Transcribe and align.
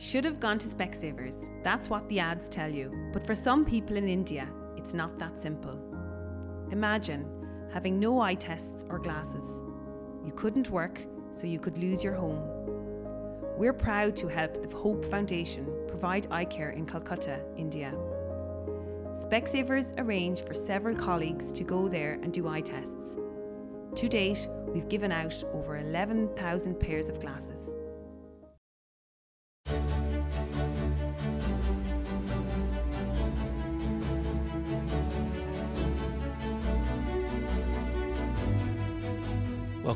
Should 0.00 0.24
have 0.26 0.38
gone 0.38 0.60
to 0.60 0.68
Specsavers. 0.68 1.44
That's 1.64 1.90
what 1.90 2.08
the 2.08 2.20
ads 2.20 2.48
tell 2.48 2.70
you. 2.70 3.10
But 3.12 3.26
for 3.26 3.34
some 3.34 3.64
people 3.64 3.96
in 3.96 4.08
India, 4.08 4.48
it's 4.76 4.94
not 4.94 5.18
that 5.18 5.40
simple. 5.40 5.76
Imagine 6.70 7.26
having 7.72 7.98
no 7.98 8.20
eye 8.20 8.36
tests 8.36 8.84
or 8.88 9.00
glasses. 9.00 9.44
You 10.24 10.30
couldn't 10.36 10.70
work, 10.70 11.04
so 11.32 11.48
you 11.48 11.58
could 11.58 11.78
lose 11.78 12.04
your 12.04 12.14
home. 12.14 12.40
We're 13.58 13.72
proud 13.72 14.14
to 14.18 14.28
help 14.28 14.62
the 14.62 14.76
Hope 14.76 15.04
Foundation 15.10 15.66
provide 15.88 16.28
eye 16.30 16.44
care 16.44 16.70
in 16.70 16.86
Calcutta, 16.86 17.40
India. 17.56 17.92
Specsavers 19.14 19.98
arrange 19.98 20.44
for 20.44 20.54
several 20.54 20.94
colleagues 20.94 21.52
to 21.54 21.64
go 21.64 21.88
there 21.88 22.20
and 22.22 22.32
do 22.32 22.46
eye 22.46 22.60
tests. 22.60 23.16
To 23.96 24.08
date, 24.08 24.46
we've 24.68 24.88
given 24.88 25.10
out 25.10 25.42
over 25.52 25.78
11,000 25.78 26.78
pairs 26.78 27.08
of 27.08 27.18
glasses. 27.18 27.74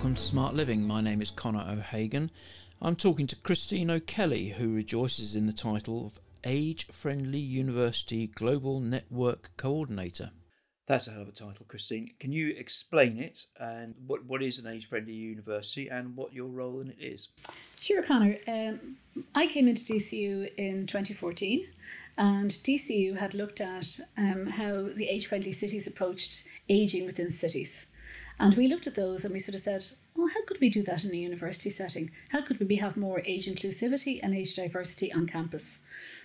Welcome 0.02 0.16
to 0.16 0.22
Smart 0.22 0.54
Living. 0.54 0.84
My 0.84 1.00
name 1.00 1.22
is 1.22 1.30
Connor 1.30 1.64
O'Hagan. 1.64 2.28
I'm 2.80 2.96
talking 2.96 3.28
to 3.28 3.36
Christine 3.36 3.88
O'Kelly, 3.88 4.48
who 4.48 4.74
rejoices 4.74 5.36
in 5.36 5.46
the 5.46 5.52
title 5.52 6.06
of 6.06 6.18
Age 6.42 6.88
Friendly 6.90 7.38
University 7.38 8.26
Global 8.26 8.80
Network 8.80 9.52
Coordinator. 9.56 10.32
That's 10.88 11.06
a 11.06 11.12
hell 11.12 11.22
of 11.22 11.28
a 11.28 11.30
title, 11.30 11.66
Christine. 11.68 12.10
Can 12.18 12.32
you 12.32 12.48
explain 12.48 13.16
it 13.16 13.46
and 13.60 13.94
what, 14.04 14.24
what 14.24 14.42
is 14.42 14.58
an 14.58 14.66
age 14.66 14.88
friendly 14.88 15.12
university 15.12 15.86
and 15.86 16.16
what 16.16 16.32
your 16.32 16.48
role 16.48 16.80
in 16.80 16.90
it 16.90 16.98
is? 16.98 17.28
Sure, 17.78 18.02
Connor. 18.02 18.38
Um, 18.48 18.96
I 19.36 19.46
came 19.46 19.68
into 19.68 19.84
DCU 19.84 20.52
in 20.56 20.88
2014 20.88 21.64
and 22.18 22.50
DCU 22.50 23.16
had 23.16 23.34
looked 23.34 23.60
at 23.60 24.00
um, 24.18 24.48
how 24.48 24.82
the 24.82 25.06
age 25.08 25.28
friendly 25.28 25.52
cities 25.52 25.86
approached 25.86 26.48
ageing 26.68 27.06
within 27.06 27.30
cities. 27.30 27.86
And 28.38 28.56
we 28.56 28.68
looked 28.68 28.86
at 28.86 28.94
those 28.94 29.24
and 29.24 29.32
we 29.32 29.40
sort 29.40 29.54
of 29.54 29.62
said, 29.62 29.84
well, 30.16 30.28
how 30.28 30.44
could 30.46 30.60
we 30.60 30.68
do 30.68 30.82
that 30.82 31.04
in 31.04 31.12
a 31.12 31.16
university 31.16 31.70
setting? 31.70 32.10
How 32.30 32.42
could 32.42 32.58
we 32.68 32.76
have 32.76 32.96
more 32.96 33.22
age 33.24 33.46
inclusivity 33.46 34.20
and 34.22 34.34
age 34.34 34.54
diversity 34.54 35.12
on 35.12 35.26
campus? 35.26 35.78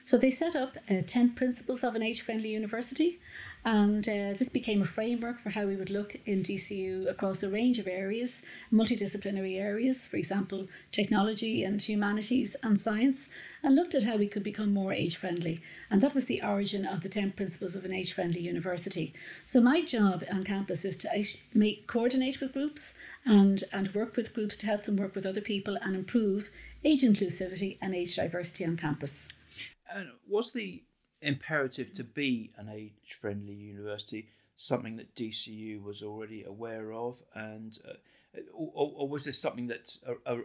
So 0.06 0.18
they 0.18 0.32
set 0.32 0.56
up 0.56 0.78
uh, 0.90 1.02
10 1.06 1.32
principles 1.32 1.84
of 1.84 1.96
an 1.96 2.02
age 2.02 2.22
friendly 2.22 2.50
university, 2.50 3.20
and 3.68 4.08
uh, 4.08 4.32
this 4.40 4.48
became 4.48 4.82
a 4.82 4.86
framework 4.86 5.40
for 5.40 5.50
how 5.50 5.66
we 5.66 5.76
would 5.76 5.90
look 5.90 6.16
in 6.26 6.42
DCU 6.42 7.06
across 7.10 7.44
a 7.44 7.50
range 7.50 7.80
of 7.80 7.86
areas, 7.86 8.42
multidisciplinary 8.72 9.60
areas, 9.60 10.08
for 10.08 10.16
example, 10.16 10.70
technology 10.94 11.66
and 11.66 11.82
humanities 11.82 12.56
and 12.64 12.80
science, 12.80 13.28
and 13.62 13.76
looked 13.76 13.94
at 13.94 14.04
how 14.04 14.16
we 14.16 14.28
could 14.30 14.42
become 14.42 14.74
more 14.74 14.94
age 14.94 15.18
friendly. 15.18 15.60
And 15.92 16.00
that 16.00 16.16
was 16.16 16.28
the 16.28 16.42
origin 16.42 16.86
of 16.86 17.02
the 17.02 17.10
10 17.10 17.34
principles 17.34 17.76
of 17.76 17.84
an 17.84 17.92
age 17.92 18.14
friendly 18.14 18.40
university. 18.40 19.14
So 19.44 19.60
my 19.60 19.82
job 19.82 20.24
on 20.32 20.46
campus 20.46 20.86
is 20.86 20.96
to 21.00 21.26
make 21.54 21.88
coordinate 21.88 22.40
with 22.40 22.54
groups 22.54 22.94
and, 23.26 23.66
and 23.74 23.94
work 23.94 24.16
with 24.16 24.34
groups 24.34 24.56
to 24.58 24.66
help 24.66 24.84
them 24.84 24.96
work 24.96 25.14
with 25.14 25.26
other 25.26 25.42
people 25.42 25.78
and 25.82 25.94
improve 25.94 26.50
age 26.86 27.02
inclusivity 27.02 27.78
and 27.82 27.94
age 27.94 28.16
diversity 28.16 28.64
on 28.64 28.78
campus. 28.78 29.28
And 29.94 30.08
was 30.26 30.54
the 30.54 30.84
imperative 31.22 31.94
to 31.94 32.04
be 32.04 32.52
an 32.58 32.70
age 32.70 33.16
friendly 33.20 33.54
university 33.54 34.30
something 34.58 34.98
that 34.98 35.16
DCU 35.16 35.82
was 35.82 36.02
already 36.02 36.44
aware 36.44 36.92
of, 36.92 37.22
and 37.36 37.78
uh, 37.88 37.94
or, 38.54 38.92
or, 38.98 39.08
was 39.08 39.24
this 39.24 39.40
something 39.40 39.68
that 39.68 39.98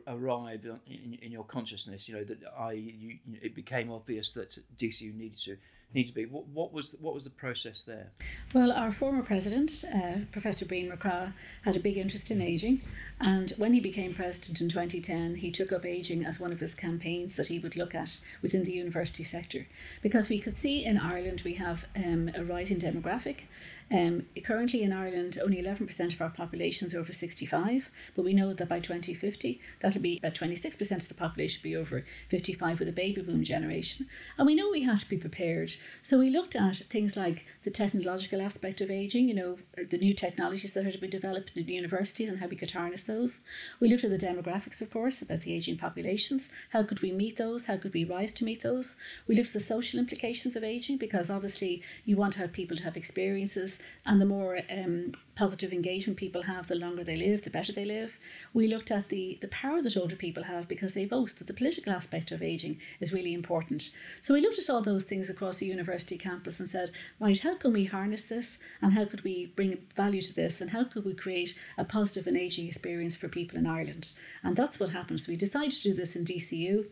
arrived 0.06 0.66
in, 0.86 1.18
in, 1.20 1.32
your 1.32 1.44
consciousness? 1.44 2.08
You 2.08 2.16
know 2.16 2.24
that 2.24 2.38
I 2.56 2.72
you, 2.72 3.18
it 3.42 3.54
became 3.54 3.90
obvious 3.90 4.32
that 4.32 4.56
DCU 4.78 5.14
needed 5.14 5.38
to 5.38 5.56
need 5.94 6.06
to 6.08 6.14
be. 6.14 6.26
What, 6.26 6.46
what 6.48 6.72
was 6.72 6.90
the, 6.90 6.96
what 6.98 7.14
was 7.14 7.24
the 7.24 7.30
process 7.30 7.82
there? 7.82 8.10
Well, 8.54 8.72
our 8.72 8.92
former 8.92 9.22
president, 9.22 9.84
uh, 9.94 10.24
Professor 10.30 10.64
Brian 10.64 10.90
MacCraith, 10.90 11.32
had 11.64 11.76
a 11.76 11.80
big 11.80 11.96
interest 11.96 12.30
in 12.30 12.40
ageing, 12.40 12.82
and 13.20 13.50
when 13.56 13.72
he 13.72 13.80
became 13.80 14.14
president 14.14 14.60
in 14.60 14.68
2010, 14.68 15.36
he 15.36 15.50
took 15.50 15.72
up 15.72 15.84
ageing 15.84 16.24
as 16.24 16.40
one 16.40 16.52
of 16.52 16.60
his 16.60 16.74
campaigns 16.74 17.36
that 17.36 17.46
he 17.46 17.58
would 17.58 17.76
look 17.76 17.94
at 17.94 18.20
within 18.40 18.64
the 18.64 18.72
university 18.72 19.24
sector, 19.24 19.66
because 20.02 20.28
we 20.28 20.38
could 20.38 20.54
see 20.54 20.84
in 20.84 20.98
Ireland 20.98 21.42
we 21.44 21.54
have 21.54 21.86
um, 21.96 22.30
a 22.34 22.44
rising 22.44 22.78
demographic. 22.78 23.44
Um, 23.92 24.26
currently 24.42 24.82
in 24.82 24.92
Ireland, 24.92 25.38
only 25.42 25.62
11% 25.62 26.12
of 26.12 26.20
our 26.20 26.30
population 26.30 26.86
is 26.86 26.94
over 26.94 27.12
65, 27.12 27.90
but 28.16 28.24
we 28.24 28.32
know 28.32 28.54
that 28.54 28.68
by 28.68 28.80
2050, 28.80 29.60
that'll 29.80 30.00
be 30.00 30.18
about 30.18 30.34
26% 30.34 30.90
of 30.90 31.08
the 31.08 31.14
population 31.14 31.60
will 31.62 31.70
be 31.70 31.76
over 31.76 32.04
55 32.28 32.78
with 32.78 32.88
a 32.88 32.92
baby 32.92 33.20
boom 33.20 33.44
generation. 33.44 34.06
And 34.38 34.46
we 34.46 34.54
know 34.54 34.70
we 34.70 34.82
have 34.82 35.00
to 35.00 35.10
be 35.10 35.18
prepared 35.18 35.72
so 36.02 36.18
we 36.18 36.30
looked 36.30 36.56
at 36.56 36.76
things 36.76 37.16
like 37.16 37.46
the 37.64 37.70
technological 37.70 38.40
aspect 38.40 38.80
of 38.80 38.90
aging, 38.90 39.28
you 39.28 39.34
know, 39.34 39.58
the 39.76 39.98
new 39.98 40.14
technologies 40.14 40.72
that 40.72 40.86
are 40.86 40.92
to 40.92 40.98
be 40.98 41.08
developed 41.08 41.52
in 41.56 41.68
universities 41.68 42.28
and 42.28 42.38
how 42.38 42.46
we 42.46 42.56
could 42.56 42.70
harness 42.70 43.04
those. 43.04 43.40
We 43.80 43.88
looked 43.88 44.04
at 44.04 44.10
the 44.10 44.18
demographics, 44.18 44.80
of 44.80 44.90
course, 44.90 45.22
about 45.22 45.42
the 45.42 45.54
aging 45.54 45.76
populations. 45.76 46.48
How 46.70 46.82
could 46.82 47.00
we 47.00 47.12
meet 47.12 47.36
those? 47.36 47.66
How 47.66 47.76
could 47.76 47.94
we 47.94 48.04
rise 48.04 48.32
to 48.34 48.44
meet 48.44 48.62
those? 48.62 48.96
We 49.28 49.36
looked 49.36 49.48
at 49.48 49.54
the 49.54 49.60
social 49.60 49.98
implications 49.98 50.56
of 50.56 50.64
aging 50.64 50.98
because 50.98 51.30
obviously 51.30 51.82
you 52.04 52.16
want 52.16 52.32
to 52.34 52.40
have 52.40 52.52
people 52.52 52.76
to 52.76 52.84
have 52.84 52.96
experiences, 52.96 53.78
and 54.06 54.20
the 54.20 54.26
more 54.26 54.60
um, 54.70 55.12
positive 55.34 55.72
engagement 55.72 56.18
people 56.18 56.42
have, 56.42 56.68
the 56.68 56.74
longer 56.74 57.04
they 57.04 57.16
live, 57.16 57.42
the 57.42 57.50
better 57.50 57.72
they 57.72 57.84
live. 57.84 58.18
We 58.52 58.68
looked 58.68 58.90
at 58.90 59.08
the, 59.08 59.38
the 59.40 59.48
power 59.48 59.80
that 59.82 59.96
older 59.96 60.16
people 60.16 60.44
have 60.44 60.68
because 60.68 60.92
they 60.92 61.04
vote. 61.04 61.30
So 61.30 61.44
the 61.44 61.54
political 61.54 61.92
aspect 61.92 62.30
of 62.30 62.42
aging 62.42 62.78
is 63.00 63.12
really 63.12 63.32
important. 63.32 63.90
So 64.20 64.34
we 64.34 64.40
looked 64.40 64.58
at 64.58 64.68
all 64.70 64.82
those 64.82 65.04
things 65.04 65.30
across 65.30 65.56
the 65.56 65.66
university 65.66 66.18
campus 66.18 66.60
and 66.60 66.68
said, 66.68 66.90
right, 67.20 67.38
how 67.38 67.56
can 67.56 67.72
we 67.72 67.84
harness 67.84 68.24
this 68.24 68.58
and 68.80 68.92
how 68.92 69.04
could 69.04 69.24
we 69.24 69.46
bring 69.46 69.78
value 69.94 70.22
to 70.22 70.34
this 70.34 70.60
and 70.60 70.70
how 70.70 70.84
could 70.84 71.04
we 71.04 71.14
create 71.14 71.58
a 71.78 71.84
positive 71.84 72.26
and 72.26 72.36
aging 72.36 72.68
experience 72.68 73.16
for 73.16 73.28
people 73.28 73.58
in 73.58 73.66
Ireland? 73.66 74.12
And 74.42 74.56
that's 74.56 74.78
what 74.78 74.90
happens. 74.90 75.28
We 75.28 75.36
decided 75.36 75.72
to 75.72 75.82
do 75.82 75.94
this 75.94 76.14
in 76.16 76.24
DCU. 76.24 76.86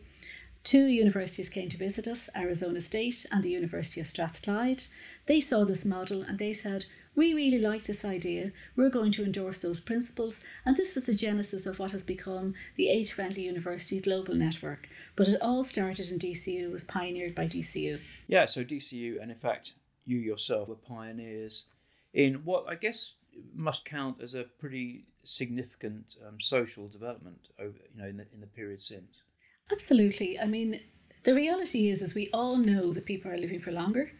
Two 0.63 0.85
universities 0.85 1.49
came 1.49 1.69
to 1.69 1.77
visit 1.77 2.07
us, 2.07 2.29
Arizona 2.35 2.81
State 2.81 3.25
and 3.31 3.43
the 3.43 3.49
University 3.49 3.99
of 3.99 4.07
Strathclyde. 4.07 4.83
They 5.25 5.41
saw 5.41 5.65
this 5.65 5.83
model 5.83 6.21
and 6.21 6.37
they 6.37 6.53
said, 6.53 6.85
we 7.15 7.33
really 7.33 7.59
like 7.59 7.83
this 7.83 8.05
idea. 8.05 8.51
We're 8.75 8.89
going 8.89 9.11
to 9.13 9.25
endorse 9.25 9.59
those 9.59 9.81
principles, 9.81 10.39
and 10.65 10.77
this 10.77 10.95
was 10.95 11.03
the 11.03 11.13
genesis 11.13 11.65
of 11.65 11.77
what 11.77 11.91
has 11.91 12.03
become 12.03 12.53
the 12.77 12.89
Age 12.89 13.11
Friendly 13.11 13.43
University 13.43 13.99
Global 13.99 14.33
Network. 14.33 14.87
But 15.17 15.27
it 15.27 15.41
all 15.41 15.65
started 15.65 16.09
in 16.09 16.19
DCU, 16.19 16.63
it 16.63 16.71
was 16.71 16.85
pioneered 16.85 17.35
by 17.35 17.47
DCU. 17.47 17.99
Yeah, 18.27 18.45
so 18.45 18.63
DCU, 18.63 19.21
and 19.21 19.29
in 19.29 19.37
fact, 19.37 19.73
you 20.05 20.19
yourself 20.19 20.69
were 20.69 20.75
pioneers 20.75 21.65
in 22.13 22.35
what 22.45 22.65
I 22.69 22.75
guess 22.75 23.15
must 23.53 23.83
count 23.83 24.21
as 24.21 24.35
a 24.35 24.43
pretty 24.43 25.05
significant 25.23 26.15
um, 26.25 26.39
social 26.39 26.87
development 26.87 27.49
over, 27.59 27.77
you 27.93 28.01
know, 28.01 28.07
in 28.07 28.17
the, 28.17 28.25
in 28.33 28.39
the 28.39 28.47
period 28.47 28.81
since. 28.81 29.23
Absolutely. 29.71 30.39
I 30.39 30.45
mean, 30.45 30.79
the 31.23 31.33
reality 31.33 31.89
is, 31.89 32.01
is 32.01 32.13
we 32.13 32.29
all 32.33 32.57
know 32.57 32.93
that 32.93 33.05
people 33.05 33.31
are 33.31 33.37
living 33.37 33.59
for 33.59 33.71
longer. 33.71 34.11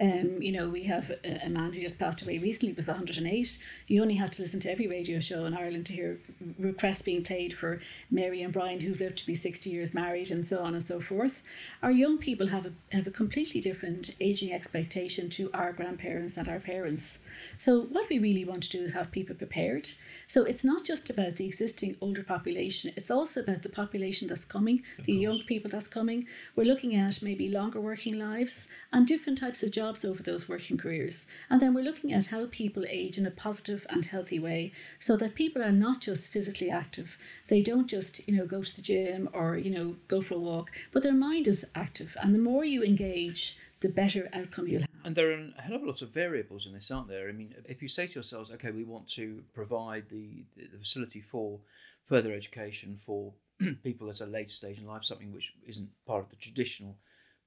Um, 0.00 0.40
you 0.40 0.50
know, 0.52 0.70
we 0.70 0.84
have 0.84 1.10
a, 1.10 1.44
a, 1.44 1.50
man 1.50 1.72
who 1.72 1.80
just 1.80 1.98
passed 1.98 2.22
away 2.22 2.38
recently, 2.38 2.72
was 2.72 2.86
108. 2.86 3.58
You 3.86 4.00
only 4.00 4.14
have 4.14 4.30
to 4.30 4.42
listen 4.42 4.58
to 4.60 4.70
every 4.70 4.86
radio 4.86 5.20
show 5.20 5.44
in 5.44 5.52
Ireland 5.52 5.84
to 5.86 5.92
hear 5.92 6.18
requests 6.58 7.02
being 7.02 7.22
played 7.22 7.52
for 7.52 7.80
Mary 8.10 8.40
and 8.40 8.50
Brian, 8.50 8.80
who've 8.80 8.98
lived 8.98 9.18
to 9.18 9.26
be 9.26 9.34
60 9.34 9.68
years 9.68 9.92
married, 9.92 10.30
and 10.30 10.42
so 10.42 10.60
on 10.60 10.72
and 10.72 10.82
so 10.82 11.00
forth. 11.00 11.42
Our 11.82 11.90
young 11.90 12.16
people 12.16 12.46
have 12.46 12.64
a, 12.64 12.72
have 12.92 13.06
a 13.06 13.10
completely 13.10 13.60
different 13.60 14.14
aging 14.20 14.54
expectation 14.54 15.28
to 15.30 15.50
our 15.52 15.70
grandparents 15.74 16.38
and 16.38 16.48
our 16.48 16.60
parents. 16.60 17.18
So, 17.58 17.82
what 17.82 18.08
we 18.08 18.18
really 18.18 18.46
want 18.46 18.62
to 18.62 18.70
do 18.70 18.80
is 18.80 18.94
have 18.94 19.10
people 19.10 19.36
prepared. 19.36 19.90
So, 20.26 20.44
it's 20.44 20.64
not 20.64 20.86
just 20.86 21.10
about 21.10 21.36
the 21.36 21.44
existing 21.44 21.96
older 22.00 22.22
population, 22.22 22.90
it's 22.96 23.10
also 23.10 23.40
about 23.40 23.62
the 23.62 23.68
population 23.68 24.28
that's 24.28 24.46
coming, 24.46 24.82
of 24.98 25.04
the 25.04 25.12
course. 25.12 25.22
young 25.22 25.40
people 25.46 25.70
that's 25.70 25.88
coming. 25.88 26.26
We're 26.56 26.64
looking 26.64 26.94
at 26.94 27.20
maybe 27.22 27.50
longer 27.50 27.82
working 27.82 28.18
lives 28.18 28.66
and 28.94 29.06
different 29.06 29.38
types 29.38 29.62
of 29.62 29.70
jobs 29.70 29.89
jobs 29.90 30.04
over 30.04 30.22
those 30.22 30.48
working 30.48 30.76
careers. 30.76 31.26
And 31.48 31.60
then 31.60 31.74
we're 31.74 31.82
looking 31.84 32.12
at 32.12 32.26
how 32.26 32.46
people 32.46 32.84
age 32.88 33.18
in 33.18 33.26
a 33.26 33.30
positive 33.30 33.84
and 33.90 34.04
healthy 34.04 34.38
way 34.38 34.70
so 35.00 35.16
that 35.16 35.34
people 35.34 35.62
are 35.62 35.72
not 35.72 36.00
just 36.00 36.28
physically 36.28 36.70
active. 36.70 37.18
They 37.48 37.60
don't 37.60 37.88
just, 37.88 38.26
you 38.28 38.36
know, 38.36 38.46
go 38.46 38.62
to 38.62 38.76
the 38.76 38.82
gym 38.82 39.28
or, 39.32 39.56
you 39.56 39.70
know, 39.70 39.96
go 40.06 40.20
for 40.20 40.34
a 40.34 40.38
walk, 40.38 40.70
but 40.92 41.02
their 41.02 41.12
mind 41.12 41.48
is 41.48 41.66
active. 41.74 42.16
And 42.22 42.32
the 42.32 42.38
more 42.38 42.64
you 42.64 42.84
engage, 42.84 43.58
the 43.80 43.88
better 43.88 44.28
outcome 44.32 44.68
you'll 44.68 44.82
have. 44.82 44.88
And 45.04 45.16
there 45.16 45.32
are 45.32 45.50
a 45.58 45.62
hell 45.62 45.74
of 45.74 45.82
a 45.82 45.86
lot 45.86 46.02
of 46.02 46.10
variables 46.10 46.66
in 46.66 46.72
this, 46.72 46.90
aren't 46.92 47.08
there? 47.08 47.28
I 47.28 47.32
mean, 47.32 47.52
if 47.64 47.82
you 47.82 47.88
say 47.88 48.06
to 48.06 48.14
yourselves, 48.14 48.52
okay, 48.52 48.70
we 48.70 48.84
want 48.84 49.08
to 49.10 49.42
provide 49.52 50.08
the, 50.08 50.44
the 50.56 50.78
facility 50.78 51.20
for 51.20 51.58
further 52.04 52.32
education 52.32 52.96
for 53.04 53.32
people 53.82 54.08
at 54.08 54.20
a 54.20 54.26
later 54.26 54.50
stage 54.50 54.78
in 54.78 54.86
life, 54.86 55.02
something 55.02 55.32
which 55.32 55.52
isn't 55.66 55.88
part 56.06 56.22
of 56.22 56.30
the 56.30 56.36
traditional 56.36 56.96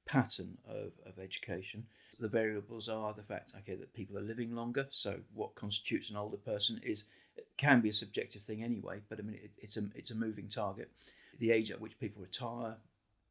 pattern 0.05 0.57
of, 0.67 0.91
of 1.05 1.19
education, 1.23 1.85
the 2.23 2.29
variables 2.29 2.87
are 2.87 3.13
the 3.13 3.21
fact, 3.21 3.51
okay, 3.59 3.75
that 3.75 3.93
people 3.93 4.17
are 4.17 4.21
living 4.21 4.55
longer. 4.55 4.87
So 4.91 5.19
what 5.33 5.55
constitutes 5.55 6.09
an 6.09 6.15
older 6.15 6.37
person 6.37 6.79
is 6.81 7.03
can 7.57 7.81
be 7.81 7.89
a 7.89 7.93
subjective 7.93 8.43
thing 8.43 8.63
anyway, 8.63 9.01
but 9.09 9.19
I 9.19 9.23
mean 9.23 9.35
it, 9.43 9.51
it's 9.57 9.75
a 9.75 9.83
it's 9.93 10.11
a 10.11 10.15
moving 10.15 10.47
target. 10.47 10.89
The 11.39 11.51
age 11.51 11.69
at 11.69 11.81
which 11.81 11.99
people 11.99 12.21
retire 12.21 12.77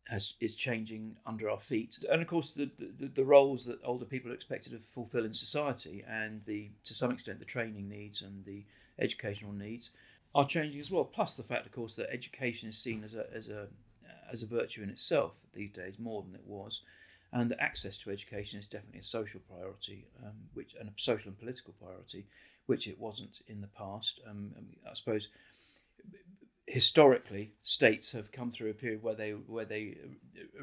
has 0.09 0.35
is 0.41 0.55
changing 0.57 1.17
under 1.25 1.49
our 1.49 1.59
feet, 1.59 2.05
and 2.11 2.21
of 2.21 2.29
course 2.29 2.53
the, 2.53 2.71
the, 2.99 3.07
the 3.07 3.25
roles 3.25 3.65
that 3.65 3.79
older 3.83 4.05
people 4.05 4.31
are 4.31 4.35
expected 4.35 4.73
to 4.73 4.79
fulfil 4.79 5.25
in 5.25 5.33
society, 5.33 6.05
and 6.07 6.43
the 6.43 6.69
to 6.85 6.95
some 6.95 7.13
extent 7.13 7.39
the 7.39 7.47
training 7.47 7.89
needs 7.89 8.21
and 8.21 8.45
the 8.45 8.63
educational 8.99 9.53
needs 9.53 9.93
are 10.35 10.47
changing 10.47 10.81
as 10.83 10.91
well. 10.91 11.05
Plus 11.05 11.35
the 11.35 11.43
fact, 11.43 11.65
of 11.65 11.73
course, 11.73 11.95
that 11.97 12.13
education 12.13 12.69
is 12.69 12.77
seen 12.77 13.03
as 13.05 13.15
a 13.15 13.25
as 13.35 13.49
a 13.49 13.69
as 14.31 14.43
a 14.43 14.47
virtue 14.47 14.83
in 14.83 14.91
itself 14.91 15.33
these 15.55 15.71
days 15.71 15.99
more 15.99 16.23
than 16.23 16.35
it 16.35 16.47
was, 16.47 16.83
and 17.33 17.55
access 17.59 17.97
to 17.99 18.11
education 18.11 18.59
is 18.59 18.69
definitely 18.69 19.01
a 19.01 19.05
social 19.05 19.41
priority, 19.49 20.07
um, 20.25 20.35
which 20.55 20.75
and 20.79 20.89
a 20.89 20.93
social 20.97 21.29
and 21.29 21.39
political 21.39 21.75
priority, 21.81 22.27
which 22.67 22.87
it 22.87 22.99
wasn't 22.99 23.41
in 23.49 23.61
the 23.61 23.69
past. 23.69 24.21
Um, 24.29 24.53
I 24.89 24.95
suppose 24.95 25.29
historically, 26.67 27.53
states 27.63 28.13
have 28.13 28.33
come 28.33 28.51
through 28.51 28.71
a 28.71 28.75
period 28.75 29.03
where 29.03 29.15
they 29.15 29.31
where 29.31 29.65
they 29.65 29.97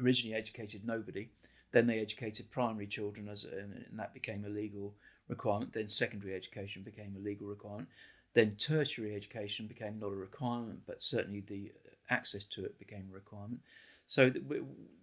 originally 0.00 0.36
educated 0.36 0.84
nobody, 0.84 1.28
then 1.72 1.86
they 1.86 2.00
educated 2.00 2.50
primary 2.50 2.86
children 2.86 3.28
as 3.28 3.44
and, 3.44 3.84
and 3.88 3.98
that 3.98 4.14
became 4.14 4.44
a 4.44 4.48
legal 4.48 4.94
requirement. 5.28 5.72
Then 5.72 5.88
secondary 5.88 6.34
education 6.34 6.82
became 6.82 7.14
a 7.16 7.24
legal 7.24 7.46
requirement. 7.46 7.88
Then 8.32 8.52
tertiary 8.52 9.14
education 9.16 9.66
became 9.66 9.98
not 9.98 10.12
a 10.12 10.16
requirement, 10.16 10.80
but 10.86 11.02
certainly 11.02 11.40
the 11.40 11.72
access 12.10 12.44
to 12.44 12.64
it 12.64 12.78
became 12.78 13.08
a 13.10 13.14
requirement. 13.14 13.60
So 14.10 14.28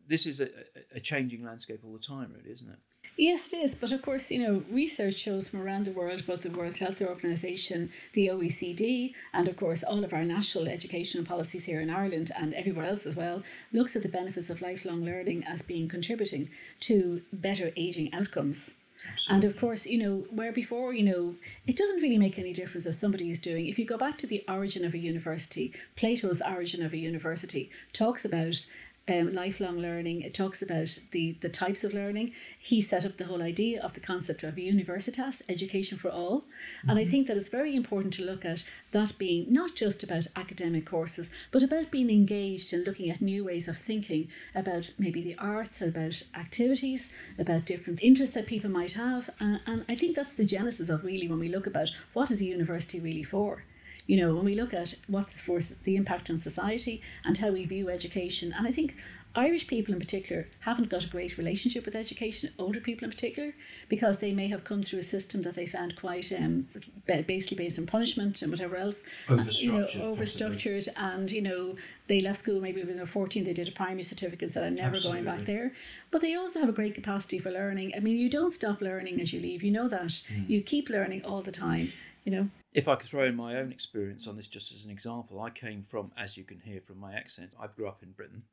this 0.09 0.25
is 0.25 0.42
a, 0.42 0.50
a 0.94 1.00
changing 1.00 1.42
landscape 1.42 1.80
all 1.86 1.94
the 1.94 2.06
time, 2.06 2.33
really, 2.36 2.54
isn't 2.54 2.69
it? 2.69 2.77
Yes, 3.18 3.54
it 3.54 3.63
is. 3.63 3.74
But 3.74 3.94
of 3.94 4.01
course, 4.01 4.30
you 4.30 4.45
know, 4.45 4.65
research 4.69 5.15
shows 5.15 5.48
from 5.48 5.62
around 5.62 5.86
the 5.86 5.92
world, 5.92 6.27
both 6.27 6.42
the 6.42 6.50
World 6.50 6.77
Health 6.77 7.01
Organization, 7.01 7.89
the 8.12 8.27
OECD, 8.27 9.13
and 9.33 9.48
of 9.48 9.56
course, 9.56 9.81
all 9.81 10.04
of 10.04 10.12
our 10.12 10.25
national 10.25 10.68
educational 10.68 11.25
policies 11.25 11.63
here 11.63 11.80
in 11.80 11.89
Ireland 11.89 12.31
and 12.38 12.54
everywhere 12.54 12.86
else 12.86 13.06
as 13.06 13.15
well, 13.15 13.44
looks 13.71 13.95
at 13.95 14.04
the 14.04 14.09
benefits 14.09 14.50
of 14.50 14.62
lifelong 14.62 15.06
learning 15.06 15.45
as 15.45 15.62
being 15.62 15.88
contributing 15.88 16.50
to 16.81 17.21
better 17.31 17.71
aging 17.77 18.13
outcomes. 18.13 18.71
Absolutely. 19.13 19.36
And 19.36 19.45
of 19.45 19.59
course, 19.59 19.86
you 19.86 19.98
know, 20.00 20.25
where 20.31 20.51
before, 20.51 20.94
you 20.94 21.04
know, 21.04 21.36
it 21.65 21.77
doesn't 21.77 22.01
really 22.01 22.18
make 22.18 22.39
any 22.39 22.54
difference 22.54 22.86
as 22.86 23.00
somebody 23.00 23.30
is 23.30 23.39
doing. 23.39 23.68
If 23.68 23.80
you 23.80 23.86
go 23.86 23.98
back 23.98 24.18
to 24.19 24.27
the 24.27 24.44
origin 24.48 24.83
of 24.86 24.94
a 24.94 24.98
university, 24.98 25.74
Plato's 25.95 26.42
origin 26.42 26.83
of 26.83 26.94
a 26.94 26.98
university 26.98 27.69
talks 27.94 28.25
about 28.25 28.68
um, 29.09 29.33
lifelong 29.33 29.77
learning. 29.80 30.21
It 30.21 30.33
talks 30.33 30.62
about 30.62 31.00
the, 31.12 31.33
the 31.33 31.50
types 31.50 31.83
of 31.83 31.94
learning. 31.94 32.31
He 32.59 32.81
set 32.81 33.06
up 33.06 33.18
the 33.18 33.25
whole 33.25 33.42
idea 33.42 33.81
of 33.81 33.94
the 33.94 34.00
concept 34.00 34.44
of 34.44 34.56
universitas, 34.56 35.42
education 35.48 35.98
for 35.98 36.09
all. 36.09 36.42
Mm-hmm. 36.42 36.89
And 36.89 37.00
I 37.00 37.01
mm-hmm. 37.04 37.12
think 37.12 37.27
that 37.27 37.38
it's 37.38 37.50
very 37.50 37.75
important 37.75 38.13
to 38.15 38.25
look 38.25 38.45
at 38.45 38.63
that 38.92 39.18
being 39.18 39.51
not 39.51 39.75
just 39.75 40.04
about 40.04 40.27
academic 40.36 40.86
courses, 40.86 41.30
but 41.51 41.63
about 41.63 41.92
being 41.92 42.09
engaged 42.09 42.74
and 42.74 42.86
looking 42.86 43.09
at 43.09 43.21
new 43.21 43.45
ways 43.45 43.68
of 43.68 43.77
thinking 43.77 44.27
about 44.54 44.92
maybe 44.98 45.21
the 45.21 45.38
arts, 45.38 45.81
about 45.81 46.24
activities, 46.36 47.09
about 47.39 47.65
different 47.65 48.01
interests 48.04 48.36
that 48.36 48.48
people 48.48 48.69
might 48.69 48.94
have. 48.94 49.30
Uh, 49.39 49.57
and 49.65 49.86
I 49.88 49.95
think 49.95 50.15
that's 50.15 50.33
the 50.33 50.45
genesis 50.45 50.89
of 50.89 51.04
really 51.04 51.27
when 51.27 51.39
we 51.39 51.50
look 51.50 51.68
about 51.68 51.89
what 52.13 52.31
is 52.31 52.42
a 52.42 52.45
university 52.45 53.00
really 53.00 53.24
for 53.24 53.63
you 54.07 54.18
know, 54.18 54.33
when 54.33 54.45
we 54.45 54.56
look 54.56 54.74
at 54.74 54.95
what's 55.07 55.39
for 55.39 55.59
the 55.83 55.95
impact 55.95 56.30
on 56.30 56.38
society 56.38 57.01
and 57.25 57.38
how 57.38 57.51
we 57.51 57.65
view 57.65 57.89
education, 57.89 58.54
and 58.57 58.65
I 58.65 58.71
think 58.71 58.95
Irish 59.38 59.68
people 59.68 59.94
in 59.94 60.00
particular 60.00 60.48
haven't 60.62 60.89
got 60.89 61.06
a 61.06 61.09
great 61.09 61.38
relationship 61.38 61.86
with 61.86 61.95
education, 61.95 62.50
older 62.57 62.80
people 62.80 63.06
in 63.06 63.12
particular, 63.12 63.54
because 63.88 64.18
they 64.18 64.33
may 64.33 64.48
have 64.48 64.63
come 64.63 64.81
through 64.81 65.00
a 65.00 65.04
system 65.04 65.44
that 65.44 65.54
they 65.54 65.68
found 65.68 65.95
quite 65.95 66.31
um, 66.31 66.68
basically 67.06 67.63
based 67.63 67.77
on 67.77 67.86
punishment 67.86 68.42
and 68.42 68.50
whatever 68.50 68.75
else. 68.77 69.04
Overstructured. 69.27 69.62
You 69.62 69.71
know, 69.74 70.15
overstructured. 70.15 70.88
And, 70.98 71.31
you 71.31 71.44
know, 71.44 71.75
they 72.07 72.19
left 72.19 72.39
school 72.39 72.59
maybe 72.59 72.81
when 72.81 72.95
they 72.95 73.00
were 73.00 73.06
14, 73.06 73.44
they 73.44 73.54
did 73.54 73.68
a 73.68 73.71
primary 73.71 74.01
certificate 74.04 74.44
and 74.44 74.51
said, 74.51 74.63
I'm 74.63 74.75
never 74.75 74.95
Absolutely. 74.95 75.24
going 75.24 75.38
back 75.38 75.45
there. 75.45 75.71
But 76.09 76.21
they 76.21 76.33
also 76.33 76.59
have 76.59 76.69
a 76.69 76.74
great 76.74 76.95
capacity 76.95 77.38
for 77.38 77.51
learning. 77.51 77.94
I 77.95 78.00
mean, 78.00 78.18
you 78.18 78.31
don't 78.31 78.54
stop 78.54 78.81
learning 78.81 79.21
as 79.21 79.33
you 79.33 79.39
leave. 79.39 79.62
You 79.62 79.71
know 79.71 79.88
that. 79.88 80.24
Mm. 80.33 80.50
You 80.50 80.62
keep 80.62 80.89
learning 80.89 81.24
all 81.24 81.44
the 81.44 81.51
time, 81.51 81.94
you 82.24 82.31
know 82.31 82.50
if 82.73 82.87
I 82.87 82.95
could 82.95 83.09
throw 83.09 83.25
in 83.25 83.35
my 83.35 83.57
own 83.57 83.71
experience 83.71 84.27
on 84.27 84.35
this 84.35 84.47
just 84.47 84.73
as 84.73 84.85
an 84.85 84.91
example, 84.91 85.41
I 85.41 85.49
came 85.49 85.83
from, 85.83 86.11
as 86.17 86.37
you 86.37 86.43
can 86.43 86.59
hear 86.59 86.81
from 86.81 86.99
my 86.99 87.13
accent, 87.13 87.51
I 87.59 87.67
grew 87.67 87.87
up 87.87 88.03
in 88.03 88.11
Britain. 88.11 88.43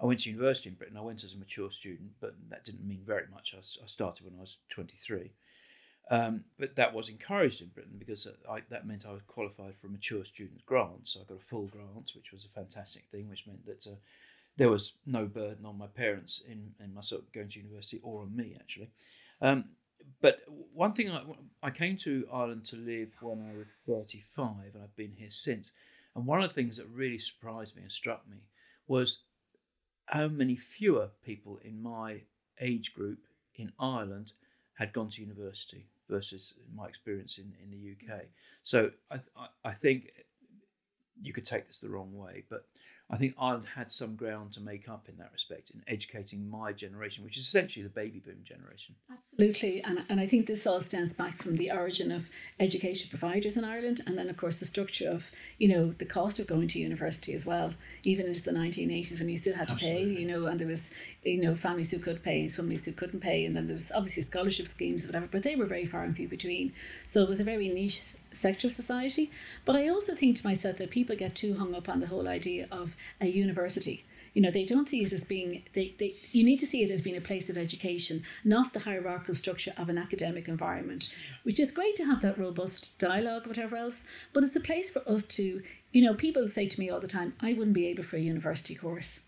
I 0.00 0.06
went 0.06 0.20
to 0.20 0.30
university 0.30 0.68
in 0.68 0.74
Britain. 0.74 0.96
I 0.96 1.00
went 1.00 1.24
as 1.24 1.32
a 1.32 1.38
mature 1.38 1.70
student, 1.70 2.10
but 2.20 2.34
that 2.50 2.64
didn't 2.64 2.86
mean 2.86 3.02
very 3.04 3.26
much. 3.32 3.54
I, 3.54 3.58
I 3.58 3.86
started 3.86 4.24
when 4.24 4.34
I 4.36 4.42
was 4.42 4.58
23. 4.68 5.32
Um, 6.08 6.44
but 6.58 6.76
that 6.76 6.94
was 6.94 7.08
encouraged 7.08 7.62
in 7.62 7.68
Britain 7.68 7.96
because 7.98 8.28
I, 8.48 8.60
that 8.70 8.86
meant 8.86 9.06
I 9.08 9.12
was 9.12 9.22
qualified 9.26 9.74
for 9.80 9.88
a 9.88 9.90
mature 9.90 10.24
student 10.24 10.64
grant. 10.64 11.08
So 11.08 11.20
I 11.20 11.24
got 11.24 11.38
a 11.38 11.44
full 11.44 11.66
grant, 11.66 12.12
which 12.14 12.32
was 12.32 12.44
a 12.44 12.48
fantastic 12.48 13.06
thing, 13.10 13.28
which 13.28 13.46
meant 13.46 13.66
that 13.66 13.86
uh, 13.86 13.96
there 14.56 14.70
was 14.70 14.94
no 15.04 15.24
burden 15.24 15.66
on 15.66 15.78
my 15.78 15.88
parents 15.88 16.42
in, 16.48 16.72
in 16.82 16.94
myself 16.94 17.22
going 17.34 17.48
to 17.48 17.58
university 17.58 18.00
or 18.02 18.22
on 18.22 18.36
me, 18.36 18.56
actually. 18.58 18.90
Um, 19.40 19.64
but 20.20 20.40
one 20.72 20.92
thing 20.92 21.10
I, 21.10 21.22
I 21.62 21.70
came 21.70 21.96
to 21.98 22.26
Ireland 22.32 22.64
to 22.66 22.76
live 22.76 23.08
when 23.20 23.40
I 23.40 23.56
was 23.56 23.66
35, 23.86 24.74
and 24.74 24.82
I've 24.82 24.96
been 24.96 25.12
here 25.16 25.30
since. 25.30 25.72
And 26.14 26.26
one 26.26 26.42
of 26.42 26.48
the 26.48 26.54
things 26.54 26.76
that 26.78 26.86
really 26.88 27.18
surprised 27.18 27.76
me 27.76 27.82
and 27.82 27.92
struck 27.92 28.28
me 28.28 28.38
was 28.88 29.20
how 30.06 30.28
many 30.28 30.56
fewer 30.56 31.10
people 31.24 31.58
in 31.62 31.82
my 31.82 32.22
age 32.60 32.94
group 32.94 33.18
in 33.56 33.72
Ireland 33.78 34.32
had 34.74 34.92
gone 34.92 35.10
to 35.10 35.22
university 35.22 35.86
versus 36.08 36.54
my 36.74 36.86
experience 36.86 37.38
in, 37.38 37.52
in 37.62 37.70
the 37.70 38.14
UK. 38.14 38.22
So 38.62 38.90
I, 39.10 39.20
I, 39.36 39.48
I 39.64 39.72
think 39.72 40.12
you 41.20 41.32
could 41.32 41.46
take 41.46 41.66
this 41.66 41.78
the 41.78 41.88
wrong 41.88 42.16
way, 42.16 42.44
but 42.48 42.66
I 43.08 43.16
think 43.16 43.34
Ireland 43.38 43.66
had 43.76 43.88
some 43.88 44.16
ground 44.16 44.52
to 44.54 44.60
make 44.60 44.88
up 44.88 45.08
in 45.08 45.16
that 45.18 45.30
respect 45.32 45.70
in 45.70 45.80
educating 45.86 46.50
my 46.50 46.72
generation, 46.72 47.22
which 47.22 47.36
is 47.36 47.44
essentially 47.44 47.84
the 47.84 47.88
baby 47.88 48.18
boom 48.18 48.42
generation. 48.42 48.96
Absolutely. 49.10 49.80
And, 49.82 50.04
and 50.08 50.18
I 50.18 50.26
think 50.26 50.46
this 50.46 50.66
all 50.66 50.80
stems 50.80 51.12
back 51.12 51.36
from 51.36 51.54
the 51.56 51.70
origin 51.70 52.10
of 52.10 52.28
education 52.58 53.08
providers 53.08 53.56
in 53.56 53.64
Ireland 53.64 54.00
and 54.06 54.18
then, 54.18 54.28
of 54.28 54.36
course, 54.36 54.58
the 54.58 54.66
structure 54.66 55.08
of, 55.08 55.30
you 55.58 55.68
know, 55.68 55.92
the 55.92 56.04
cost 56.04 56.40
of 56.40 56.48
going 56.48 56.66
to 56.68 56.80
university 56.80 57.32
as 57.32 57.46
well, 57.46 57.74
even 58.02 58.26
into 58.26 58.42
the 58.42 58.50
1980s 58.50 59.20
when 59.20 59.28
you 59.28 59.38
still 59.38 59.54
had 59.54 59.68
to 59.68 59.74
Absolutely. 59.74 60.14
pay, 60.14 60.20
you 60.20 60.26
know, 60.26 60.46
and 60.46 60.58
there 60.58 60.66
was, 60.66 60.90
you 61.22 61.40
know, 61.40 61.54
families 61.54 61.92
who 61.92 62.00
could 62.00 62.24
pay, 62.24 62.48
families 62.48 62.84
who 62.84 62.92
couldn't 62.92 63.20
pay, 63.20 63.46
and 63.46 63.54
then 63.54 63.68
there 63.68 63.74
was 63.74 63.92
obviously 63.94 64.24
scholarship 64.24 64.66
schemes 64.66 65.04
or 65.04 65.08
whatever, 65.08 65.28
but 65.30 65.44
they 65.44 65.54
were 65.54 65.66
very 65.66 65.86
far 65.86 66.02
and 66.02 66.16
few 66.16 66.28
between. 66.28 66.72
So 67.06 67.22
it 67.22 67.28
was 67.28 67.38
a 67.38 67.44
very 67.44 67.68
niche 67.68 68.14
sector 68.36 68.66
of 68.68 68.72
society. 68.72 69.30
But 69.64 69.76
I 69.76 69.88
also 69.88 70.14
think 70.14 70.36
to 70.36 70.46
myself 70.46 70.76
that 70.76 70.90
people 70.90 71.16
get 71.16 71.34
too 71.34 71.54
hung 71.54 71.74
up 71.74 71.88
on 71.88 72.00
the 72.00 72.06
whole 72.06 72.28
idea 72.28 72.68
of 72.70 72.94
a 73.20 73.26
university. 73.26 74.04
You 74.34 74.42
know, 74.42 74.50
they 74.50 74.66
don't 74.66 74.88
see 74.88 75.02
it 75.02 75.14
as 75.14 75.24
being, 75.24 75.62
they, 75.72 75.94
they, 75.98 76.14
you 76.30 76.44
need 76.44 76.58
to 76.58 76.66
see 76.66 76.82
it 76.82 76.90
as 76.90 77.00
being 77.00 77.16
a 77.16 77.22
place 77.22 77.48
of 77.48 77.56
education, 77.56 78.22
not 78.44 78.74
the 78.74 78.80
hierarchical 78.80 79.34
structure 79.34 79.72
of 79.78 79.88
an 79.88 79.96
academic 79.96 80.46
environment, 80.46 81.16
which 81.42 81.58
is 81.58 81.72
great 81.72 81.96
to 81.96 82.04
have 82.04 82.20
that 82.20 82.38
robust 82.38 82.98
dialogue, 82.98 83.46
whatever 83.46 83.76
else, 83.76 84.04
but 84.34 84.44
it's 84.44 84.54
a 84.54 84.60
place 84.60 84.90
for 84.90 85.00
us 85.08 85.24
to, 85.24 85.62
you 85.92 86.02
know, 86.02 86.12
people 86.12 86.50
say 86.50 86.68
to 86.68 86.78
me 86.78 86.90
all 86.90 87.00
the 87.00 87.06
time, 87.06 87.32
I 87.40 87.54
wouldn't 87.54 87.72
be 87.72 87.86
able 87.86 88.02
for 88.02 88.16
a 88.16 88.20
university 88.20 88.74
course. 88.74 89.20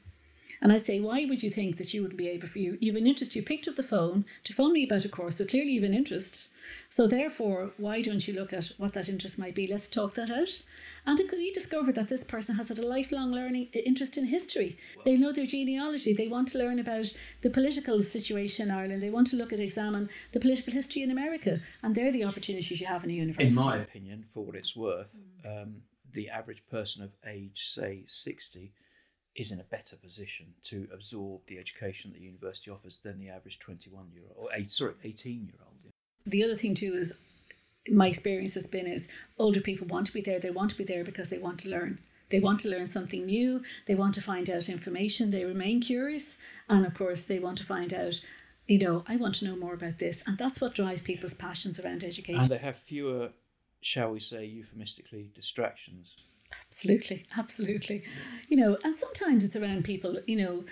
And 0.61 0.73
I 0.73 0.79
say, 0.79 1.01
why 1.01 1.25
would 1.25 1.43
you 1.43 1.51
think 1.51 1.77
that 1.77 1.95
you 1.95 2.03
wouldn't 2.03 2.19
be 2.19 2.29
able 2.29 2.49
for 2.49 2.59
you? 2.59 2.79
You 2.81 2.93
have 2.93 3.01
an 3.01 3.07
interest, 3.07 3.37
you 3.37 3.43
picked 3.43 3.69
up 3.69 3.77
the 3.77 3.83
phone 3.83 4.25
to 4.45 4.53
phone 4.53 4.73
me 4.73 4.85
about 4.85 5.05
a 5.05 5.09
course, 5.09 5.37
so 5.37 5.45
clearly 5.45 5.73
you 5.73 5.83
have 5.83 5.91
an 5.91 5.97
interest. 5.97 6.49
So 6.89 7.07
therefore, 7.07 7.73
why 7.77 8.03
don't 8.03 8.27
you 8.27 8.35
look 8.35 8.53
at 8.53 8.71
what 8.77 8.93
that 8.95 9.09
interest 9.09 9.39
might 9.39 9.55
be? 9.55 9.67
Let's 9.67 9.89
talk 9.89 10.15
that 10.15 10.31
out. 10.31 10.63
And 11.07 11.19
we 11.33 11.51
discovered 11.53 11.95
that 11.95 12.09
this 12.09 12.25
person 12.25 12.57
has 12.57 12.69
had 12.69 12.79
a 12.79 12.87
lifelong 12.87 13.33
learning 13.33 13.69
interest 13.73 14.19
in 14.19 14.27
history. 14.27 14.79
They 15.05 15.17
know 15.17 15.33
their 15.33 15.47
genealogy. 15.47 16.13
They 16.13 16.29
want 16.29 16.49
to 16.49 16.59
learn 16.59 16.79
about 16.79 17.13
the 17.43 17.51
political 17.51 18.03
situation 18.03 18.69
in 18.69 18.75
Ireland. 18.75 19.03
They 19.03 19.11
want 19.11 19.29
to 19.29 19.37
look 19.37 19.53
at 19.53 19.61
examine 19.61 20.11
the 20.33 20.41
political 20.41 20.73
history 20.73 21.03
in 21.03 21.11
America. 21.11 21.61
And 21.83 21.95
they're 21.95 22.13
the 22.13 22.25
opportunities 22.25 22.81
you 22.81 22.87
have 22.87 23.05
in 23.05 23.11
a 23.11 23.15
university. 23.15 23.59
In 23.59 23.67
my 23.67 23.79
opinion, 23.79 24.25
for 24.33 24.45
what 24.45 24.57
it's 24.57 24.77
worth, 24.77 25.17
um, 25.47 25.83
the 26.13 26.29
average 26.29 26.63
person 26.71 27.03
of 27.03 27.15
age, 27.27 27.69
say, 27.69 28.05
60, 28.07 28.73
is 29.39 29.53
in 29.53 29.61
a 29.61 29.65
better 29.65 29.97
position 29.97 30.47
to 30.65 30.89
absorb 30.93 31.41
the 31.47 31.59
education 31.59 32.11
that 32.11 32.19
the 32.19 32.25
university 32.25 32.71
offers 32.71 32.99
than 32.99 33.19
the 33.19 33.29
average 33.29 33.59
21 33.61 34.11
year 34.13 34.25
old 34.37 34.49
or 34.49 34.49
eight, 34.55 34.71
sorry 34.71 34.95
18 35.05 35.45
year 35.47 35.55
old 35.65 35.79
the 36.27 36.45
other 36.45 36.57
thing 36.57 36.75
too 36.75 36.93
is 36.95 37.13
my 37.91 38.09
experience 38.09 38.55
has 38.55 38.67
been 38.67 38.87
is 38.87 39.09
older 39.39 39.61
people 39.61 39.87
want 39.87 40.07
to 40.07 40.13
be 40.13 40.21
there 40.21 40.39
they 40.39 40.51
want 40.51 40.71
to 40.71 40.77
be 40.77 40.85
there 40.85 41.05
because 41.05 41.29
they 41.29 41.39
want 41.39 41.59
to 41.61 41.71
learn. 41.71 41.99
They 42.31 42.41
want 42.41 42.61
to 42.61 42.69
learn 42.69 42.87
something 42.87 43.25
new 43.25 43.63
they 43.87 43.95
want 43.95 44.15
to 44.17 44.21
find 44.21 44.51
out 44.51 44.69
information 44.69 45.31
they 45.31 45.47
remain 45.47 45.81
curious 45.81 46.37
and 46.69 46.85
of 46.85 46.93
course 46.95 47.23
they 47.23 47.39
want 47.39 47.57
to 47.59 47.65
find 47.65 47.95
out 47.95 48.21
you 48.67 48.79
know 48.79 49.03
i 49.09 49.17
want 49.17 49.37
to 49.37 49.47
know 49.47 49.57
more 49.57 49.73
about 49.73 49.99
this 49.99 50.23
and 50.27 50.37
that's 50.37 50.61
what 50.61 50.75
drives 50.75 51.01
people's 51.01 51.33
passions 51.33 51.81
around 51.81 52.05
education. 52.05 52.41
and 52.43 52.51
they 52.51 52.59
have 52.59 52.77
fewer 52.77 53.31
shall 53.81 54.11
we 54.11 54.21
say 54.21 54.45
euphemistically 54.45 55.31
distractions 55.35 56.17
absolutely 56.69 57.25
absolutely 57.37 58.03
you 58.49 58.57
know 58.57 58.77
and 58.85 58.95
sometimes 58.95 59.45
it's 59.45 59.57
around 59.57 59.85
people 59.85 60.19
you 60.27 60.37
know 60.37 60.65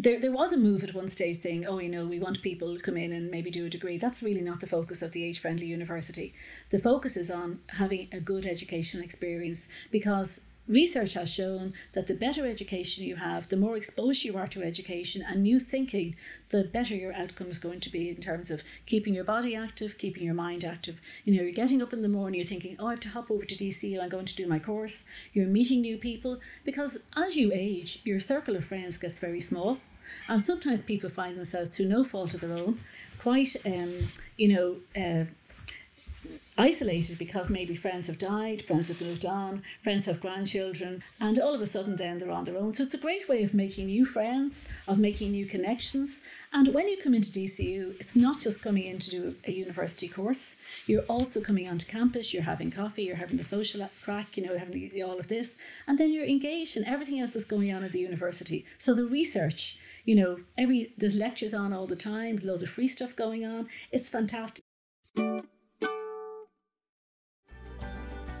there, 0.00 0.20
there 0.20 0.32
was 0.32 0.52
a 0.52 0.56
move 0.56 0.84
at 0.84 0.94
one 0.94 1.08
stage 1.08 1.38
saying, 1.38 1.66
oh, 1.66 1.80
you 1.80 1.88
know, 1.88 2.06
we 2.06 2.20
want 2.20 2.40
people 2.40 2.76
to 2.76 2.80
come 2.80 2.96
in 2.96 3.12
and 3.12 3.32
maybe 3.32 3.50
do 3.50 3.66
a 3.66 3.68
degree. 3.68 3.98
That's 3.98 4.22
really 4.22 4.42
not 4.42 4.60
the 4.60 4.68
focus 4.68 5.02
of 5.02 5.10
the 5.10 5.24
age 5.24 5.40
friendly 5.40 5.66
university. 5.66 6.34
The 6.70 6.78
focus 6.78 7.16
is 7.16 7.32
on 7.32 7.58
having 7.70 8.06
a 8.12 8.20
good 8.20 8.46
educational 8.46 9.02
experience 9.02 9.66
because 9.90 10.38
research 10.68 11.14
has 11.14 11.30
shown 11.30 11.72
that 11.94 12.06
the 12.06 12.14
better 12.14 12.46
education 12.46 13.04
you 13.04 13.16
have, 13.16 13.48
the 13.48 13.56
more 13.56 13.76
exposed 13.76 14.24
you 14.24 14.36
are 14.36 14.46
to 14.48 14.62
education 14.62 15.24
and 15.26 15.42
new 15.42 15.58
thinking, 15.58 16.14
the 16.50 16.64
better 16.64 16.94
your 16.94 17.14
outcome 17.14 17.48
is 17.48 17.58
going 17.58 17.80
to 17.80 17.90
be 17.90 18.08
in 18.08 18.16
terms 18.16 18.50
of 18.50 18.62
keeping 18.86 19.14
your 19.14 19.24
body 19.24 19.56
active, 19.56 19.98
keeping 19.98 20.24
your 20.24 20.34
mind 20.34 20.64
active. 20.64 21.00
You 21.24 21.36
know, 21.36 21.42
you're 21.42 21.52
getting 21.52 21.82
up 21.82 21.92
in 21.92 22.02
the 22.02 22.08
morning, 22.08 22.38
you're 22.38 22.46
thinking, 22.46 22.76
oh, 22.78 22.86
I 22.86 22.90
have 22.90 23.00
to 23.00 23.08
hop 23.08 23.30
over 23.30 23.44
to 23.44 23.54
DCU, 23.54 24.00
I'm 24.00 24.08
going 24.08 24.26
to 24.26 24.36
do 24.36 24.46
my 24.46 24.58
course. 24.58 25.04
You're 25.32 25.46
meeting 25.46 25.80
new 25.80 25.96
people 25.96 26.40
because 26.64 27.02
as 27.16 27.36
you 27.36 27.50
age, 27.52 28.00
your 28.04 28.20
circle 28.20 28.56
of 28.56 28.64
friends 28.64 28.98
gets 28.98 29.18
very 29.18 29.40
small. 29.40 29.78
And 30.28 30.44
sometimes 30.44 30.82
people 30.82 31.10
find 31.10 31.36
themselves, 31.36 31.68
through 31.68 31.86
no 31.86 32.02
fault 32.02 32.32
of 32.32 32.40
their 32.40 32.52
own, 32.52 32.80
quite, 33.18 33.54
um, 33.66 33.92
you 34.38 34.48
know, 34.48 34.76
uh, 34.96 35.24
isolated 36.58 37.16
because 37.18 37.48
maybe 37.48 37.76
friends 37.76 38.08
have 38.08 38.18
died, 38.18 38.62
friends 38.62 38.88
have 38.88 39.00
moved 39.00 39.24
on, 39.24 39.62
friends 39.82 40.06
have 40.06 40.20
grandchildren, 40.20 41.02
and 41.20 41.38
all 41.38 41.54
of 41.54 41.60
a 41.60 41.66
sudden 41.66 41.96
then 41.96 42.18
they're 42.18 42.30
on 42.30 42.44
their 42.44 42.58
own. 42.58 42.72
So 42.72 42.82
it's 42.82 42.94
a 42.94 42.98
great 42.98 43.28
way 43.28 43.44
of 43.44 43.54
making 43.54 43.86
new 43.86 44.04
friends, 44.04 44.66
of 44.88 44.98
making 44.98 45.30
new 45.30 45.46
connections. 45.46 46.20
And 46.52 46.74
when 46.74 46.88
you 46.88 46.96
come 46.96 47.14
into 47.14 47.30
DCU, 47.30 47.98
it's 48.00 48.16
not 48.16 48.40
just 48.40 48.62
coming 48.62 48.84
in 48.84 48.98
to 48.98 49.10
do 49.10 49.34
a 49.46 49.52
university 49.52 50.08
course. 50.08 50.56
You're 50.86 51.02
also 51.02 51.40
coming 51.40 51.68
onto 51.68 51.86
campus, 51.86 52.34
you're 52.34 52.42
having 52.42 52.70
coffee, 52.70 53.04
you're 53.04 53.16
having 53.16 53.36
the 53.36 53.44
social 53.44 53.88
crack, 54.02 54.36
you 54.36 54.44
know, 54.44 54.58
having 54.58 54.90
all 55.04 55.18
of 55.18 55.28
this, 55.28 55.56
and 55.86 55.98
then 55.98 56.12
you're 56.12 56.26
engaged 56.26 56.76
in 56.76 56.84
everything 56.84 57.20
else 57.20 57.34
that's 57.34 57.44
going 57.44 57.72
on 57.72 57.84
at 57.84 57.92
the 57.92 58.00
university. 58.00 58.64
So 58.78 58.94
the 58.94 59.04
research, 59.04 59.78
you 60.04 60.16
know, 60.16 60.38
every 60.56 60.92
there's 60.98 61.14
lectures 61.14 61.54
on 61.54 61.72
all 61.72 61.86
the 61.86 61.96
time, 61.96 62.36
there's 62.36 62.44
loads 62.44 62.62
of 62.62 62.70
free 62.70 62.88
stuff 62.88 63.14
going 63.14 63.44
on. 63.44 63.68
It's 63.92 64.08
fantastic. 64.08 64.64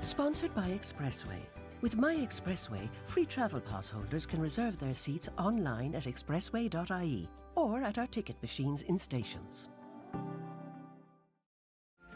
Sponsored 0.08 0.54
by 0.54 0.70
Expressway. 0.70 1.38
With 1.82 1.98
My 1.98 2.14
Expressway, 2.16 2.88
free 3.04 3.26
travel 3.26 3.60
pass 3.60 3.90
holders 3.90 4.24
can 4.24 4.40
reserve 4.40 4.78
their 4.78 4.94
seats 4.94 5.28
online 5.36 5.94
at 5.94 6.04
expressway.ie 6.04 7.28
or 7.54 7.82
at 7.82 7.98
our 7.98 8.06
ticket 8.06 8.40
machines 8.40 8.80
in 8.80 8.96
stations. 8.96 9.68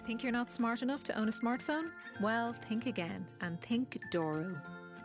Think 0.06 0.22
you're 0.22 0.32
not 0.32 0.50
smart 0.50 0.80
enough 0.80 1.04
to 1.04 1.18
own 1.18 1.28
a 1.28 1.32
smartphone? 1.32 1.90
Well, 2.22 2.56
think 2.66 2.86
again 2.86 3.26
and 3.42 3.60
think 3.60 4.00
Doro. 4.10 4.56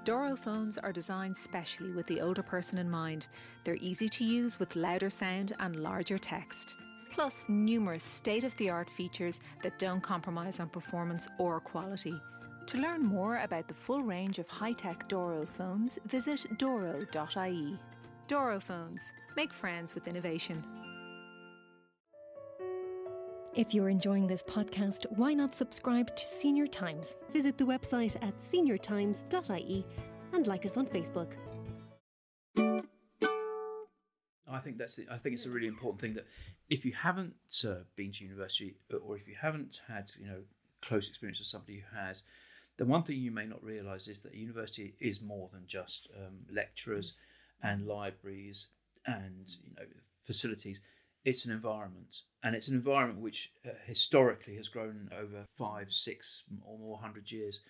Doro 0.05 0.37
phones 0.37 0.77
are 0.77 0.93
designed 0.93 1.35
specially 1.35 1.91
with 1.91 2.07
the 2.07 2.21
older 2.21 2.41
person 2.41 2.77
in 2.77 2.89
mind. 2.89 3.27
They're 3.65 3.75
easy 3.81 4.07
to 4.07 4.23
use 4.23 4.59
with 4.59 4.77
louder 4.77 5.09
sound 5.09 5.51
and 5.59 5.75
larger 5.75 6.17
text. 6.17 6.77
Plus, 7.11 7.45
numerous 7.49 8.05
state 8.05 8.45
of 8.45 8.55
the 8.55 8.69
art 8.69 8.89
features 8.89 9.41
that 9.61 9.77
don't 9.77 10.01
compromise 10.01 10.61
on 10.61 10.69
performance 10.69 11.27
or 11.37 11.59
quality. 11.59 12.17
To 12.67 12.77
learn 12.77 13.01
more 13.01 13.37
about 13.43 13.69
the 13.69 13.73
full 13.73 14.03
range 14.03 14.39
of 14.39 14.47
high 14.47 14.73
tech 14.73 15.07
Doro 15.07 15.45
phones, 15.45 15.97
visit 16.05 16.45
doro.ie. 16.57 17.79
Doro 18.27 18.59
phones. 18.59 19.13
Make 19.37 19.53
friends 19.53 19.95
with 19.95 20.05
innovation. 20.05 20.61
If 23.55 23.73
you're 23.73 23.87
enjoying 23.87 24.27
this 24.27 24.43
podcast, 24.43 25.05
why 25.15 25.33
not 25.33 25.55
subscribe 25.55 26.13
to 26.13 26.25
Senior 26.25 26.67
Times? 26.67 27.15
Visit 27.31 27.57
the 27.57 27.63
website 27.63 28.17
at 28.21 28.37
seniortimes.ie 28.51 29.85
and 30.33 30.45
like 30.47 30.65
us 30.65 30.75
on 30.75 30.87
Facebook. 30.87 31.31
I 34.45 34.59
think 34.59 34.77
that's 34.77 34.97
it. 34.99 35.07
I 35.09 35.15
think 35.15 35.35
it's 35.35 35.45
a 35.45 35.49
really 35.49 35.67
important 35.67 36.01
thing 36.01 36.15
that 36.15 36.27
if 36.69 36.83
you 36.83 36.91
haven't 36.91 37.33
uh, 37.65 37.75
been 37.95 38.11
to 38.11 38.25
university 38.25 38.75
or 39.05 39.15
if 39.15 39.25
you 39.25 39.35
haven't 39.39 39.79
had 39.87 40.11
you 40.19 40.27
know 40.27 40.41
close 40.81 41.07
experience 41.07 41.39
with 41.39 41.47
somebody 41.47 41.79
who 41.79 41.97
has, 41.97 42.23
the 42.77 42.85
one 42.85 43.03
thing 43.03 43.17
you 43.17 43.31
may 43.31 43.45
not 43.45 43.63
realise 43.63 44.07
is 44.07 44.21
that 44.21 44.35
university 44.35 44.93
is 44.99 45.21
more 45.21 45.49
than 45.51 45.63
just 45.67 46.09
um, 46.15 46.37
lecturers 46.51 47.13
and 47.63 47.87
libraries 47.87 48.69
and 49.05 49.55
you 49.63 49.73
know 49.75 49.85
facilities. 50.25 50.79
It's 51.25 51.45
an 51.45 51.51
environment, 51.51 52.21
and 52.43 52.55
it's 52.55 52.67
an 52.69 52.75
environment 52.75 53.19
which 53.19 53.51
uh, 53.65 53.71
historically 53.85 54.55
has 54.55 54.69
grown 54.69 55.09
over 55.19 55.45
five, 55.49 55.91
six, 55.91 56.43
or 56.63 56.77
more 56.77 56.97
hundred 56.97 57.31
years 57.31 57.61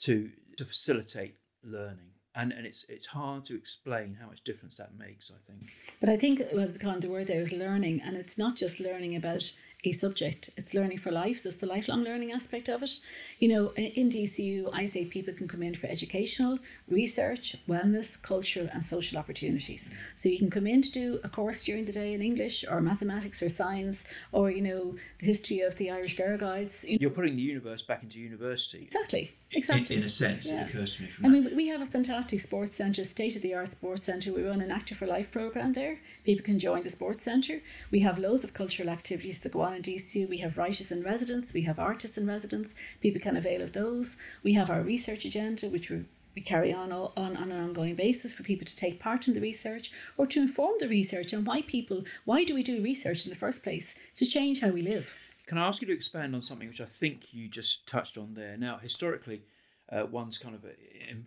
to 0.00 0.30
to 0.56 0.64
facilitate 0.64 1.36
learning. 1.64 2.10
And, 2.34 2.52
and 2.52 2.66
it's 2.66 2.84
it's 2.88 3.06
hard 3.06 3.44
to 3.44 3.54
explain 3.54 4.16
how 4.20 4.26
much 4.26 4.42
difference 4.44 4.76
that 4.78 4.96
makes. 4.96 5.30
I 5.30 5.40
think. 5.50 5.70
But 6.00 6.08
I 6.08 6.16
think 6.16 6.42
well, 6.52 6.68
the 6.68 6.78
kind 6.78 7.02
of 7.04 7.10
word 7.10 7.26
there 7.26 7.40
is 7.40 7.52
learning, 7.52 8.02
and 8.02 8.16
it's 8.16 8.38
not 8.38 8.56
just 8.56 8.80
learning 8.80 9.16
about 9.16 9.52
a 9.84 9.92
subject. 9.92 10.50
It's 10.56 10.74
learning 10.74 10.98
for 10.98 11.10
life. 11.10 11.38
So 11.38 11.48
it's 11.48 11.58
the 11.58 11.66
lifelong 11.66 12.04
learning 12.04 12.32
aspect 12.32 12.68
of 12.68 12.82
it. 12.82 13.00
You 13.38 13.48
know, 13.48 13.72
in 13.74 14.08
DCU, 14.08 14.70
I 14.72 14.86
say 14.86 15.04
people 15.04 15.34
can 15.34 15.48
come 15.48 15.62
in 15.62 15.74
for 15.74 15.86
educational, 15.88 16.58
research, 16.88 17.56
wellness, 17.68 18.20
cultural, 18.20 18.68
and 18.72 18.82
social 18.82 19.18
opportunities. 19.18 19.90
So 20.14 20.28
you 20.28 20.38
can 20.38 20.50
come 20.50 20.66
in 20.66 20.82
to 20.82 20.90
do 20.90 21.20
a 21.24 21.28
course 21.28 21.64
during 21.64 21.84
the 21.84 21.92
day 21.92 22.14
in 22.14 22.22
English 22.22 22.64
or 22.70 22.80
mathematics 22.80 23.42
or 23.42 23.48
science 23.48 24.04
or, 24.30 24.50
you 24.50 24.62
know, 24.62 24.96
the 25.18 25.26
history 25.26 25.60
of 25.60 25.76
the 25.76 25.90
Irish 25.90 26.16
Girl 26.16 26.38
Guides. 26.38 26.84
You 26.86 27.08
are 27.08 27.10
putting 27.10 27.36
the 27.36 27.42
universe 27.42 27.82
back 27.82 28.02
into 28.02 28.20
university. 28.20 28.84
Exactly. 28.84 29.32
Exactly. 29.54 29.96
In, 29.96 30.02
in 30.02 30.06
a 30.06 30.08
sense, 30.08 30.46
yeah. 30.46 30.62
it 30.62 30.70
occurs 30.70 30.96
to 30.96 31.02
me 31.02 31.08
from 31.08 31.26
I 31.26 31.28
mean, 31.28 31.54
we 31.54 31.68
have 31.68 31.82
a 31.82 31.86
fantastic 31.86 32.40
sports 32.40 32.72
centre, 32.72 33.04
state 33.04 33.36
of 33.36 33.42
the 33.42 33.54
art 33.54 33.68
sports 33.68 34.04
centre. 34.04 34.32
We 34.32 34.42
run 34.42 34.60
an 34.60 34.70
Active 34.70 34.96
for 34.96 35.06
Life 35.06 35.30
programme 35.30 35.72
there. 35.72 35.98
People 36.24 36.44
can 36.44 36.58
join 36.58 36.82
the 36.82 36.90
sports 36.90 37.22
centre. 37.22 37.60
We 37.90 38.00
have 38.00 38.18
loads 38.18 38.44
of 38.44 38.54
cultural 38.54 38.88
activities 38.88 39.40
that 39.40 39.52
go 39.52 39.60
on 39.60 39.74
in 39.74 39.82
DCU. 39.82 40.28
We 40.28 40.38
have 40.38 40.58
writers 40.58 40.90
in 40.90 41.02
residence, 41.02 41.52
we 41.52 41.62
have 41.62 41.78
artists 41.78 42.16
in 42.16 42.26
residence. 42.26 42.74
People 43.00 43.20
can 43.20 43.36
avail 43.36 43.62
of 43.62 43.72
those. 43.72 44.16
We 44.42 44.54
have 44.54 44.70
our 44.70 44.82
research 44.82 45.24
agenda, 45.24 45.68
which 45.68 45.90
we 45.90 46.04
we 46.34 46.40
carry 46.40 46.72
on, 46.72 46.92
all, 46.92 47.12
on 47.16 47.36
on 47.36 47.52
an 47.52 47.60
ongoing 47.62 47.94
basis 47.94 48.32
for 48.32 48.42
people 48.42 48.64
to 48.64 48.74
take 48.76 48.98
part 48.98 49.28
in 49.28 49.34
the 49.34 49.40
research 49.40 49.92
or 50.16 50.26
to 50.26 50.40
inform 50.40 50.74
the 50.80 50.88
research 50.88 51.32
and 51.32 51.46
why 51.46 51.62
people 51.62 52.04
why 52.24 52.44
do 52.44 52.54
we 52.54 52.62
do 52.62 52.82
research 52.82 53.26
in 53.26 53.30
the 53.30 53.36
first 53.36 53.62
place 53.62 53.94
to 54.16 54.24
change 54.24 54.60
how 54.60 54.68
we 54.68 54.80
live 54.80 55.14
can 55.46 55.58
I 55.58 55.66
ask 55.66 55.82
you 55.82 55.88
to 55.88 55.94
expand 55.94 56.34
on 56.34 56.42
something 56.42 56.68
which 56.68 56.80
I 56.80 56.86
think 56.86 57.32
you 57.32 57.48
just 57.48 57.86
touched 57.86 58.16
on 58.16 58.34
there? 58.34 58.56
Now, 58.56 58.78
historically, 58.78 59.42
uh, 59.90 60.06
one's 60.06 60.38
kind 60.38 60.54
of 60.54 60.64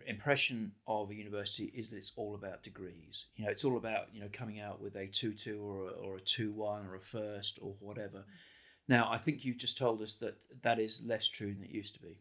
impression 0.06 0.72
of 0.88 1.10
a 1.10 1.14
university 1.14 1.72
is 1.74 1.90
that 1.90 1.98
it's 1.98 2.12
all 2.16 2.34
about 2.34 2.62
degrees. 2.62 3.26
You 3.36 3.44
know, 3.44 3.50
it's 3.50 3.64
all 3.64 3.76
about 3.76 4.06
you 4.12 4.20
know 4.20 4.28
coming 4.32 4.60
out 4.60 4.80
with 4.80 4.96
a 4.96 5.06
two 5.06 5.32
two 5.32 5.60
or 5.62 5.88
a, 5.88 5.90
or 5.90 6.16
a 6.16 6.20
two 6.20 6.52
one 6.52 6.86
or 6.86 6.96
a 6.96 7.00
first 7.00 7.58
or 7.62 7.74
whatever. 7.80 8.24
Now, 8.88 9.08
I 9.10 9.18
think 9.18 9.44
you've 9.44 9.58
just 9.58 9.78
told 9.78 10.02
us 10.02 10.14
that 10.14 10.36
that 10.62 10.78
is 10.78 11.02
less 11.06 11.28
true 11.28 11.52
than 11.52 11.64
it 11.64 11.70
used 11.70 11.94
to 11.94 12.00
be. 12.00 12.18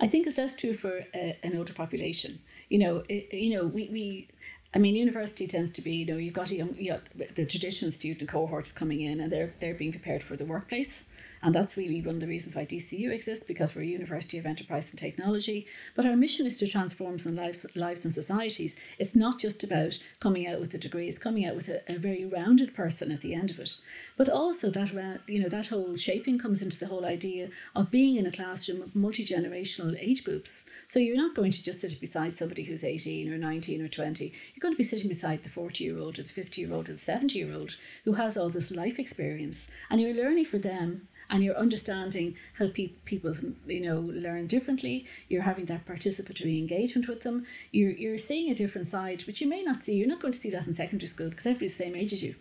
I 0.00 0.06
think 0.06 0.26
it's 0.26 0.38
less 0.38 0.54
true 0.54 0.74
for 0.74 1.00
a, 1.14 1.38
an 1.42 1.56
older 1.56 1.72
population. 1.72 2.38
You 2.68 2.78
know, 2.78 3.02
it, 3.08 3.34
you 3.34 3.56
know, 3.56 3.66
we, 3.66 3.88
we 3.90 4.28
I 4.74 4.78
mean, 4.78 4.96
university 4.96 5.46
tends 5.46 5.70
to 5.72 5.82
be, 5.82 5.92
you 5.92 6.06
know, 6.06 6.18
you've 6.18 6.34
got 6.34 6.50
a 6.50 6.56
young, 6.56 6.74
you 6.76 6.90
know, 6.90 7.00
the 7.34 7.46
traditional 7.46 7.90
student 7.90 8.28
cohorts 8.28 8.70
coming 8.70 9.00
in 9.00 9.20
and 9.20 9.32
they're, 9.32 9.54
they're 9.60 9.74
being 9.74 9.92
prepared 9.92 10.22
for 10.22 10.36
the 10.36 10.44
workplace. 10.44 11.04
And 11.42 11.54
that's 11.54 11.76
really 11.76 12.00
one 12.00 12.16
of 12.16 12.20
the 12.20 12.26
reasons 12.26 12.54
why 12.54 12.64
DCU 12.64 13.12
exists 13.12 13.44
because 13.44 13.74
we're 13.74 13.82
a 13.82 13.86
university 13.86 14.38
of 14.38 14.46
enterprise 14.46 14.90
and 14.90 14.98
technology. 14.98 15.66
But 15.94 16.06
our 16.06 16.16
mission 16.16 16.46
is 16.46 16.56
to 16.58 16.66
transform 16.66 17.18
some 17.18 17.36
lives, 17.36 17.66
lives 17.76 18.04
and 18.04 18.12
societies. 18.12 18.76
It's 18.98 19.14
not 19.14 19.38
just 19.38 19.62
about 19.62 19.98
coming 20.20 20.46
out 20.46 20.60
with 20.60 20.74
a 20.74 20.78
degree, 20.78 21.08
it's 21.08 21.18
coming 21.18 21.46
out 21.46 21.54
with 21.54 21.68
a, 21.68 21.80
a 21.88 21.98
very 21.98 22.24
rounded 22.24 22.74
person 22.74 23.12
at 23.12 23.20
the 23.20 23.34
end 23.34 23.50
of 23.50 23.58
it. 23.58 23.80
But 24.16 24.28
also 24.28 24.70
that, 24.70 25.20
you 25.26 25.40
know, 25.40 25.48
that 25.48 25.66
whole 25.66 25.96
shaping 25.96 26.38
comes 26.38 26.62
into 26.62 26.78
the 26.78 26.86
whole 26.86 27.04
idea 27.04 27.50
of 27.74 27.90
being 27.90 28.16
in 28.16 28.26
a 28.26 28.32
classroom 28.32 28.82
of 28.82 28.96
multi 28.96 29.24
generational 29.24 29.96
age 30.00 30.24
groups. 30.24 30.64
So 30.88 30.98
you're 30.98 31.16
not 31.16 31.34
going 31.34 31.52
to 31.52 31.62
just 31.62 31.80
sit 31.80 32.00
beside 32.00 32.36
somebody 32.36 32.64
who's 32.64 32.84
18 32.84 33.32
or 33.32 33.38
19 33.38 33.82
or 33.82 33.88
20. 33.88 34.24
You're 34.24 34.60
going 34.60 34.74
to 34.74 34.78
be 34.78 34.84
sitting 34.84 35.08
beside 35.08 35.42
the 35.42 35.48
40 35.48 35.84
year 35.84 35.98
old 35.98 36.18
or 36.18 36.22
the 36.22 36.28
50 36.28 36.60
year 36.60 36.72
old 36.72 36.88
or 36.88 36.92
the 36.92 36.98
70 36.98 37.38
year 37.38 37.54
old 37.54 37.76
who 38.04 38.14
has 38.14 38.36
all 38.36 38.48
this 38.48 38.70
life 38.70 38.98
experience. 38.98 39.68
And 39.90 40.00
you're 40.00 40.14
learning 40.14 40.46
for 40.46 40.58
them 40.58 41.08
and 41.30 41.44
you're 41.44 41.56
understanding 41.56 42.36
how 42.58 42.68
pe- 42.68 42.92
people 43.04 43.32
you 43.66 43.82
know 43.82 44.00
learn 44.00 44.46
differently. 44.46 45.06
You're 45.28 45.42
having 45.42 45.66
that 45.66 45.86
participatory 45.86 46.58
engagement 46.58 47.08
with 47.08 47.22
them. 47.22 47.46
You're, 47.72 47.92
you're 47.92 48.18
seeing 48.18 48.50
a 48.50 48.54
different 48.54 48.86
side 48.86 49.22
which 49.22 49.40
you 49.40 49.48
may 49.48 49.62
not 49.62 49.82
see. 49.82 49.94
You're 49.94 50.08
not 50.08 50.20
going 50.20 50.32
to 50.32 50.38
see 50.38 50.50
that 50.50 50.66
in 50.66 50.74
secondary 50.74 51.08
school 51.08 51.30
because 51.30 51.46
everybody's 51.46 51.76
the 51.76 51.84
same 51.84 51.96
age 51.96 52.12
as 52.12 52.22
you 52.22 52.34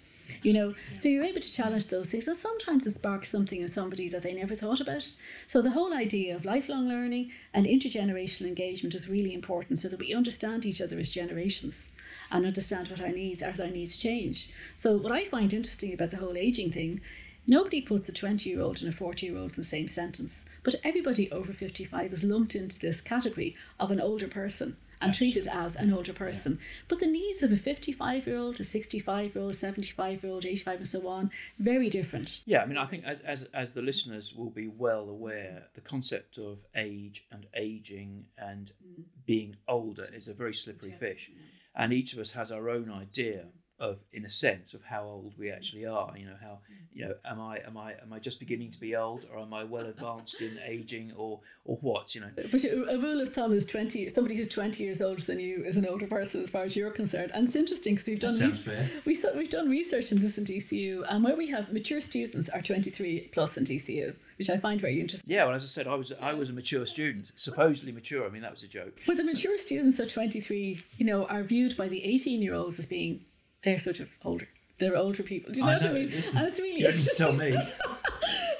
you 0.44 0.54
know? 0.54 0.74
So 0.96 1.10
you're 1.10 1.24
able 1.24 1.42
to 1.42 1.54
challenge 1.54 1.88
those 1.88 2.08
things. 2.08 2.28
And 2.28 2.38
sometimes 2.38 2.86
it 2.86 2.94
sparks 2.94 3.30
something 3.30 3.62
in 3.62 3.68
somebody 3.68 4.10
that 4.10 4.24
they 4.24 4.34
never 4.34 4.56
thought 4.56 4.80
about. 4.80 5.14
So 5.48 5.62
the 5.62 5.72
whole 5.72 5.94
idea 5.94 6.36
of 6.36 6.46
lifelong 6.46 6.88
learning 6.88 7.32
and 7.54 7.66
intergenerational 7.66 8.48
engagement 8.48 8.96
is 8.96 9.10
really 9.10 9.34
important 9.34 9.80
so 9.80 9.88
that 9.90 10.00
we 10.00 10.14
understand 10.14 10.66
each 10.66 10.82
other 10.82 10.98
as 10.98 11.14
generations 11.14 11.90
and 12.32 12.46
understand 12.46 12.90
what 12.90 13.02
our 13.02 13.10
needs 13.10 13.42
as 13.42 13.60
our 13.60 13.68
needs 13.68 13.98
change. 13.98 14.50
So 14.76 14.98
what 14.98 15.12
i 15.12 15.24
find 15.24 15.54
interesting 15.54 15.94
about 15.94 16.12
the 16.12 16.18
whole 16.18 16.38
aging 16.38 16.72
thing 16.72 17.02
Nobody 17.50 17.80
puts 17.80 18.10
a 18.10 18.12
20 18.12 18.50
year 18.50 18.60
old 18.62 18.82
and 18.82 18.90
a 18.90 18.96
40 18.96 19.26
year 19.26 19.38
old 19.38 19.52
in 19.52 19.56
the 19.56 19.64
same 19.64 19.88
sentence, 19.88 20.44
but 20.64 20.76
everybody 20.84 21.32
over 21.32 21.54
55 21.54 22.12
is 22.12 22.26
lumped 22.26 22.56
into 22.56 22.78
this 22.78 23.00
category 23.00 23.56
of 23.80 23.90
an 23.90 24.02
older 24.02 24.28
person. 24.28 24.76
and 25.00 25.14
treated 25.14 25.46
as 25.46 25.76
an 25.76 25.94
older 25.94 26.12
person. 26.12 26.58
But 26.88 27.00
the 27.00 27.06
needs 27.06 27.44
of 27.44 27.52
a 27.52 27.56
55 27.56 28.26
year 28.26 28.36
old, 28.36 28.60
a 28.60 28.64
65 28.64 29.36
year 29.36 29.44
old, 29.44 29.54
75 29.54 30.24
year 30.24 30.34
old, 30.34 30.44
85 30.44 30.78
and 30.80 30.88
so 30.88 31.08
on, 31.08 31.30
very 31.60 31.88
different. 31.88 32.42
Yeah, 32.46 32.64
I 32.64 32.66
mean, 32.66 32.80
I 32.80 32.86
think 32.88 33.06
as, 33.06 33.20
as, 33.20 33.44
as 33.54 33.74
the 33.74 33.84
listeners 33.84 34.34
will 34.34 34.50
be 34.50 34.68
well 34.68 35.08
aware, 35.08 35.68
the 35.76 35.82
concept 35.82 36.40
of 36.40 36.66
age 36.76 37.28
and 37.32 37.46
aging 37.56 38.26
and 38.40 38.72
mm. 38.84 39.04
being 39.28 39.56
older 39.68 40.08
is 40.12 40.30
a 40.30 40.34
very 40.34 40.56
slippery 40.56 40.96
fish. 41.00 41.30
And 41.76 41.94
each 41.94 42.14
of 42.14 42.20
us 42.20 42.32
has 42.32 42.52
our 42.52 42.68
own 42.68 42.90
idea 42.90 43.46
of 43.80 44.00
in 44.14 44.26
a 44.26 44.30
sense 44.30 44.74
of 44.74 44.84
how 44.84 45.04
old 45.04 45.34
we 45.38 45.52
actually 45.52 45.86
are 45.86 46.12
you 46.18 46.26
know 46.26 46.36
how 46.42 46.60
mm. 46.72 46.76
you 46.94 47.06
know 47.06 47.14
am 47.26 47.40
i 47.40 47.60
am 47.66 47.78
i 47.78 47.94
am 48.02 48.12
i 48.12 48.20
just 48.20 48.40
beginning 48.40 48.72
to 48.72 48.80
be 48.80 48.96
old 48.96 49.26
or 49.32 49.40
am 49.40 49.54
i 49.54 49.64
well 49.64 49.86
advanced 49.94 50.42
in 50.42 50.60
aging 50.66 51.12
or 51.16 51.40
or 51.66 51.78
what 51.82 52.16
you 52.16 52.22
know 52.22 52.30
But 52.36 52.64
a 52.64 52.98
rule 52.98 53.22
of 53.22 53.34
thumb 53.34 53.52
is 53.52 53.66
20, 53.66 54.08
somebody 54.10 54.36
who's 54.36 54.48
20 54.48 54.84
years 54.84 55.02
older 55.02 55.22
than 55.22 55.40
you 55.40 55.64
is 55.66 55.76
an 55.76 55.86
older 55.86 56.08
person 56.08 56.42
as 56.42 56.50
far 56.50 56.64
as 56.64 56.76
you're 56.76 56.92
concerned. 56.92 57.32
And 57.34 57.46
it's 57.46 57.56
interesting 57.56 57.96
because 57.96 58.08
we've 58.08 58.20
done, 58.20 58.52
fair. 58.52 58.90
we, 59.06 59.18
we've 59.36 59.50
done 59.50 59.70
research 59.70 60.12
in 60.12 60.22
this 60.22 60.38
in 60.38 60.46
DCU 60.46 61.04
and 61.10 61.24
where 61.24 61.36
we 61.36 61.50
have 61.50 61.74
mature 61.74 62.00
students 62.00 62.48
are 62.50 62.62
23 62.62 63.30
plus 63.34 63.58
in 63.58 63.66
DCU, 63.66 64.16
which 64.38 64.50
I 64.50 64.58
find 64.58 64.80
very 64.80 65.00
interesting. 65.02 65.34
yeah 65.36 65.44
well 65.46 65.56
as 65.56 65.64
i 65.64 65.68
said 65.68 65.88
i 65.88 65.96
was 65.96 66.14
i 66.22 66.34
was 66.34 66.50
a 66.50 66.54
mature 66.54 66.86
student 66.86 67.32
supposedly 67.36 67.92
mature 67.92 68.26
i 68.26 68.30
mean 68.30 68.42
that 68.42 68.52
was 68.52 68.64
a 68.64 68.68
joke 68.68 68.94
But 69.06 69.18
the 69.18 69.24
mature 69.24 69.58
students 69.58 70.00
at 70.00 70.10
23, 70.10 70.82
you 70.98 71.06
know, 71.06 71.26
are 71.26 71.44
viewed 71.44 71.76
by 71.76 71.88
the 71.88 72.04
18 72.06 72.42
year 72.42 72.54
olds 72.54 72.80
as 72.80 72.86
being, 72.86 73.22
they're 73.68 73.80
sort 73.80 74.00
of 74.00 74.10
older. 74.24 74.48
They're 74.80 74.96
older 74.96 75.24
people. 75.24 75.52
Do 75.52 75.60
you 75.60 75.66
know, 75.66 75.72
I 75.72 75.76
what 75.76 75.86
I 75.86 75.92
mean? 75.94 76.10
listen, 76.12 76.38
and 76.40 76.48
it's 76.48 76.60
really 76.60 76.80
you 76.82 76.88
don't 76.92 77.18
tell 77.18 77.34
me. 77.34 77.58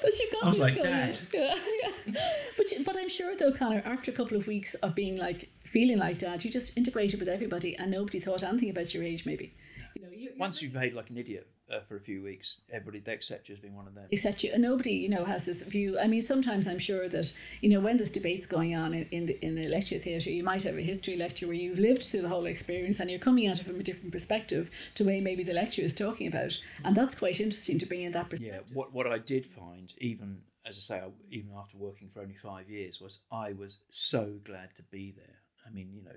But 0.00 0.12
you've 0.20 0.32
got 0.32 0.44
I 0.44 0.46
was 0.46 0.58
this 0.58 0.62
like, 0.62 0.74
going 0.82 0.94
"Dad." 0.94 1.18
Yeah, 1.34 1.54
yeah. 1.82 2.12
But 2.56 2.70
you- 2.70 2.84
but 2.84 2.96
I'm 2.96 3.08
sure 3.08 3.34
though, 3.36 3.52
Connor, 3.52 3.82
after 3.84 4.10
a 4.10 4.14
couple 4.14 4.36
of 4.36 4.46
weeks 4.46 4.74
of 4.74 4.94
being 4.94 5.16
like 5.18 5.48
feeling 5.64 5.98
like 5.98 6.18
dad, 6.18 6.44
you 6.44 6.50
just 6.50 6.76
integrated 6.78 7.18
with 7.20 7.28
everybody, 7.28 7.76
and 7.76 7.90
nobody 7.90 8.20
thought 8.20 8.42
anything 8.44 8.70
about 8.70 8.94
your 8.94 9.02
age. 9.02 9.26
Maybe, 9.26 9.54
you 9.96 10.02
know, 10.02 10.08
you 10.14 10.30
once 10.38 10.62
you 10.62 10.68
behave 10.70 10.94
like 10.94 11.10
an 11.10 11.18
idiot 11.18 11.46
uh, 11.72 11.80
for 11.80 11.96
a 11.96 12.00
few 12.00 12.22
weeks 12.22 12.60
everybody 12.72 13.00
they 13.00 13.12
accept 13.12 13.48
you 13.48 13.54
as 13.54 13.60
being 13.60 13.76
one 13.76 13.86
of 13.86 13.94
them 13.94 14.06
except 14.10 14.42
you, 14.42 14.50
and 14.52 14.62
nobody 14.62 14.92
you 14.92 15.08
know 15.08 15.24
has 15.24 15.46
this 15.46 15.62
view. 15.62 15.98
I 15.98 16.06
mean, 16.06 16.22
sometimes 16.22 16.66
I'm 16.66 16.78
sure 16.78 17.08
that 17.08 17.32
you 17.60 17.68
know 17.70 17.80
when 17.80 17.96
this 17.96 18.10
debates 18.10 18.46
going 18.46 18.74
on 18.74 18.94
in, 18.94 19.06
in 19.10 19.26
the 19.26 19.44
in 19.44 19.54
the 19.54 19.68
lecture 19.68 19.98
theatre, 19.98 20.30
you 20.30 20.44
might 20.44 20.62
have 20.62 20.76
a 20.76 20.82
history 20.82 21.16
lecture 21.16 21.46
where 21.46 21.56
you've 21.56 21.78
lived 21.78 22.02
through 22.02 22.22
the 22.22 22.28
whole 22.28 22.46
experience 22.46 23.00
and 23.00 23.10
you're 23.10 23.18
coming 23.18 23.46
at 23.46 23.58
it 23.58 23.64
from 23.64 23.80
a 23.80 23.82
different 23.82 24.12
perspective 24.12 24.70
to 24.94 25.04
way 25.04 25.20
maybe 25.20 25.42
the 25.42 25.52
lecturer 25.52 25.84
is 25.84 25.94
talking 25.94 26.26
about, 26.26 26.58
and 26.84 26.96
that's 26.96 27.14
quite 27.14 27.40
interesting 27.40 27.78
to 27.78 27.86
bring 27.86 28.02
in 28.02 28.12
that 28.12 28.28
perspective. 28.30 28.64
yeah 28.68 28.74
what 28.76 28.92
what 28.92 29.06
i 29.06 29.18
did 29.18 29.44
find 29.44 29.94
even 29.98 30.38
as 30.66 30.76
i 30.76 30.80
say 30.80 31.00
I, 31.00 31.08
even 31.30 31.50
after 31.56 31.76
working 31.76 32.08
for 32.08 32.20
only 32.20 32.34
five 32.34 32.68
years 32.68 33.00
was 33.00 33.20
i 33.32 33.52
was 33.52 33.78
so 33.90 34.38
glad 34.44 34.74
to 34.76 34.82
be 34.84 35.14
there 35.16 35.37
i 35.68 35.74
mean 35.74 35.90
you 35.92 36.02
know 36.02 36.10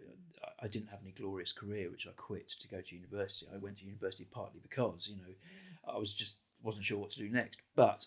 I, 0.43 0.65
I 0.65 0.67
didn't 0.67 0.89
have 0.89 0.99
any 1.01 1.11
glorious 1.11 1.51
career 1.51 1.89
which 1.89 2.07
i 2.07 2.11
quit 2.15 2.49
to 2.49 2.67
go 2.67 2.81
to 2.81 2.95
university. 2.95 3.51
I 3.53 3.57
went 3.57 3.77
to 3.79 3.85
university 3.85 4.27
partly 4.31 4.59
because 4.61 5.07
you 5.07 5.17
know 5.17 5.93
i 5.93 5.97
was 5.97 6.13
just 6.13 6.35
wasn't 6.63 6.85
sure 6.85 6.99
what 6.99 7.11
to 7.11 7.19
do 7.19 7.29
next. 7.29 7.59
But 7.75 8.05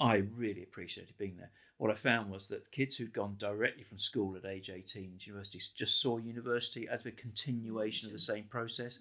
i 0.00 0.16
really 0.36 0.62
appreciated 0.62 1.16
being 1.18 1.36
there. 1.36 1.50
What 1.78 1.90
i 1.90 1.94
found 1.94 2.30
was 2.30 2.48
that 2.48 2.70
kids 2.72 2.96
who'd 2.96 3.12
gone 3.12 3.36
directly 3.38 3.84
from 3.84 3.98
school 3.98 4.36
at 4.36 4.44
age 4.44 4.70
18 4.70 5.18
to 5.20 5.26
university 5.26 5.60
just 5.76 6.00
saw 6.00 6.18
university 6.18 6.88
as 6.88 7.04
a 7.06 7.10
continuation 7.12 8.06
of 8.08 8.12
the 8.12 8.18
same 8.18 8.44
process. 8.44 8.98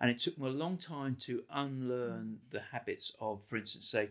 And 0.00 0.10
it 0.10 0.18
took 0.18 0.36
them 0.36 0.46
a 0.46 0.50
long 0.50 0.76
time 0.76 1.16
to 1.20 1.42
unlearn 1.50 2.38
the 2.50 2.60
habits 2.60 3.12
of 3.20 3.42
for 3.48 3.56
instance 3.56 3.88
say 3.88 4.10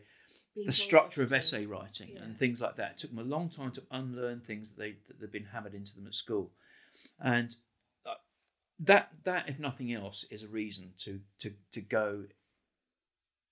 the 0.56 0.74
structure 0.74 1.24
of 1.24 1.34
essay 1.34 1.65
writing 1.65 2.15
and 2.22 2.38
things 2.38 2.62
like 2.62 2.75
that. 2.75 2.92
It 2.92 2.98
took 3.00 3.10
them 3.10 3.20
a 3.20 3.36
long 3.36 3.50
time 3.50 3.72
to 3.72 3.84
unlearn 3.92 4.39
things 4.39 4.70
that 4.70 4.77
they 4.77 4.96
that 5.08 5.20
they'd 5.20 5.32
been 5.32 5.46
hammered 5.46 5.74
into 5.74 5.96
them 5.96 6.08
at 6.08 6.13
school, 6.13 6.51
and 7.19 7.55
uh, 8.05 8.15
that 8.79 9.10
that 9.24 9.50
if 9.50 9.60
nothing 9.60 9.93
else 9.93 10.25
is 10.29 10.43
a 10.43 10.48
reason 10.48 10.91
to 11.00 11.19
to 11.39 11.53
to 11.72 11.81
go 11.81 12.24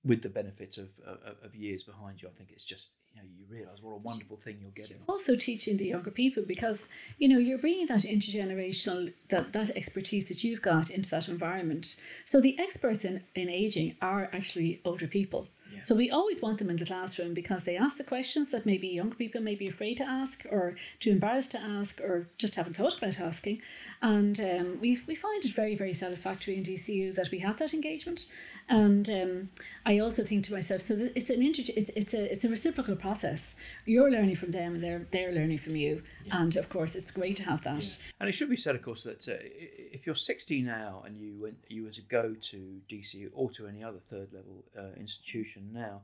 with 0.04 0.22
the 0.22 0.30
benefit 0.30 0.78
of 0.78 0.90
of, 1.06 1.36
of 1.44 1.56
years 1.56 1.84
behind 1.84 2.22
you. 2.22 2.28
I 2.28 2.32
think 2.32 2.52
it's 2.52 2.66
just 2.66 2.90
you 3.14 3.22
know 3.22 3.28
you 3.36 3.46
realise 3.50 3.82
what 3.82 3.92
a 3.92 3.98
wonderful 3.98 4.38
thing 4.38 4.58
you're 4.62 4.72
getting. 4.72 4.98
also 5.08 5.36
teaching 5.36 5.78
the 5.78 5.88
younger 5.88 6.12
people 6.12 6.44
because 6.48 6.88
you 7.18 7.28
know 7.28 7.38
you're 7.38 7.58
bringing 7.58 7.88
that 7.88 8.02
intergenerational 8.02 9.14
that 9.30 9.54
that 9.54 9.70
expertise 9.72 10.28
that 10.28 10.44
you've 10.44 10.62
got 10.62 10.90
into 10.90 11.10
that 11.10 11.28
environment 11.28 11.98
so 12.26 12.40
the 12.40 12.58
experts 12.60 13.04
in, 13.04 13.24
in 13.36 13.50
aging 13.50 13.96
are 14.02 14.30
actually 14.32 14.80
older 14.86 15.08
people 15.08 15.50
so 15.82 15.96
we 15.96 16.10
always 16.10 16.42
want 16.42 16.60
them 16.60 16.70
in 16.70 16.78
the 16.78 16.86
classroom 16.86 17.34
because 17.34 17.64
they 17.64 17.76
ask 17.78 17.98
the 17.98 18.04
questions 18.04 18.52
that 18.52 18.66
maybe 18.66 18.88
younger 18.88 19.16
people 19.16 19.42
may 19.42 19.56
be 19.56 19.68
afraid 19.68 19.98
to 19.98 20.08
ask 20.08 20.46
or 20.50 20.76
too 21.00 21.12
embarrassed 21.12 21.52
to 21.52 21.62
ask 21.62 22.00
or 22.02 22.28
just 22.38 22.56
haven't 22.56 22.76
thought 22.76 22.98
about 22.98 23.20
asking. 23.20 23.62
And 24.02 24.40
um, 24.40 24.80
we, 24.80 25.00
we 25.08 25.16
find 25.16 25.44
it 25.44 25.54
very 25.54 25.76
very 25.76 25.94
satisfactory 25.94 26.58
in 26.58 26.64
DCU 26.64 27.16
that 27.16 27.32
we 27.32 27.40
have 27.40 27.58
that 27.60 27.74
engagement. 27.74 28.28
And 28.70 29.10
um, 29.10 29.50
I 29.86 30.00
also 30.00 30.24
think 30.24 30.46
to 30.46 30.54
myself 30.54 30.82
so 30.82 31.10
it's 31.16 31.30
an 31.30 31.42
inter- 31.42 31.74
it's, 31.76 31.90
it's 31.90 32.14
a 32.14 32.32
it's 32.32 32.44
a 32.44 32.50
reciprocal 32.50 32.96
process. 32.96 33.56
You're 33.86 34.12
learning 34.12 34.36
from 34.36 34.52
them 34.52 34.76
and 34.76 34.84
they're 34.84 35.06
they're 35.12 35.32
learning 35.32 35.58
from 35.58 35.76
you 35.76 36.04
and 36.32 36.56
of 36.56 36.70
course 36.70 36.96
it's 36.96 37.12
great 37.12 37.38
to 37.38 37.44
have 37.44 37.62
that. 37.64 37.98
And 38.20 38.30
it 38.30 38.34
should 38.34 38.50
be 38.50 38.58
said, 38.58 38.76
of 38.76 38.82
course, 38.82 39.04
that 39.04 39.28
uh, 39.28 39.34
if 39.42 40.06
you're 40.06 40.16
60 40.16 40.62
now 40.62 41.04
and 41.06 41.18
you 41.18 41.36
went, 41.40 41.58
you 41.68 41.84
were 41.84 41.92
to 41.92 42.02
go 42.02 42.36
to 42.40 42.82
DC 42.90 43.30
or 43.34 43.50
to 43.52 43.68
any 43.68 43.84
other 43.84 44.00
third 44.00 44.34
level 44.34 44.64
uh, 44.78 45.00
institution 45.00 45.70
now, 45.72 46.02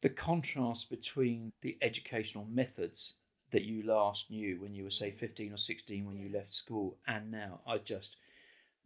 the 0.00 0.08
contrast 0.08 0.90
between 0.90 1.52
the 1.62 1.76
educational 1.82 2.46
methods 2.50 3.14
that 3.50 3.62
you 3.62 3.82
last 3.82 4.30
knew 4.30 4.60
when 4.60 4.74
you 4.74 4.84
were 4.84 4.90
say 4.90 5.10
15 5.10 5.52
or 5.52 5.56
16 5.56 6.06
when 6.06 6.16
you 6.16 6.30
left 6.32 6.52
school 6.52 6.96
and 7.06 7.30
now 7.30 7.60
are 7.66 7.78
just 7.78 8.16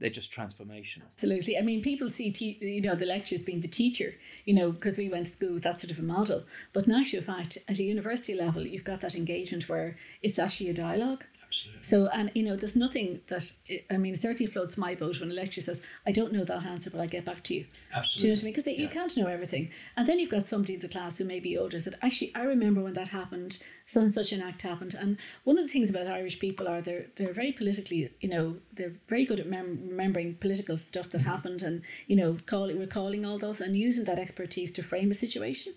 they're 0.00 0.10
just 0.10 0.32
transformational. 0.32 1.04
Absolutely. 1.12 1.56
I 1.56 1.62
mean, 1.62 1.80
people 1.80 2.08
see, 2.08 2.30
te- 2.30 2.58
you 2.60 2.80
know, 2.80 2.94
the 2.94 3.06
lectures 3.06 3.42
being 3.42 3.60
the 3.60 3.68
teacher, 3.68 4.14
you 4.44 4.54
know, 4.54 4.72
because 4.72 4.98
we 4.98 5.08
went 5.08 5.26
to 5.26 5.32
school 5.32 5.54
with 5.54 5.62
that 5.62 5.78
sort 5.78 5.92
of 5.92 5.98
a 5.98 6.02
model. 6.02 6.44
But 6.72 6.86
in 6.86 6.94
actual 6.94 7.22
fact, 7.22 7.58
at 7.68 7.78
a 7.78 7.82
university 7.82 8.34
level, 8.34 8.66
you've 8.66 8.84
got 8.84 9.00
that 9.02 9.14
engagement 9.14 9.68
where 9.68 9.96
it's 10.20 10.38
actually 10.38 10.70
a 10.70 10.74
dialogue. 10.74 11.24
Absolutely. 11.54 11.82
So, 11.84 12.08
and 12.12 12.30
you 12.34 12.42
know, 12.42 12.56
there's 12.56 12.76
nothing 12.76 13.20
that, 13.28 13.52
I 13.90 13.96
mean, 13.96 14.16
certainly 14.16 14.50
floats 14.50 14.76
my 14.76 14.94
boat 14.94 15.20
when 15.20 15.30
a 15.30 15.34
lecturer 15.34 15.62
says, 15.62 15.80
I 16.06 16.12
don't 16.12 16.32
know 16.32 16.44
that 16.44 16.64
answer, 16.64 16.90
but 16.90 17.00
I'll 17.00 17.08
get 17.08 17.24
back 17.24 17.42
to 17.44 17.54
you. 17.54 17.66
Absolutely. 17.94 18.20
Do 18.20 18.26
you 18.26 18.28
know 18.28 18.34
what 18.34 18.40
I 18.40 18.44
mean? 18.44 18.52
Because 18.54 18.78
you 18.80 18.88
can't 18.88 19.16
know 19.16 19.26
everything. 19.26 19.70
And 19.96 20.08
then 20.08 20.18
you've 20.18 20.30
got 20.30 20.42
somebody 20.42 20.74
in 20.74 20.80
the 20.80 20.88
class 20.88 21.18
who 21.18 21.24
may 21.24 21.40
be 21.40 21.56
older 21.56 21.78
said, 21.78 21.96
actually, 22.02 22.32
I 22.34 22.42
remember 22.42 22.82
when 22.82 22.94
that 22.94 23.08
happened, 23.08 23.62
such 23.86 24.02
and 24.02 24.12
such 24.12 24.32
an 24.32 24.40
act 24.40 24.62
happened. 24.62 24.94
And 24.98 25.16
one 25.44 25.58
of 25.58 25.64
the 25.64 25.72
things 25.72 25.90
about 25.90 26.06
Irish 26.06 26.40
people 26.40 26.68
are 26.68 26.80
they're, 26.80 27.06
they're 27.16 27.32
very 27.32 27.52
politically, 27.52 28.10
you 28.20 28.28
know, 28.28 28.56
they're 28.72 28.94
very 29.08 29.24
good 29.24 29.40
at 29.40 29.46
mem- 29.46 29.86
remembering 29.88 30.34
political 30.34 30.76
stuff 30.76 31.10
that 31.10 31.22
mm-hmm. 31.22 31.30
happened 31.30 31.62
and, 31.62 31.82
you 32.06 32.16
know, 32.16 32.36
calling, 32.46 32.78
recalling 32.78 33.24
all 33.24 33.38
those 33.38 33.60
and 33.60 33.76
using 33.76 34.04
that 34.04 34.18
expertise 34.18 34.70
to 34.72 34.82
frame 34.82 35.10
a 35.10 35.14
situation 35.14 35.74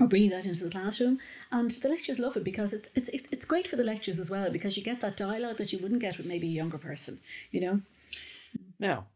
or 0.00 0.06
bringing 0.06 0.30
that 0.30 0.46
into 0.46 0.64
the 0.64 0.70
classroom. 0.70 1.18
And 1.52 1.70
the 1.70 1.88
lecturers 1.88 2.18
love 2.18 2.36
it 2.36 2.44
because 2.44 2.72
it's, 2.72 2.88
it's, 2.94 3.28
it's 3.30 3.44
great 3.44 3.68
for 3.68 3.76
the 3.76 3.84
lecturers 3.84 4.18
as 4.18 4.30
well 4.30 4.50
because 4.50 4.76
you 4.76 4.82
get 4.82 5.00
that 5.00 5.16
dialogue 5.16 5.58
that 5.58 5.72
you 5.72 5.78
wouldn't 5.78 6.00
get 6.00 6.16
with 6.16 6.26
maybe 6.26 6.46
a 6.46 6.50
younger 6.50 6.78
person, 6.78 7.18
you 7.50 7.60
know. 7.60 7.80
Now, 8.78 9.06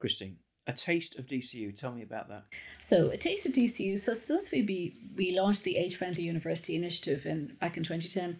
Christine, 0.00 0.36
a 0.66 0.72
taste 0.72 1.18
of 1.18 1.26
DCU. 1.26 1.76
Tell 1.76 1.92
me 1.92 2.02
about 2.02 2.28
that. 2.28 2.44
So, 2.78 3.10
a 3.10 3.16
taste 3.16 3.46
of 3.46 3.52
DCU. 3.52 3.98
So, 3.98 4.14
since 4.14 4.50
we 4.50 4.62
be, 4.62 4.94
we 5.16 5.36
launched 5.36 5.64
the 5.64 5.76
Age 5.76 5.96
Friendly 5.96 6.22
University 6.22 6.76
Initiative 6.76 7.26
in 7.26 7.56
back 7.60 7.76
in 7.76 7.82
2010, 7.82 8.38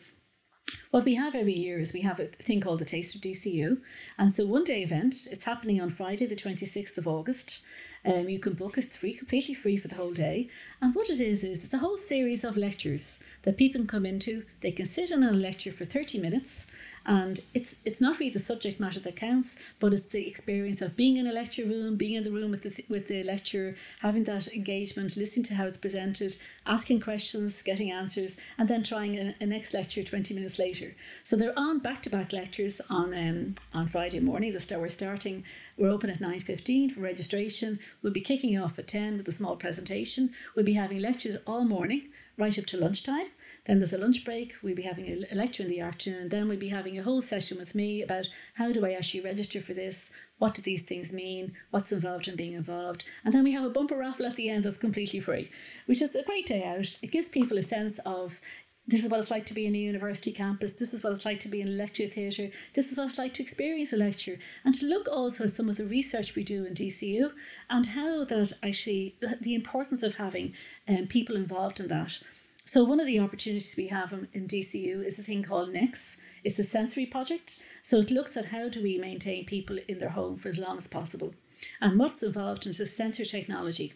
what 0.93 1.07
we 1.07 1.15
have 1.15 1.35
every 1.35 1.55
year 1.55 1.79
is 1.79 1.95
we 1.95 2.03
have 2.03 2.21
a 2.21 2.27
thing 2.27 2.61
called 2.61 2.79
the 2.79 2.85
Taste 2.85 3.15
of 3.15 3.23
DCU. 3.23 3.81
And 4.19 4.31
so, 4.31 4.47
one 4.47 4.63
day 4.63 4.83
event, 4.83 5.27
it's 5.31 5.45
happening 5.45 5.81
on 5.81 5.89
Friday, 5.89 6.27
the 6.27 6.37
26th 6.37 6.99
of 6.99 7.09
August. 7.09 7.63
Um, 8.05 8.29
you 8.29 8.39
can 8.39 8.53
book 8.53 8.77
it 8.77 8.85
free, 8.85 9.15
completely 9.15 9.55
free 9.55 9.79
for 9.79 9.89
the 9.89 9.95
whole 9.95 10.13
day. 10.13 10.49
And 10.83 10.95
what 10.95 11.09
it 11.09 11.19
is, 11.19 11.43
is 11.43 11.65
it's 11.65 11.73
a 11.73 11.79
whole 11.79 11.97
series 11.97 12.45
of 12.45 12.59
lectures 12.59 13.19
that 13.43 13.57
people 13.57 13.81
can 13.81 13.87
come 13.87 14.05
into. 14.05 14.45
They 14.61 14.73
can 14.73 14.85
sit 14.85 15.11
in 15.11 15.23
a 15.23 15.33
lecture 15.33 15.73
for 15.73 15.87
30 15.87 16.19
minutes. 16.19 16.67
And 17.05 17.41
it's 17.53 17.77
it's 17.85 18.01
not 18.01 18.19
really 18.19 18.33
the 18.33 18.39
subject 18.39 18.79
matter 18.79 19.01
that 19.01 19.17
counts, 19.17 19.57
but 19.81 19.93
it's 19.93 20.07
the 20.07 20.29
experience 20.29 20.81
of 20.81 20.97
being 20.97 21.17
in 21.17 21.27
a 21.27 21.33
lecture 21.33 21.65
room, 21.65 21.97
being 21.97 22.15
in 22.15 22.23
the 22.23 22.31
room 22.31 22.53
with 22.53 22.63
the 22.63 22.85
with 22.89 23.09
the 23.09 23.25
lecturer, 23.25 23.75
having 24.01 24.25
that 24.25 24.47
engagement, 24.49 25.17
listening 25.17 25.45
to 25.47 25.55
how 25.55 25.67
it's 25.67 25.77
presented, 25.77 26.37
asking 26.65 27.01
questions, 27.01 27.61
getting 27.63 27.91
answers, 27.91 28.37
and 28.57 28.69
then 28.69 28.83
trying 28.83 29.19
a, 29.19 29.35
a 29.41 29.47
next 29.47 29.75
lecture 29.75 30.05
twenty 30.05 30.33
minutes 30.33 30.59
later. 30.59 30.95
So 31.25 31.37
they're 31.37 31.59
on 31.59 31.81
back 31.81 32.03
to 32.03 32.11
back 32.11 32.33
lectures 32.33 32.81
on 32.89 33.13
um, 33.15 33.55
on 33.75 33.89
Friday 33.89 34.21
morning. 34.21 34.53
The 34.53 34.61
start 34.61 34.81
we're 34.81 34.89
starting. 34.89 35.45
We're 35.77 35.91
open 35.91 36.11
at 36.11 36.21
nine 36.21 36.41
fifteen 36.41 36.89
for 36.91 37.01
registration. 37.01 37.81
We'll 38.03 38.13
be 38.13 38.21
kicking 38.21 38.59
off 38.59 38.79
at 38.79 38.87
ten 38.87 39.17
with 39.17 39.27
a 39.27 39.33
small 39.33 39.57
presentation. 39.57 40.31
We'll 40.55 40.65
be 40.65 40.75
having 40.75 41.01
lectures 41.01 41.39
all 41.47 41.65
morning, 41.65 42.11
right 42.39 42.57
up 42.59 42.67
to 42.67 42.77
lunchtime. 42.77 43.27
Then 43.65 43.79
there's 43.79 43.93
a 43.93 43.99
lunch 43.99 44.25
break. 44.25 44.57
We'll 44.63 44.75
be 44.75 44.83
having 44.83 45.07
a, 45.07 45.35
lecture 45.35 45.63
in 45.63 45.69
the 45.69 45.81
afternoon. 45.81 46.23
And 46.23 46.31
then 46.31 46.49
we'll 46.49 46.59
be 46.59 46.69
having 46.69 46.99
a 46.99 47.03
whole 47.03 47.23
session 47.23 47.59
with 47.59 47.75
me 47.75 48.03
about 48.03 48.29
how 48.55 48.73
do 48.73 48.85
I 48.85 48.93
actually 48.93 49.21
register 49.21 49.61
for 49.61 49.73
this? 49.73 50.11
What 50.39 50.55
do 50.55 50.63
these 50.63 50.83
things 50.83 51.13
mean? 51.13 51.53
What's 51.71 51.93
involved 51.93 52.27
in 52.27 52.35
being 52.35 52.55
involved? 52.55 53.05
And 53.25 53.33
then 53.33 53.45
we 53.45 53.53
have 53.53 53.65
a 53.65 53.71
bumper 53.71 53.97
raffle 53.97 54.27
at 54.27 54.35
the 54.35 54.51
end 54.51 54.65
that's 54.65 54.79
completely 54.79 55.21
free, 55.21 55.49
which 55.87 56.03
is 56.03 56.15
a 56.17 56.25
great 56.25 56.47
day 56.47 56.65
out. 56.65 56.99
It 57.03 57.13
gives 57.13 57.29
people 57.29 57.57
a 57.57 57.63
sense 57.63 57.99
of 58.01 58.41
This 58.85 59.05
is 59.05 59.11
what 59.11 59.21
it's 59.21 59.31
like 59.31 59.47
to 59.47 59.55
be 59.55 59.67
in 59.67 59.77
a 59.77 59.79
university 59.79 60.33
campus. 60.33 60.73
This 60.73 60.93
is 60.93 61.05
what 61.05 61.13
it's 61.13 61.25
like 61.25 61.39
to 61.41 61.49
be 61.49 61.61
in 61.61 61.69
a 61.69 61.71
lecture 61.71 62.09
theatre. 62.09 62.51
This 62.75 62.91
is 62.91 62.99
what 62.99 63.11
it's 63.11 63.19
like 63.19 63.33
to 63.35 63.43
experience 63.43 63.93
a 63.93 63.97
lecture. 63.97 64.41
And 64.65 64.75
to 64.75 64.87
look 64.87 65.07
also 65.09 65.45
at 65.45 65.51
some 65.51 65.69
of 65.69 65.77
the 65.77 65.87
research 65.87 66.35
we 66.35 66.43
do 66.43 66.65
in 66.65 66.75
DCU 66.75 67.31
and 67.71 67.87
how 67.87 68.25
that 68.25 68.53
actually, 68.61 69.15
the 69.41 69.55
importance 69.55 70.03
of 70.03 70.17
having 70.17 70.55
um, 70.89 71.07
people 71.07 71.37
involved 71.37 71.79
in 71.79 71.87
that. 71.89 72.21
So, 72.65 72.85
one 72.85 73.01
of 73.01 73.07
the 73.07 73.19
opportunities 73.19 73.75
we 73.77 73.89
have 73.89 74.13
in, 74.13 74.47
DCU 74.47 75.05
is 75.05 75.19
a 75.19 75.23
thing 75.23 75.43
called 75.43 75.73
NEX. 75.73 76.17
It's 76.45 76.59
a 76.59 76.63
sensory 76.63 77.07
project. 77.07 77.59
So, 77.83 77.99
it 77.99 78.11
looks 78.11 78.37
at 78.37 78.47
how 78.47 78.69
do 78.69 78.83
we 78.83 78.99
maintain 78.99 79.45
people 79.45 79.79
in 79.89 79.99
their 79.99 80.11
home 80.11 80.37
for 80.37 80.49
as 80.49 80.59
long 80.59 80.77
as 80.77 80.87
possible. 80.87 81.35
And 81.81 81.99
what's 81.99 82.23
involved 82.23 82.67
in 82.67 82.73
the 82.77 82.87
sensor 82.87 83.25
technology. 83.25 83.93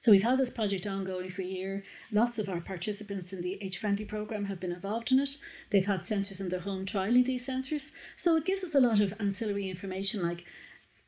So 0.00 0.10
we've 0.10 0.22
had 0.22 0.38
this 0.38 0.50
project 0.50 0.86
ongoing 0.86 1.30
for 1.30 1.42
a 1.42 1.46
year. 1.46 1.82
Lots 2.12 2.38
of 2.38 2.48
our 2.48 2.60
participants 2.60 3.32
in 3.32 3.40
the 3.40 3.58
Age 3.62 3.78
Friendly 3.78 4.04
programme 4.04 4.46
have 4.46 4.60
been 4.60 4.72
involved 4.72 5.12
in 5.12 5.18
it. 5.18 5.38
They've 5.70 5.86
had 5.86 6.00
sensors 6.00 6.40
in 6.40 6.50
their 6.50 6.60
home 6.60 6.84
trialling 6.84 7.24
these 7.24 7.46
sensors. 7.46 7.90
So 8.16 8.36
it 8.36 8.44
gives 8.44 8.62
us 8.64 8.74
a 8.74 8.80
lot 8.80 9.00
of 9.00 9.14
ancillary 9.18 9.68
information 9.68 10.22
like 10.22 10.44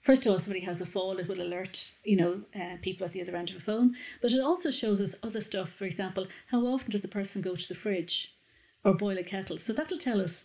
First 0.06 0.24
of 0.24 0.30
all, 0.30 0.38
somebody 0.38 0.64
has 0.64 0.80
a 0.80 0.86
fall, 0.86 1.18
it 1.18 1.26
will 1.26 1.42
alert, 1.42 1.90
you 2.04 2.14
know, 2.14 2.42
uh, 2.54 2.76
people 2.80 3.04
at 3.04 3.12
the 3.12 3.20
other 3.20 3.34
end 3.34 3.50
of 3.50 3.56
a 3.56 3.60
phone. 3.60 3.96
But 4.22 4.30
it 4.30 4.40
also 4.40 4.70
shows 4.70 5.00
us 5.00 5.16
other 5.20 5.40
stuff. 5.40 5.70
For 5.70 5.84
example, 5.84 6.28
how 6.52 6.64
often 6.64 6.92
does 6.92 7.02
a 7.04 7.08
person 7.08 7.42
go 7.42 7.56
to 7.56 7.68
the 7.68 7.74
fridge 7.74 8.32
or 8.84 8.94
boil 8.94 9.18
a 9.18 9.24
kettle? 9.24 9.58
So 9.58 9.72
that'll 9.72 9.98
tell 9.98 10.20
us 10.20 10.44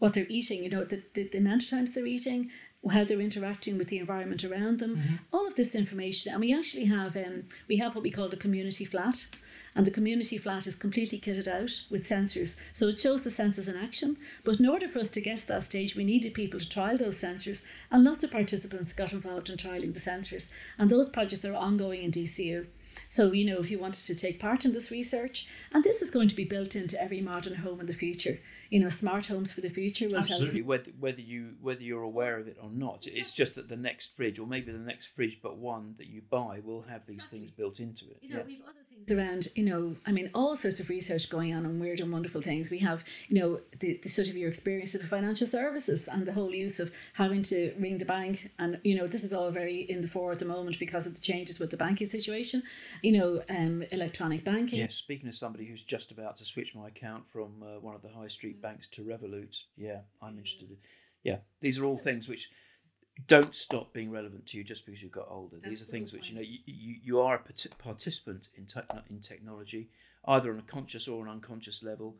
what 0.00 0.14
they're 0.14 0.26
eating, 0.28 0.64
you 0.64 0.70
know, 0.70 0.82
the, 0.82 1.04
the, 1.14 1.28
the 1.28 1.38
amount 1.38 1.62
of 1.62 1.70
times 1.70 1.92
they're 1.92 2.04
eating, 2.04 2.50
how 2.90 3.04
they're 3.04 3.20
interacting 3.20 3.78
with 3.78 3.90
the 3.90 3.98
environment 3.98 4.42
around 4.42 4.80
them, 4.80 4.96
mm-hmm. 4.96 5.14
all 5.32 5.46
of 5.46 5.54
this 5.54 5.76
information. 5.76 6.32
And 6.32 6.40
we 6.40 6.52
actually 6.52 6.86
have 6.86 7.16
um, 7.16 7.44
we 7.68 7.76
have 7.76 7.94
what 7.94 8.02
we 8.02 8.10
call 8.10 8.28
the 8.28 8.36
community 8.36 8.84
flat, 8.84 9.24
and 9.76 9.86
the 9.86 9.90
community 9.90 10.38
flat 10.38 10.66
is 10.66 10.74
completely 10.74 11.20
kitted 11.20 11.46
out 11.46 11.82
with 11.90 12.08
sensors. 12.08 12.56
So 12.72 12.88
it 12.88 12.98
shows 12.98 13.22
the 13.22 13.30
sensors 13.30 13.68
in 13.68 13.76
action. 13.76 14.16
But 14.42 14.58
in 14.58 14.66
order 14.66 14.88
for 14.88 15.00
us 15.00 15.10
to 15.10 15.20
get 15.20 15.38
to 15.38 15.48
that 15.48 15.64
stage, 15.64 15.94
we 15.94 16.02
needed 16.02 16.34
people 16.34 16.58
to 16.58 16.68
trial 16.68 16.96
those 16.96 17.20
sensors, 17.20 17.62
and 17.90 18.02
lots 18.02 18.24
of 18.24 18.30
participants 18.30 18.94
got 18.94 19.12
involved 19.12 19.50
in 19.50 19.56
trialing 19.58 19.92
the 19.92 20.00
sensors. 20.00 20.50
And 20.78 20.90
those 20.90 21.10
projects 21.10 21.44
are 21.44 21.54
ongoing 21.54 22.02
in 22.02 22.10
DCU. 22.10 22.66
So, 23.10 23.32
you 23.32 23.44
know, 23.44 23.58
if 23.58 23.70
you 23.70 23.78
wanted 23.78 24.06
to 24.06 24.14
take 24.14 24.40
part 24.40 24.64
in 24.64 24.72
this 24.72 24.90
research, 24.90 25.46
and 25.72 25.84
this 25.84 26.00
is 26.00 26.10
going 26.10 26.28
to 26.28 26.34
be 26.34 26.46
built 26.46 26.74
into 26.74 27.00
every 27.00 27.20
modern 27.20 27.56
home 27.56 27.80
in 27.80 27.86
the 27.86 27.92
future 27.92 28.38
you 28.70 28.80
know 28.80 28.88
smart 28.88 29.26
homes 29.26 29.52
for 29.52 29.60
the 29.60 29.68
future 29.68 30.08
will 30.08 30.18
absolutely 30.18 30.62
whether 30.62 30.90
whether 30.98 31.20
you 31.20 31.54
whether 31.60 31.82
you're 31.82 32.02
aware 32.02 32.38
of 32.38 32.48
it 32.48 32.56
or 32.60 32.70
not 32.70 33.06
it's 33.06 33.32
just 33.32 33.54
that 33.54 33.68
the 33.68 33.76
next 33.76 34.16
fridge 34.16 34.38
or 34.38 34.46
maybe 34.46 34.72
the 34.72 34.78
next 34.78 35.06
fridge 35.06 35.38
but 35.42 35.56
one 35.56 35.94
that 35.98 36.06
you 36.06 36.22
buy 36.30 36.60
will 36.64 36.82
have 36.82 37.06
these 37.06 37.16
exactly. 37.16 37.38
things 37.38 37.50
built 37.50 37.80
into 37.80 38.06
it 38.10 38.18
you 38.22 38.34
know, 38.34 38.44
yes 38.46 38.58
things 38.96 39.18
around, 39.18 39.48
you 39.54 39.64
know, 39.64 39.96
I 40.06 40.12
mean, 40.12 40.30
all 40.34 40.56
sorts 40.56 40.80
of 40.80 40.88
research 40.88 41.28
going 41.28 41.54
on 41.54 41.66
on 41.66 41.78
weird 41.78 42.00
and 42.00 42.12
wonderful 42.12 42.40
things. 42.40 42.70
We 42.70 42.78
have, 42.78 43.04
you 43.28 43.38
know, 43.38 43.60
the, 43.78 43.98
the 44.02 44.08
sort 44.08 44.28
of 44.28 44.36
your 44.36 44.48
experience 44.48 44.94
of 44.94 45.02
the 45.02 45.06
financial 45.06 45.46
services 45.46 46.08
and 46.08 46.26
the 46.26 46.32
whole 46.32 46.54
use 46.54 46.80
of 46.80 46.92
having 47.14 47.42
to 47.44 47.72
ring 47.78 47.98
the 47.98 48.04
bank. 48.04 48.50
And, 48.58 48.80
you 48.84 48.96
know, 48.96 49.06
this 49.06 49.24
is 49.24 49.32
all 49.32 49.50
very 49.50 49.80
in 49.80 50.00
the 50.00 50.08
fore 50.08 50.32
at 50.32 50.38
the 50.38 50.44
moment 50.44 50.78
because 50.78 51.06
of 51.06 51.14
the 51.14 51.20
changes 51.20 51.58
with 51.58 51.70
the 51.70 51.76
banking 51.76 52.06
situation, 52.06 52.62
you 53.02 53.12
know, 53.12 53.42
um, 53.50 53.82
electronic 53.92 54.44
banking. 54.44 54.80
Yes, 54.80 54.94
speaking 54.94 55.28
as 55.28 55.38
somebody 55.38 55.66
who's 55.66 55.82
just 55.82 56.10
about 56.10 56.36
to 56.38 56.44
switch 56.44 56.74
my 56.74 56.88
account 56.88 57.28
from 57.28 57.62
uh, 57.62 57.80
one 57.80 57.94
of 57.94 58.02
the 58.02 58.08
high 58.08 58.28
street 58.28 58.60
banks 58.60 58.86
to 58.88 59.02
Revolut, 59.02 59.62
yeah, 59.76 60.00
I'm 60.22 60.38
interested. 60.38 60.76
Yeah, 61.22 61.38
these 61.60 61.78
are 61.78 61.84
all 61.84 61.98
things 61.98 62.28
which 62.28 62.50
don't 63.26 63.54
stop 63.54 63.92
being 63.92 64.10
relevant 64.10 64.46
to 64.46 64.58
you 64.58 64.64
just 64.64 64.84
because 64.84 65.02
you've 65.02 65.12
got 65.12 65.26
older. 65.30 65.56
That's 65.56 65.68
These 65.68 65.82
are 65.82 65.86
things 65.86 66.12
which 66.12 66.30
you 66.30 66.36
know 66.36 66.42
you, 66.42 66.58
you, 66.66 66.96
you 67.02 67.20
are 67.20 67.36
a 67.36 67.68
participant 67.78 68.48
in 68.56 68.66
te- 68.66 68.80
in 69.08 69.20
technology, 69.20 69.88
either 70.26 70.52
on 70.52 70.58
a 70.58 70.62
conscious 70.62 71.08
or 71.08 71.24
an 71.24 71.30
unconscious 71.30 71.82
level, 71.82 72.16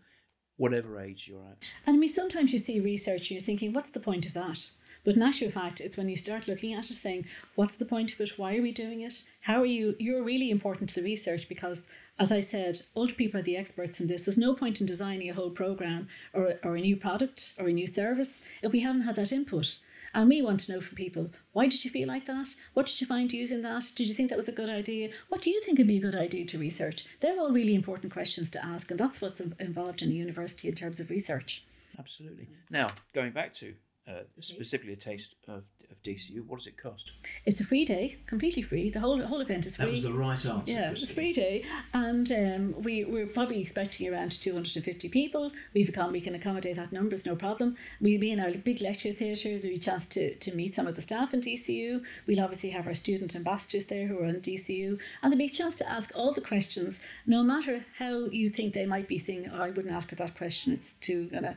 whatever 0.57 0.99
age 0.99 1.29
you're 1.29 1.43
at. 1.43 1.69
And 1.87 1.95
I 1.95 1.99
mean, 1.99 2.09
sometimes 2.09 2.53
you 2.53 2.59
see 2.59 2.81
research 2.81 3.23
and 3.23 3.33
you're 3.33 3.41
thinking, 3.41 3.73
what's 3.73 3.91
the 3.91 4.01
point 4.01 4.27
of 4.27 4.33
that? 4.35 4.71
But 5.05 5.17
in 5.17 5.23
actual 5.23 5.51
fact, 5.51 5.81
it's 5.81 5.97
when 5.97 6.09
you 6.09 6.17
start 6.17 6.49
looking 6.49 6.75
at 6.75 6.91
it, 6.91 6.95
saying, 6.95 7.27
what's 7.55 7.77
the 7.77 7.85
point 7.85 8.13
of 8.13 8.21
it? 8.21 8.33
Why 8.39 8.57
are 8.57 8.63
we 8.63 8.73
doing 8.73 9.03
it? 9.03 9.23
How 9.43 9.61
are 9.61 9.67
you? 9.67 9.95
You're 9.99 10.25
really 10.25 10.51
important 10.51 10.89
to 10.91 10.97
the 10.97 11.05
research 11.05 11.49
because, 11.49 11.87
as 12.19 12.33
I 12.33 12.41
said, 12.41 12.81
older 12.97 13.15
people 13.15 13.39
are 13.39 13.45
the 13.45 13.57
experts 13.57 14.01
in 14.01 14.09
this. 14.09 14.25
There's 14.25 14.39
no 14.39 14.55
point 14.55 14.81
in 14.81 14.87
designing 14.87 15.31
a 15.31 15.35
whole 15.35 15.51
program 15.51 16.09
or, 16.33 16.55
or 16.65 16.77
a 16.77 16.81
new 16.81 16.97
product 16.97 17.53
or 17.59 17.69
a 17.69 17.73
new 17.73 17.87
service 17.87 18.41
if 18.63 18.73
we 18.73 18.81
haven't 18.81 19.03
had 19.03 19.17
that 19.17 19.31
input. 19.31 19.79
And 20.15 20.29
we 20.29 20.43
want 20.43 20.61
to 20.61 20.73
know 20.73 20.81
from 20.81 20.97
people 20.97 21.31
why 21.53 21.67
did 21.67 21.85
you 21.85 21.91
feel 21.91 22.09
like 22.09 22.27
that? 22.27 22.55
What 22.75 22.87
did 22.87 23.01
you 23.01 23.07
find 23.07 23.33
using 23.33 23.63
that? 23.63 23.93
Did 23.95 24.07
you 24.07 24.15
think 24.15 24.31
that 24.31 24.37
was 24.37 24.49
a 24.49 24.53
good 24.53 24.69
idea? 24.69 25.11
What 25.29 25.43
do 25.43 25.51
you 25.51 25.61
think 25.63 25.79
would 25.79 25.87
be 25.87 25.99
a 25.99 26.01
good 26.01 26.15
idea 26.15 26.47
to 26.47 26.59
research? 26.59 27.07
They're 27.21 27.39
all 27.39 27.53
really 27.53 27.75
important 27.75 28.13
questions 28.13 28.51
to 28.51 28.65
ask, 28.65 28.91
and 28.91 29.01
that's 29.01 29.21
what's 29.21 29.41
involved 29.41 30.03
in 30.03 30.11
a 30.11 30.15
university 30.15 30.69
in 30.69 30.75
terms 30.75 31.01
of 31.01 31.11
research. 31.11 31.65
Absolutely. 31.99 32.49
Now, 32.71 32.89
going 33.15 33.33
back 33.33 33.55
to 33.55 33.75
uh, 34.09 34.21
specifically 34.39 34.93
a 34.93 34.97
taste 34.97 35.35
of, 35.49 35.65
of 35.91 36.03
DCU. 36.05 36.45
What 36.47 36.59
does 36.59 36.67
it 36.69 36.77
cost? 36.77 37.11
It's 37.45 37.61
a 37.61 37.65
free 37.65 37.85
day, 37.85 38.19
completely 38.27 38.63
free. 38.63 38.89
The 38.91 39.01
whole 39.01 39.21
whole 39.23 39.41
event 39.41 39.67
is 39.67 39.77
free. 39.77 39.87
That 39.87 39.93
was 39.93 40.03
the 40.03 40.13
right 40.13 40.33
answer. 40.33 40.63
Yeah, 40.67 40.93
it's 40.93 41.11
a 41.11 41.15
free 41.15 41.33
day, 41.33 41.65
and 41.93 42.31
um, 42.31 42.83
we 42.83 43.05
we're 43.05 43.27
probably 43.27 43.61
expecting 43.61 44.13
around 44.13 44.31
two 44.31 44.53
hundred 44.53 44.77
and 44.77 44.85
fifty 44.85 45.09
people. 45.09 45.51
We've 45.75 45.93
come, 45.93 46.13
we 46.13 46.21
can 46.21 46.35
accommodate 46.35 46.77
that 46.77 46.93
number, 46.93 47.15
it's 47.15 47.27
no 47.27 47.35
problem. 47.35 47.77
We'll 48.01 48.21
be 48.21 48.31
in 48.31 48.41
our 48.41 48.53
big 48.53 48.81
lecture 48.81 49.11
theatre. 49.11 49.49
There'll 49.49 49.63
be 49.63 49.75
a 49.75 49.79
chance 49.79 50.07
to, 50.09 50.35
to 50.37 50.55
meet 50.55 50.75
some 50.75 50.87
of 50.87 50.95
the 50.95 51.03
staff 51.03 51.35
in 51.35 51.41
DCU. 51.41 52.05
We'll 52.27 52.41
obviously 52.41 52.71
have 52.71 52.87
our 52.87 52.95
student 52.95 53.35
ambassadors 53.35 53.87
there 53.87 54.07
who 54.07 54.21
are 54.21 54.27
on 54.27 54.37
DCU, 54.37 55.01
and 55.23 55.33
there'll 55.33 55.39
be 55.39 55.47
a 55.47 55.51
chance 55.51 55.77
to 55.77 55.91
ask 55.91 56.13
all 56.15 56.33
the 56.33 56.41
questions, 56.41 57.01
no 57.27 57.43
matter 57.43 57.85
how 57.99 58.27
you 58.27 58.49
think 58.49 58.73
they 58.73 58.87
might 58.87 59.09
be 59.09 59.19
saying, 59.19 59.51
oh, 59.53 59.63
I 59.63 59.71
wouldn't 59.71 59.93
ask 59.93 60.11
her 60.11 60.17
that 60.17 60.37
question. 60.37 60.73
It's 60.73 60.95
too 60.95 61.29
gonna 61.29 61.57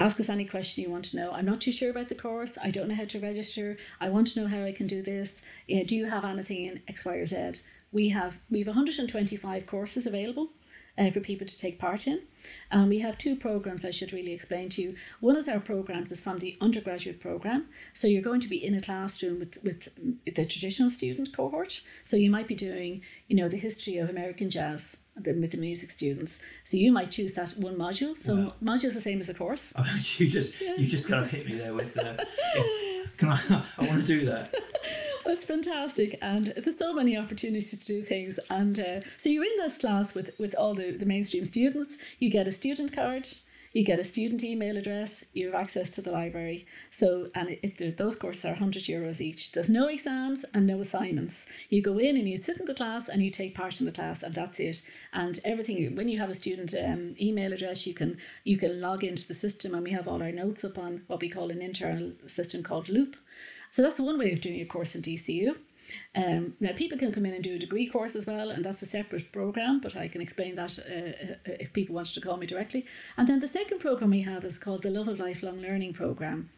Ask 0.00 0.20
us 0.20 0.28
any 0.28 0.44
question 0.44 0.84
you 0.84 0.90
want 0.90 1.06
to 1.06 1.16
know. 1.16 1.32
I'm 1.32 1.46
not 1.46 1.60
too 1.60 1.72
sure 1.72 1.90
about 1.90 2.08
the 2.08 2.14
course. 2.14 2.56
I 2.62 2.70
don't 2.70 2.88
know 2.88 2.94
how 2.94 3.06
to 3.06 3.18
register. 3.18 3.76
I 4.00 4.08
want 4.10 4.28
to 4.28 4.40
know 4.40 4.46
how 4.46 4.62
I 4.62 4.70
can 4.70 4.86
do 4.86 5.02
this. 5.02 5.42
Know, 5.68 5.82
do 5.82 5.96
you 5.96 6.06
have 6.06 6.24
anything 6.24 6.66
in 6.66 6.82
X, 6.86 7.04
Y, 7.04 7.14
or 7.14 7.26
Z? 7.26 7.60
We 7.90 8.10
have 8.10 8.38
we 8.48 8.60
have 8.60 8.68
125 8.68 9.66
courses 9.66 10.06
available 10.06 10.50
uh, 10.98 11.10
for 11.10 11.20
people 11.20 11.46
to 11.46 11.58
take 11.58 11.80
part 11.80 12.06
in. 12.06 12.20
Um, 12.70 12.88
we 12.88 13.00
have 13.00 13.18
two 13.18 13.34
programs 13.34 13.84
I 13.84 13.90
should 13.90 14.12
really 14.12 14.32
explain 14.32 14.68
to 14.70 14.82
you. 14.82 14.96
One 15.20 15.36
of 15.36 15.48
our 15.48 15.60
programs 15.60 16.12
is 16.12 16.20
from 16.20 16.38
the 16.38 16.56
undergraduate 16.60 17.20
program. 17.20 17.66
So 17.92 18.06
you're 18.06 18.22
going 18.22 18.40
to 18.40 18.48
be 18.48 18.64
in 18.64 18.74
a 18.74 18.80
classroom 18.80 19.40
with, 19.40 19.58
with 19.64 19.88
the 20.24 20.44
traditional 20.44 20.90
student 20.90 21.36
cohort. 21.36 21.80
So 22.04 22.16
you 22.16 22.30
might 22.30 22.46
be 22.46 22.54
doing, 22.54 23.02
you 23.26 23.36
know, 23.36 23.48
the 23.48 23.56
history 23.56 23.98
of 23.98 24.10
American 24.10 24.50
jazz 24.50 24.96
with 25.24 25.50
the 25.52 25.58
music 25.58 25.90
students. 25.90 26.38
So 26.64 26.76
you 26.76 26.92
might 26.92 27.10
choose 27.10 27.34
that 27.34 27.52
one 27.52 27.76
module. 27.76 28.16
So 28.16 28.34
wow. 28.34 28.52
module 28.62 28.86
is 28.86 28.94
the 28.94 29.00
same 29.00 29.20
as 29.20 29.28
a 29.28 29.34
course. 29.34 29.72
you 30.18 30.26
just 30.26 30.60
you 30.60 30.86
just 30.86 31.08
kind 31.08 31.22
of 31.22 31.30
hit 31.30 31.46
me 31.46 31.54
there 31.54 31.74
with. 31.74 31.96
Uh, 31.98 32.14
yeah. 32.54 32.62
Can 33.16 33.30
I? 33.30 33.62
I 33.78 33.86
want 33.86 34.00
to 34.00 34.06
do 34.06 34.24
that. 34.26 34.54
well, 35.24 35.34
it's 35.34 35.44
fantastic, 35.44 36.16
and 36.22 36.46
there's 36.56 36.78
so 36.78 36.94
many 36.94 37.16
opportunities 37.16 37.70
to 37.70 37.76
do 37.84 38.00
things. 38.00 38.38
And 38.48 38.78
uh, 38.78 39.00
so 39.16 39.28
you're 39.28 39.44
in 39.44 39.56
this 39.58 39.78
class 39.78 40.14
with 40.14 40.30
with 40.38 40.54
all 40.56 40.74
the 40.74 40.92
the 40.92 41.06
mainstream 41.06 41.44
students. 41.44 41.96
You 42.18 42.30
get 42.30 42.46
a 42.46 42.52
student 42.52 42.94
card 42.94 43.28
you 43.78 43.84
get 43.84 44.00
a 44.00 44.04
student 44.04 44.42
email 44.42 44.76
address, 44.76 45.22
you 45.34 45.46
have 45.46 45.54
access 45.54 45.88
to 45.88 46.02
the 46.02 46.10
library. 46.10 46.66
So, 46.90 47.30
and 47.36 47.50
it, 47.50 47.80
it, 47.80 47.96
those 47.96 48.16
courses 48.16 48.44
are 48.44 48.48
100 48.48 48.82
euros 48.82 49.20
each. 49.20 49.52
There's 49.52 49.68
no 49.68 49.86
exams 49.86 50.44
and 50.52 50.66
no 50.66 50.80
assignments. 50.80 51.46
You 51.70 51.80
go 51.80 51.96
in 51.96 52.16
and 52.16 52.28
you 52.28 52.36
sit 52.36 52.58
in 52.58 52.66
the 52.66 52.74
class 52.74 53.08
and 53.08 53.22
you 53.22 53.30
take 53.30 53.54
part 53.54 53.78
in 53.78 53.86
the 53.86 53.92
class, 53.92 54.24
and 54.24 54.34
that's 54.34 54.58
it. 54.58 54.82
And 55.12 55.38
everything, 55.44 55.94
when 55.94 56.08
you 56.08 56.18
have 56.18 56.28
a 56.28 56.34
student 56.34 56.74
um, 56.74 57.14
email 57.20 57.52
address, 57.52 57.86
you 57.86 57.94
can 57.94 58.18
you 58.42 58.56
can 58.56 58.80
log 58.80 59.04
into 59.04 59.28
the 59.28 59.34
system, 59.34 59.74
and 59.74 59.84
we 59.84 59.92
have 59.92 60.08
all 60.08 60.24
our 60.24 60.32
notes 60.32 60.64
up 60.64 60.76
on 60.76 61.02
what 61.06 61.20
we 61.20 61.28
call 61.28 61.50
an 61.50 61.62
internal 61.62 62.10
system 62.26 62.64
called 62.64 62.88
Loop. 62.88 63.16
So 63.70 63.82
that's 63.82 64.00
one 64.00 64.18
way 64.18 64.32
of 64.32 64.40
doing 64.40 64.60
a 64.60 64.64
course 64.64 64.96
in 64.96 65.02
DCU. 65.02 65.56
Um, 66.14 66.54
now, 66.60 66.72
people 66.72 66.98
can 66.98 67.12
come 67.12 67.26
in 67.26 67.34
and 67.34 67.42
do 67.42 67.54
a 67.54 67.58
degree 67.58 67.86
course 67.86 68.16
as 68.16 68.26
well, 68.26 68.50
and 68.50 68.64
that's 68.64 68.82
a 68.82 68.86
separate 68.86 69.32
program, 69.32 69.80
but 69.80 69.96
I 69.96 70.08
can 70.08 70.20
explain 70.20 70.56
that 70.56 70.78
uh, 70.78 71.52
uh, 71.52 71.56
if 71.60 71.72
people 71.72 71.94
wanted 71.94 72.14
to 72.14 72.20
call 72.20 72.36
me 72.36 72.46
directly. 72.46 72.84
And 73.16 73.28
then 73.28 73.40
the 73.40 73.46
second 73.46 73.78
program 73.80 74.10
we 74.10 74.22
have 74.22 74.44
is 74.44 74.58
called 74.58 74.82
the 74.82 74.90
Love 74.90 75.08
of 75.08 75.18
Lifelong 75.18 75.60
Learning 75.60 75.92
Program. 75.92 76.50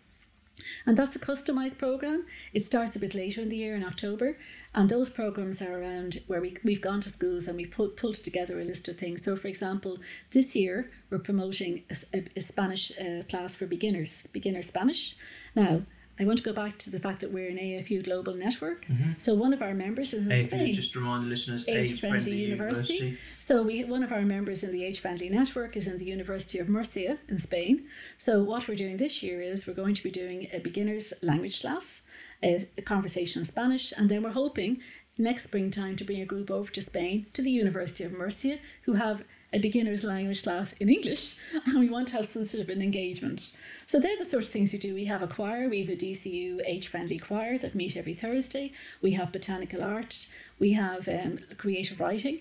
And 0.86 0.96
that's 0.96 1.16
a 1.16 1.18
customized 1.18 1.78
program. 1.78 2.26
It 2.52 2.64
starts 2.64 2.96
a 2.96 2.98
bit 2.98 3.14
later 3.14 3.40
in 3.40 3.48
the 3.48 3.56
year 3.56 3.74
in 3.74 3.84
October. 3.84 4.36
And 4.74 4.88
those 4.88 5.10
programs 5.10 5.62
are 5.62 5.80
around 5.80 6.20
where 6.26 6.40
we, 6.40 6.56
we've 6.64 6.80
gone 6.80 7.00
to 7.02 7.08
schools 7.08 7.46
and 7.46 7.56
we've 7.56 7.70
pulled, 7.70 7.96
pulled 7.96 8.16
together 8.16 8.60
a 8.60 8.64
list 8.64 8.88
of 8.88 8.96
things. 8.96 9.24
So, 9.24 9.36
for 9.36 9.48
example, 9.48 9.98
this 10.32 10.54
year 10.54 10.90
we're 11.10 11.18
promoting 11.18 11.84
a, 11.90 12.18
a, 12.18 12.24
a 12.36 12.40
Spanish 12.40 12.92
uh, 12.98 13.22
class 13.28 13.56
for 13.56 13.66
beginners, 13.66 14.26
beginner 14.32 14.62
Spanish. 14.62 15.16
Now, 15.54 15.82
I 16.20 16.24
want 16.24 16.38
to 16.38 16.44
go 16.44 16.52
back 16.52 16.76
to 16.78 16.90
the 16.90 17.00
fact 17.00 17.20
that 17.20 17.32
we're 17.32 17.48
an 17.48 17.56
AFU 17.56 18.04
global 18.04 18.34
network. 18.34 18.84
Mm-hmm. 18.84 19.12
So 19.16 19.34
one 19.34 19.54
of 19.54 19.62
our 19.62 19.72
members 19.72 20.12
is 20.12 20.26
in 20.26 20.28
AFU, 20.30 20.46
Spain. 20.48 20.74
Just 20.74 20.94
remind 20.94 21.22
the 21.22 21.28
listeners, 21.28 21.64
Age, 21.66 21.92
Age 21.92 22.00
Friendly, 22.00 22.20
Friendly 22.20 22.38
University. 22.42 22.94
University. 22.94 23.22
So 23.38 23.62
we 23.62 23.84
one 23.84 24.02
of 24.02 24.12
our 24.12 24.20
members 24.20 24.62
in 24.62 24.70
the 24.70 24.84
Age 24.84 25.00
Friendly 25.00 25.30
network 25.30 25.78
is 25.78 25.86
in 25.86 25.96
the 25.96 26.04
University 26.04 26.58
of 26.58 26.68
Murcia 26.68 27.18
in 27.28 27.38
Spain. 27.38 27.86
So 28.18 28.42
what 28.42 28.68
we're 28.68 28.76
doing 28.76 28.98
this 28.98 29.22
year 29.22 29.40
is 29.40 29.66
we're 29.66 29.72
going 29.82 29.94
to 29.94 30.02
be 30.02 30.10
doing 30.10 30.46
a 30.52 30.58
beginners 30.58 31.14
language 31.22 31.62
class, 31.62 32.02
a, 32.42 32.66
a 32.76 32.82
conversation 32.82 33.40
in 33.40 33.46
Spanish, 33.46 33.92
and 33.96 34.10
then 34.10 34.22
we're 34.22 34.32
hoping 34.32 34.82
next 35.16 35.44
springtime 35.44 35.96
to 35.96 36.04
bring 36.04 36.20
a 36.20 36.26
group 36.26 36.50
over 36.50 36.70
to 36.72 36.82
Spain 36.82 37.26
to 37.32 37.40
the 37.40 37.50
University 37.50 38.04
of 38.04 38.12
Murcia 38.12 38.58
who 38.82 38.94
have 38.94 39.24
a 39.52 39.58
beginner's 39.58 40.04
language 40.04 40.42
class 40.42 40.72
in 40.74 40.88
English, 40.88 41.36
and 41.66 41.78
we 41.78 41.88
want 41.88 42.08
to 42.08 42.16
have 42.16 42.26
some 42.26 42.44
sort 42.44 42.62
of 42.62 42.68
an 42.68 42.82
engagement. 42.82 43.52
So 43.86 43.98
they're 43.98 44.16
the 44.16 44.24
sort 44.24 44.44
of 44.44 44.50
things 44.50 44.72
we 44.72 44.78
do. 44.78 44.94
We 44.94 45.06
have 45.06 45.22
a 45.22 45.26
choir, 45.26 45.68
we 45.68 45.80
have 45.80 45.88
a 45.88 45.96
DCU 45.96 46.60
age 46.66 46.88
friendly 46.88 47.18
choir 47.18 47.58
that 47.58 47.74
meet 47.74 47.96
every 47.96 48.14
Thursday. 48.14 48.72
We 49.02 49.12
have 49.12 49.32
botanical 49.32 49.82
art, 49.82 50.26
we 50.58 50.72
have 50.72 51.08
um, 51.08 51.38
creative 51.56 52.00
writing. 52.00 52.40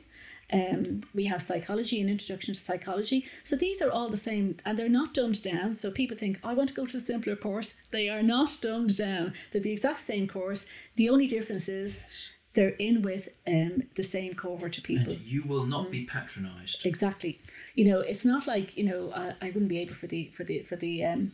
Um, 0.51 1.03
we 1.13 1.25
have 1.25 1.43
psychology 1.43 2.01
and 2.01 2.09
introduction 2.09 2.55
to 2.55 2.59
psychology. 2.59 3.25
So 3.43 3.55
these 3.55 3.83
are 3.83 3.91
all 3.91 4.09
the 4.09 4.17
same 4.17 4.57
and 4.65 4.79
they're 4.79 4.89
not 4.89 5.13
dumbed 5.13 5.43
down. 5.43 5.75
So 5.75 5.91
people 5.91 6.17
think, 6.17 6.39
I 6.43 6.55
want 6.55 6.69
to 6.69 6.75
go 6.75 6.87
to 6.87 6.93
the 6.93 6.99
simpler 6.99 7.35
course. 7.35 7.75
They 7.91 8.09
are 8.09 8.23
not 8.23 8.57
dumbed 8.59 8.97
down. 8.97 9.33
They're 9.51 9.61
the 9.61 9.71
exact 9.71 9.99
same 9.99 10.27
course. 10.27 10.65
The 10.95 11.07
only 11.07 11.27
difference 11.27 11.69
is 11.69 12.03
they're 12.59 12.75
in 12.77 13.01
with 13.01 13.29
um, 13.47 13.83
the 13.95 14.03
same 14.03 14.33
cohort 14.33 14.77
of 14.77 14.83
people. 14.83 15.13
And 15.13 15.21
you 15.21 15.43
will 15.43 15.65
not 15.65 15.89
be 15.89 16.03
patronised. 16.03 16.85
Exactly. 16.85 17.39
You 17.73 17.85
know, 17.85 18.01
it's 18.01 18.25
not 18.25 18.47
like 18.47 18.75
you 18.77 18.83
know 18.83 19.11
uh, 19.15 19.31
I 19.41 19.45
wouldn't 19.45 19.69
be 19.69 19.79
able 19.79 19.93
for 19.93 20.07
the 20.07 20.25
for 20.35 20.43
the 20.43 20.59
for 20.63 20.75
the 20.75 21.05
um, 21.05 21.31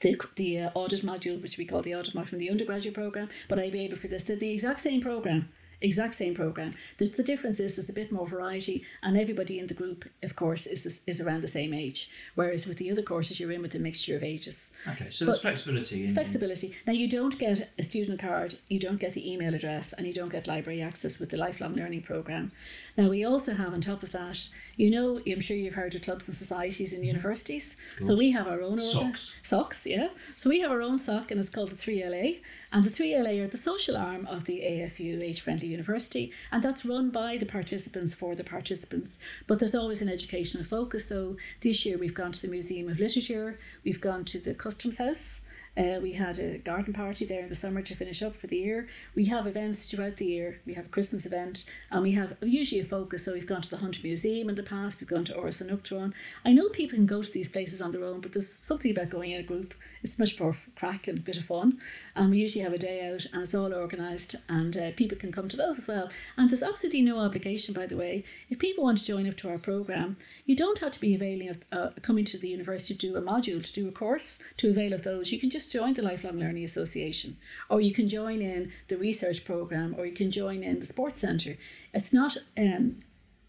the 0.00 0.18
the 0.36 0.60
uh, 0.60 0.70
audit 0.74 1.02
module, 1.02 1.42
which 1.42 1.58
we 1.58 1.66
call 1.66 1.82
the 1.82 1.94
audit 1.94 2.14
module 2.14 2.28
from 2.28 2.38
the 2.38 2.50
undergraduate 2.50 2.94
program, 2.94 3.28
but 3.48 3.58
I'd 3.58 3.72
be 3.72 3.84
able 3.84 3.98
for 3.98 4.08
this. 4.08 4.24
They're 4.24 4.36
the 4.36 4.54
exact 4.54 4.80
same 4.80 5.02
program 5.02 5.50
exact 5.80 6.14
same 6.14 6.34
program. 6.34 6.74
The, 6.98 7.06
the 7.06 7.22
difference 7.22 7.60
is 7.60 7.76
there's 7.76 7.88
a 7.88 7.92
bit 7.92 8.12
more 8.12 8.26
variety, 8.26 8.84
and 9.02 9.16
everybody 9.16 9.58
in 9.58 9.66
the 9.66 9.74
group, 9.74 10.08
of 10.22 10.36
course, 10.36 10.66
is 10.66 11.00
is 11.06 11.20
around 11.20 11.42
the 11.42 11.48
same 11.48 11.72
age. 11.72 12.10
Whereas 12.34 12.66
with 12.66 12.78
the 12.78 12.90
other 12.90 13.02
courses, 13.02 13.40
you're 13.40 13.52
in 13.52 13.62
with 13.62 13.74
a 13.74 13.78
mixture 13.78 14.16
of 14.16 14.22
ages. 14.22 14.70
Okay, 14.88 15.10
so 15.10 15.24
there's 15.24 15.40
flexibility. 15.40 16.06
In, 16.06 16.14
flexibility. 16.14 16.74
Now 16.86 16.92
you 16.92 17.08
don't 17.08 17.38
get 17.38 17.70
a 17.78 17.82
student 17.82 18.20
card, 18.20 18.54
you 18.68 18.78
don't 18.78 19.00
get 19.00 19.14
the 19.14 19.32
email 19.32 19.54
address, 19.54 19.92
and 19.92 20.06
you 20.06 20.12
don't 20.12 20.32
get 20.32 20.46
library 20.46 20.82
access 20.82 21.18
with 21.18 21.30
the 21.30 21.36
lifelong 21.36 21.74
learning 21.74 22.02
program. 22.02 22.52
Now 22.96 23.08
we 23.08 23.24
also 23.24 23.52
have 23.54 23.72
on 23.72 23.80
top 23.80 24.02
of 24.02 24.12
that, 24.12 24.48
you 24.76 24.90
know, 24.90 25.20
I'm 25.26 25.40
sure 25.40 25.56
you've 25.56 25.74
heard 25.74 25.94
of 25.94 26.02
clubs 26.02 26.28
and 26.28 26.36
societies 26.36 26.92
in 26.92 27.00
mm-hmm. 27.00 27.08
universities. 27.08 27.76
So 28.00 28.16
we 28.16 28.30
have 28.32 28.46
our 28.46 28.62
own 28.62 28.78
SOCs. 28.78 29.34
SOCs, 29.42 29.86
yeah. 29.86 30.08
So 30.36 30.50
we 30.50 30.60
have 30.60 30.70
our 30.70 30.82
own 30.82 30.98
sock, 30.98 31.30
and 31.30 31.40
it's 31.40 31.50
called 31.50 31.70
the 31.70 31.76
Three 31.76 32.02
LA, 32.04 32.40
and 32.72 32.84
the 32.84 32.90
Three 32.90 33.16
LA 33.16 33.42
are 33.42 33.48
the 33.48 33.56
social 33.56 33.96
arm 33.96 34.26
of 34.26 34.44
the 34.44 34.60
AFU 34.60 35.20
Age 35.20 35.40
Friendly 35.40 35.66
University, 35.66 36.32
and 36.52 36.62
that's 36.62 36.86
run 36.86 37.10
by 37.10 37.36
the 37.36 37.46
participants 37.46 38.14
for 38.14 38.36
the 38.36 38.44
participants. 38.44 39.18
But 39.48 39.58
there's 39.58 39.74
always 39.74 40.02
an 40.02 40.08
educational 40.08 40.64
focus. 40.64 41.06
So 41.06 41.36
this 41.62 41.84
year 41.84 41.98
we've 41.98 42.14
gone 42.14 42.30
to 42.30 42.42
the 42.42 42.48
Museum 42.48 42.88
of 42.88 43.00
Literature, 43.00 43.58
we've 43.84 44.00
gone 44.00 44.24
to 44.26 44.38
the 44.38 44.54
Customs 44.54 44.98
House. 44.98 45.40
Uh, 45.76 46.00
we 46.02 46.12
had 46.12 46.38
a 46.38 46.58
garden 46.58 46.92
party 46.92 47.24
there 47.24 47.42
in 47.42 47.48
the 47.48 47.54
summer 47.54 47.80
to 47.80 47.94
finish 47.94 48.22
up 48.22 48.34
for 48.34 48.48
the 48.48 48.56
year. 48.56 48.88
We 49.14 49.26
have 49.26 49.46
events 49.46 49.90
throughout 49.90 50.16
the 50.16 50.26
year. 50.26 50.60
We 50.66 50.74
have 50.74 50.86
a 50.86 50.90
Christmas 50.90 51.26
event, 51.26 51.64
and 51.92 52.02
we 52.02 52.12
have 52.12 52.36
usually 52.42 52.80
a 52.80 52.84
focus. 52.84 53.24
So 53.24 53.32
we've 53.32 53.46
gone 53.46 53.62
to 53.62 53.70
the 53.70 53.76
Hunt 53.76 54.02
Museum 54.02 54.48
in 54.48 54.56
the 54.56 54.64
past. 54.64 55.00
We've 55.00 55.08
gone 55.08 55.24
to 55.26 55.40
an 55.40 55.48
Uachtaráin. 55.48 56.12
I 56.44 56.52
know 56.52 56.68
people 56.70 56.96
can 56.96 57.06
go 57.06 57.22
to 57.22 57.32
these 57.32 57.48
places 57.48 57.80
on 57.80 57.92
their 57.92 58.04
own, 58.04 58.20
but 58.20 58.32
there's 58.32 58.58
something 58.60 58.90
about 58.90 59.10
going 59.10 59.30
in 59.30 59.40
a 59.40 59.44
group 59.44 59.72
it's 60.02 60.18
much 60.18 60.38
more 60.38 60.56
crack 60.76 61.08
and 61.08 61.18
a 61.18 61.22
bit 61.22 61.36
of 61.36 61.44
fun. 61.44 61.78
And 62.16 62.30
we 62.30 62.38
usually 62.38 62.64
have 62.64 62.72
a 62.72 62.78
day 62.78 63.08
out 63.10 63.26
and 63.32 63.42
it's 63.42 63.54
all 63.54 63.72
organised 63.72 64.36
and 64.48 64.76
uh, 64.76 64.90
people 64.96 65.18
can 65.18 65.32
come 65.32 65.48
to 65.48 65.56
those 65.56 65.78
as 65.78 65.88
well. 65.88 66.10
And 66.36 66.50
there's 66.50 66.62
absolutely 66.62 67.02
no 67.02 67.18
obligation, 67.18 67.74
by 67.74 67.86
the 67.86 67.96
way. 67.96 68.24
If 68.48 68.58
people 68.58 68.84
want 68.84 68.98
to 68.98 69.04
join 69.04 69.28
up 69.28 69.36
to 69.38 69.48
our 69.48 69.58
programme, 69.58 70.16
you 70.46 70.56
don't 70.56 70.78
have 70.78 70.92
to 70.92 71.00
be 71.00 71.14
availing 71.14 71.48
of 71.48 71.64
uh, 71.72 71.90
coming 72.02 72.24
to 72.26 72.38
the 72.38 72.48
university 72.48 72.94
to 72.94 73.06
do 73.06 73.16
a 73.16 73.22
module, 73.22 73.64
to 73.64 73.72
do 73.72 73.88
a 73.88 73.92
course, 73.92 74.38
to 74.58 74.70
avail 74.70 74.92
of 74.92 75.02
those. 75.02 75.32
You 75.32 75.38
can 75.38 75.50
just 75.50 75.72
join 75.72 75.94
the 75.94 76.02
Lifelong 76.02 76.38
Learning 76.38 76.64
Association 76.64 77.36
or 77.68 77.80
you 77.80 77.92
can 77.92 78.08
join 78.08 78.40
in 78.42 78.72
the 78.88 78.96
research 78.96 79.44
programme 79.44 79.94
or 79.98 80.06
you 80.06 80.12
can 80.12 80.30
join 80.30 80.62
in 80.62 80.80
the 80.80 80.86
sports 80.86 81.20
centre. 81.20 81.56
It's 81.92 82.12
not 82.12 82.36
um, 82.56 82.96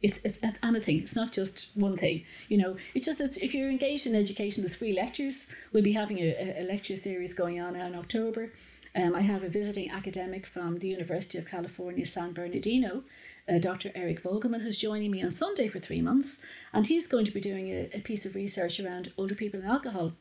it's, 0.01 0.19
it's 0.23 0.39
anything. 0.63 0.99
It's 0.99 1.15
not 1.15 1.31
just 1.31 1.69
one 1.75 1.97
thing. 1.97 2.25
You 2.49 2.57
know, 2.57 2.77
it's 2.95 3.05
just 3.05 3.19
that 3.19 3.37
if 3.37 3.53
you're 3.53 3.69
engaged 3.69 4.07
in 4.07 4.15
education, 4.15 4.63
there's 4.63 4.75
free 4.75 4.93
lectures. 4.93 5.47
We'll 5.71 5.83
be 5.83 5.93
having 5.93 6.19
a, 6.19 6.61
a 6.61 6.63
lecture 6.63 6.95
series 6.95 7.33
going 7.33 7.59
on 7.59 7.75
in 7.75 7.95
October. 7.95 8.51
Um, 8.93 9.15
I 9.15 9.21
have 9.21 9.43
a 9.43 9.49
visiting 9.49 9.89
academic 9.89 10.45
from 10.45 10.79
the 10.79 10.89
University 10.89 11.37
of 11.37 11.45
California, 11.45 12.05
San 12.05 12.33
Bernardino, 12.33 13.03
uh, 13.47 13.57
Dr. 13.57 13.91
Eric 13.95 14.21
Vogelman, 14.21 14.61
who's 14.61 14.77
joining 14.77 15.11
me 15.11 15.23
on 15.23 15.31
Sunday 15.31 15.69
for 15.69 15.79
three 15.79 16.01
months, 16.01 16.37
and 16.73 16.87
he's 16.87 17.07
going 17.07 17.23
to 17.23 17.31
be 17.31 17.39
doing 17.39 17.69
a, 17.69 17.89
a 17.93 18.01
piece 18.01 18.25
of 18.25 18.35
research 18.35 18.81
around 18.81 19.13
older 19.17 19.35
people 19.35 19.61
and 19.61 19.69
alcohol 19.69 20.11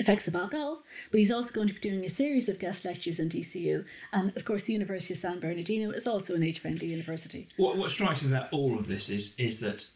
effects 0.00 0.26
of 0.26 0.34
alcohol, 0.34 0.82
but 1.10 1.18
he's 1.18 1.30
also 1.30 1.50
going 1.52 1.68
to 1.68 1.74
be 1.74 1.80
doing 1.80 2.04
a 2.04 2.08
series 2.08 2.48
of 2.48 2.58
guest 2.58 2.84
lectures 2.84 3.20
in 3.20 3.28
DCU. 3.28 3.84
And 4.12 4.34
of 4.36 4.44
course, 4.44 4.64
the 4.64 4.72
University 4.72 5.14
of 5.14 5.20
San 5.20 5.38
Bernardino 5.38 5.90
is 5.90 6.06
also 6.06 6.34
an 6.34 6.42
age 6.42 6.58
friendly 6.58 6.86
university. 6.86 7.48
What, 7.56 7.76
what 7.76 7.90
strikes 7.90 8.22
me 8.22 8.34
about 8.34 8.52
all 8.52 8.78
of 8.78 8.88
this 8.88 9.10
is, 9.10 9.34
is 9.38 9.60
that 9.60 9.86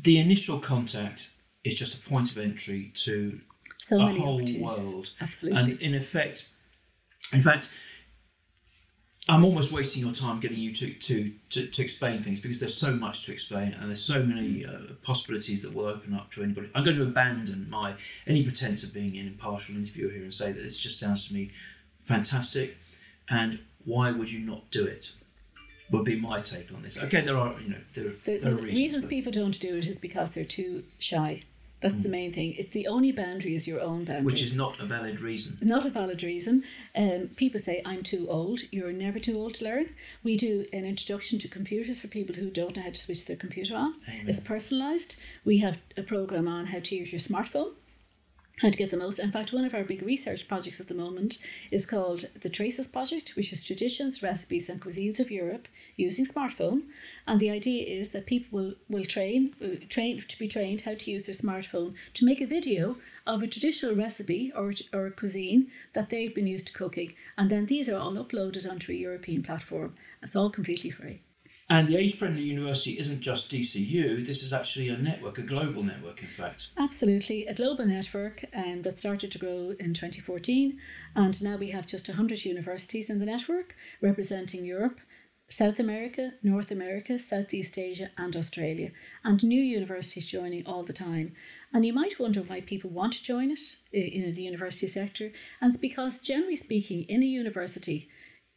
the 0.00 0.18
initial 0.18 0.58
contact 0.58 1.30
is 1.64 1.74
just 1.74 1.94
a 1.94 1.98
point 1.98 2.30
of 2.30 2.38
entry 2.38 2.92
to 2.96 3.40
so 3.78 4.00
a 4.00 4.12
whole 4.12 4.42
world. 4.60 5.10
Absolutely. 5.20 5.72
And 5.72 5.82
in 5.82 5.94
effect, 5.94 6.48
in 7.32 7.40
fact, 7.40 7.72
I'm 9.28 9.44
almost 9.44 9.70
wasting 9.70 10.02
your 10.02 10.12
time 10.12 10.40
getting 10.40 10.58
you 10.58 10.72
to, 10.74 10.92
to, 10.92 11.32
to, 11.50 11.66
to, 11.68 11.82
explain 11.82 12.22
things 12.22 12.40
because 12.40 12.58
there's 12.58 12.76
so 12.76 12.92
much 12.92 13.24
to 13.26 13.32
explain 13.32 13.72
and 13.72 13.88
there's 13.88 14.02
so 14.02 14.20
many 14.20 14.66
uh, 14.66 14.94
possibilities 15.04 15.62
that 15.62 15.72
will 15.72 15.86
open 15.86 16.12
up 16.12 16.32
to 16.32 16.42
anybody. 16.42 16.68
I'm 16.74 16.82
going 16.82 16.96
to 16.96 17.04
abandon 17.04 17.70
my 17.70 17.94
any 18.26 18.42
pretense 18.42 18.82
of 18.82 18.92
being 18.92 19.16
an 19.16 19.28
impartial 19.28 19.76
interviewer 19.76 20.10
here 20.10 20.22
and 20.22 20.34
say 20.34 20.50
that 20.50 20.60
this 20.60 20.76
just 20.76 20.98
sounds 20.98 21.28
to 21.28 21.34
me 21.34 21.52
fantastic 22.00 22.76
and 23.30 23.60
why 23.84 24.10
would 24.10 24.32
you 24.32 24.44
not 24.44 24.70
do 24.72 24.84
it? 24.84 25.12
Would 25.92 26.04
be 26.04 26.18
my 26.18 26.40
take 26.40 26.72
on 26.72 26.82
this. 26.82 26.98
Okay, 26.98 27.20
there 27.20 27.36
are 27.36 27.54
you 27.60 27.68
know 27.68 27.76
there, 27.92 28.04
the, 28.04 28.38
there 28.38 28.40
the 28.40 28.50
reasons, 28.56 28.72
reasons 28.72 29.06
people 29.06 29.30
don't 29.30 29.60
do 29.60 29.76
it 29.76 29.86
is 29.86 29.98
because 29.98 30.30
they're 30.30 30.44
too 30.44 30.84
shy 30.98 31.42
that's 31.82 31.96
mm. 31.96 32.04
the 32.04 32.08
main 32.08 32.32
thing. 32.32 32.54
It's 32.56 32.72
the 32.72 32.86
only 32.86 33.12
boundary 33.12 33.54
is 33.54 33.66
your 33.66 33.80
own 33.80 34.04
boundary. 34.04 34.24
Which 34.24 34.42
is 34.42 34.54
not 34.54 34.80
a 34.80 34.86
valid 34.86 35.20
reason. 35.20 35.58
Not 35.60 35.84
a 35.84 35.90
valid 35.90 36.22
reason. 36.22 36.62
Um, 36.96 37.30
people 37.36 37.60
say, 37.60 37.82
I'm 37.84 38.02
too 38.02 38.26
old. 38.30 38.60
You're 38.70 38.92
never 38.92 39.18
too 39.18 39.36
old 39.36 39.54
to 39.54 39.64
learn. 39.64 39.90
We 40.22 40.36
do 40.36 40.64
an 40.72 40.84
introduction 40.84 41.38
to 41.40 41.48
computers 41.48 42.00
for 42.00 42.06
people 42.06 42.36
who 42.36 42.50
don't 42.50 42.76
know 42.76 42.82
how 42.82 42.90
to 42.90 42.94
switch 42.94 43.26
their 43.26 43.36
computer 43.36 43.74
on. 43.74 43.96
Amen. 44.08 44.28
It's 44.28 44.40
personalised. 44.40 45.16
We 45.44 45.58
have 45.58 45.78
a 45.96 46.02
program 46.02 46.48
on 46.48 46.66
how 46.66 46.78
to 46.80 46.96
use 46.96 47.12
your 47.12 47.20
smartphone 47.20 47.72
to 48.60 48.70
get 48.70 48.90
the 48.90 48.96
most. 48.96 49.18
In 49.18 49.32
fact, 49.32 49.52
one 49.52 49.64
of 49.64 49.74
our 49.74 49.82
big 49.82 50.02
research 50.02 50.46
projects 50.46 50.80
at 50.80 50.88
the 50.88 50.94
moment 50.94 51.38
is 51.70 51.86
called 51.86 52.28
the 52.40 52.48
Traces 52.48 52.86
Project, 52.86 53.34
which 53.34 53.52
is 53.52 53.64
traditions, 53.64 54.22
recipes, 54.22 54.68
and 54.68 54.80
cuisines 54.80 55.18
of 55.18 55.30
Europe 55.30 55.66
using 55.96 56.26
smartphone. 56.26 56.82
And 57.26 57.40
the 57.40 57.50
idea 57.50 57.84
is 57.84 58.10
that 58.10 58.26
people 58.26 58.58
will, 58.58 58.74
will 58.88 59.04
train, 59.04 59.54
uh, 59.62 59.84
train 59.88 60.22
to 60.26 60.38
be 60.38 60.48
trained 60.48 60.82
how 60.82 60.94
to 60.94 61.10
use 61.10 61.26
their 61.26 61.34
smartphone 61.34 61.94
to 62.14 62.24
make 62.24 62.40
a 62.40 62.46
video 62.46 62.96
of 63.26 63.42
a 63.42 63.48
traditional 63.48 63.94
recipe 63.94 64.52
or, 64.54 64.72
or 64.92 65.10
cuisine 65.10 65.68
that 65.94 66.10
they've 66.10 66.34
been 66.34 66.46
used 66.46 66.68
to 66.68 66.72
cooking. 66.72 67.14
And 67.36 67.50
then 67.50 67.66
these 67.66 67.88
are 67.88 67.98
all 67.98 68.14
uploaded 68.14 68.70
onto 68.70 68.92
a 68.92 68.96
European 68.96 69.42
platform. 69.42 69.94
It's 70.22 70.36
all 70.36 70.50
completely 70.50 70.90
free. 70.90 71.20
And 71.72 71.88
the 71.88 71.96
Age 71.96 72.16
Friendly 72.16 72.42
University 72.42 72.98
isn't 72.98 73.22
just 73.22 73.50
DCU, 73.50 74.26
this 74.26 74.42
is 74.42 74.52
actually 74.52 74.90
a 74.90 74.98
network, 74.98 75.38
a 75.38 75.42
global 75.42 75.82
network, 75.82 76.20
in 76.20 76.28
fact. 76.28 76.68
Absolutely, 76.76 77.46
a 77.46 77.54
global 77.54 77.86
network 77.86 78.44
um, 78.54 78.82
that 78.82 78.98
started 78.98 79.32
to 79.32 79.38
grow 79.38 79.74
in 79.80 79.94
2014. 79.94 80.78
And 81.16 81.42
now 81.42 81.56
we 81.56 81.70
have 81.70 81.86
just 81.86 82.08
100 82.08 82.44
universities 82.44 83.08
in 83.08 83.20
the 83.20 83.24
network 83.24 83.74
representing 84.02 84.66
Europe. 84.66 85.00
South 85.48 85.78
America, 85.78 86.34
North 86.42 86.70
America, 86.70 87.18
Southeast 87.18 87.78
Asia, 87.78 88.10
and 88.18 88.36
Australia, 88.36 88.90
and 89.24 89.42
new 89.42 89.60
universities 89.60 90.26
joining 90.26 90.66
all 90.66 90.82
the 90.82 90.92
time. 90.92 91.32
And 91.72 91.86
you 91.86 91.94
might 91.94 92.20
wonder 92.20 92.40
why 92.40 92.60
people 92.60 92.90
want 92.90 93.14
to 93.14 93.24
join 93.24 93.50
it 93.50 93.76
in 93.92 94.34
the 94.34 94.42
university 94.42 94.88
sector, 94.88 95.32
and 95.58 95.72
it's 95.72 95.80
because, 95.80 96.20
generally 96.20 96.56
speaking, 96.56 97.04
in 97.04 97.22
a 97.22 97.26
university, 97.26 98.10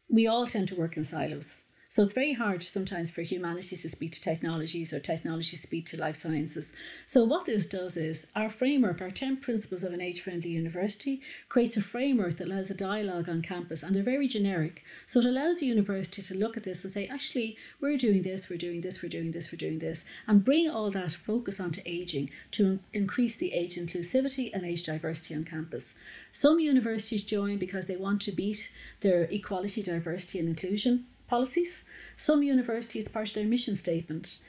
we 0.10 0.28
all 0.28 0.48
tend 0.48 0.68
to 0.68 0.76
work 0.76 0.98
in 0.98 1.06
silos. 1.06 1.62
So 1.96 2.04
it's 2.04 2.12
very 2.12 2.34
hard 2.34 2.62
sometimes 2.62 3.10
for 3.10 3.22
humanities 3.22 3.84
to 3.84 3.88
speak 3.88 4.12
to 4.12 4.22
technologies 4.22 4.92
or 4.92 5.00
technology 5.00 5.52
to 5.52 5.64
speak 5.64 5.86
to 5.86 5.98
life 5.98 6.18
sciences. 6.18 6.74
So 7.08 7.24
what 7.24 7.46
this 7.46 7.68
does 7.68 7.96
is 7.96 8.28
our 8.36 8.50
framework, 8.50 9.00
our 9.00 9.12
10 9.12 9.38
principles 9.38 9.82
of 9.82 9.94
an 9.94 10.02
age-friendly 10.02 10.50
university, 10.50 11.22
creates 11.48 11.78
a 11.78 11.82
framework 11.82 12.36
that 12.36 12.48
allows 12.48 12.70
a 12.70 12.74
dialogue 12.74 13.30
on 13.30 13.42
campus 13.42 13.82
and 13.82 13.96
they're 13.96 14.04
very 14.04 14.28
generic. 14.28 14.84
So 15.06 15.22
it 15.22 15.26
allows 15.26 15.62
the 15.62 15.68
university 15.68 16.22
to 16.22 16.36
look 16.36 16.58
at 16.58 16.64
this 16.64 16.84
and 16.84 16.92
say, 16.92 17.08
actually, 17.08 17.56
we're 17.80 17.96
doing 17.96 18.24
this, 18.24 18.50
we're 18.50 18.58
doing 18.58 18.82
this, 18.82 19.02
we're 19.02 19.08
doing 19.08 19.32
this, 19.32 19.54
we're 19.54 19.58
doing 19.58 19.80
this, 19.80 20.04
and 20.28 20.44
bring 20.44 20.70
all 20.70 20.92
that 20.92 21.14
focus 21.14 21.62
onto 21.62 21.80
aging 21.86 22.30
to 22.52 22.80
increase 22.92 23.38
the 23.38 23.54
age 23.54 23.78
inclusivity 23.78 24.54
and 24.54 24.66
age 24.66 24.84
diversity 24.84 25.34
on 25.34 25.46
campus. 25.46 25.96
Some 26.34 26.60
universities 26.60 27.24
join 27.24 27.56
because 27.56 27.86
they 27.86 27.96
want 27.96 28.22
to 28.24 28.34
beat 28.34 28.70
their 29.00 29.30
equality, 29.32 29.82
diversity 29.82 30.40
and 30.40 30.50
inclusion 30.50 31.06
policies. 31.28 31.84
Some 32.18 32.44
universities, 32.44 33.08
part 33.08 33.30
of 33.30 33.36
their 33.36 33.46
mission 33.46 33.76
statement, 33.76 34.40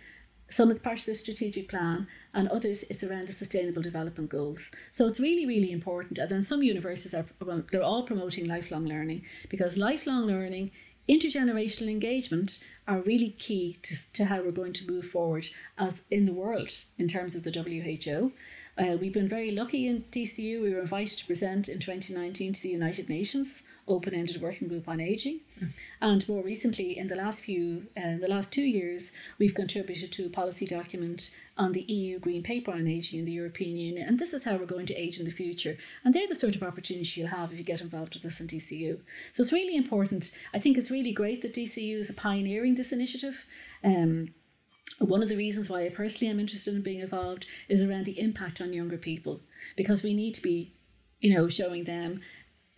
some 0.48 0.70
it's 0.70 0.80
part 0.80 1.00
of 1.00 1.06
the 1.06 1.14
strategic 1.14 1.68
plan, 1.68 2.06
and 2.32 2.48
others 2.48 2.84
it's 2.84 3.02
around 3.02 3.28
the 3.28 3.32
sustainable 3.32 3.82
development 3.82 4.30
goals. 4.30 4.70
So 4.92 5.06
it's 5.06 5.20
really, 5.20 5.46
really 5.46 5.72
important. 5.72 6.18
And 6.18 6.30
then 6.30 6.42
some 6.42 6.62
universities 6.62 7.14
are 7.14 7.26
well, 7.44 7.64
they're 7.72 7.82
all 7.82 8.04
promoting 8.04 8.46
lifelong 8.46 8.86
learning 8.86 9.24
because 9.48 9.76
lifelong 9.76 10.26
learning 10.26 10.70
intergenerational 11.08 11.90
engagement 11.90 12.58
are 12.88 13.00
really 13.00 13.30
key 13.30 13.78
to, 13.82 13.96
to 14.12 14.24
how 14.26 14.40
we're 14.40 14.52
going 14.52 14.72
to 14.72 14.90
move 14.90 15.06
forward 15.06 15.46
as 15.78 16.02
in 16.10 16.26
the 16.26 16.32
world 16.32 16.70
in 16.98 17.08
terms 17.08 17.34
of 17.34 17.42
the 17.42 17.50
WHO. 17.50 18.32
Uh, 18.78 18.96
we've 19.00 19.12
been 19.12 19.28
very 19.28 19.50
lucky 19.50 19.88
in 19.88 20.04
DCU. 20.10 20.62
We 20.62 20.74
were 20.74 20.80
invited 20.80 21.18
to 21.18 21.26
present 21.26 21.68
in 21.68 21.78
2019 21.78 22.52
to 22.52 22.62
the 22.62 22.68
United 22.68 23.08
Nations 23.08 23.62
open-ended 23.88 24.40
working 24.42 24.68
group 24.68 24.88
on 24.88 25.00
aging, 25.00 25.40
mm. 25.60 25.68
and 26.02 26.28
more 26.28 26.42
recently, 26.42 26.98
in 26.98 27.08
the 27.08 27.16
last 27.16 27.44
few, 27.44 27.86
uh, 27.96 28.16
the 28.16 28.28
last 28.28 28.52
two 28.52 28.62
years, 28.62 29.12
we've 29.38 29.54
contributed 29.54 30.10
to 30.12 30.26
a 30.26 30.30
policy 30.30 30.66
document 30.66 31.30
on 31.58 31.72
the 31.72 31.82
EU 31.82 32.18
Green 32.18 32.42
Paper 32.42 32.72
on 32.72 32.86
Aging 32.86 33.20
in 33.20 33.24
the 33.24 33.32
European 33.32 33.76
Union, 33.76 34.06
and 34.06 34.18
this 34.18 34.34
is 34.34 34.44
how 34.44 34.56
we're 34.56 34.66
going 34.66 34.86
to 34.86 34.94
age 34.94 35.18
in 35.18 35.24
the 35.24 35.30
future. 35.30 35.78
And 36.04 36.12
they're 36.12 36.28
the 36.28 36.34
sort 36.34 36.56
of 36.56 36.62
opportunity 36.62 37.20
you'll 37.20 37.30
have 37.30 37.52
if 37.52 37.58
you 37.58 37.64
get 37.64 37.80
involved 37.80 38.14
with 38.14 38.24
us 38.26 38.40
in 38.40 38.46
DCU. 38.46 39.00
So 39.32 39.42
it's 39.42 39.52
really 39.52 39.76
important. 39.76 40.36
I 40.52 40.58
think 40.58 40.76
it's 40.76 40.90
really 40.90 41.12
great 41.12 41.42
that 41.42 41.54
DCU 41.54 41.96
is 41.96 42.10
a 42.10 42.14
pioneering 42.14 42.74
this 42.76 42.92
initiative. 42.92 43.44
Um, 43.82 44.34
one 44.98 45.22
of 45.22 45.28
the 45.28 45.36
reasons 45.36 45.68
why 45.68 45.84
I 45.84 45.90
personally 45.90 46.30
am 46.30 46.40
interested 46.40 46.74
in 46.74 46.82
being 46.82 47.00
involved 47.00 47.46
is 47.68 47.82
around 47.82 48.04
the 48.04 48.20
impact 48.20 48.60
on 48.60 48.72
younger 48.72 48.96
people, 48.96 49.40
because 49.76 50.02
we 50.02 50.14
need 50.14 50.34
to 50.34 50.42
be, 50.42 50.72
you 51.20 51.34
know, 51.34 51.48
showing 51.48 51.84
them, 51.84 52.20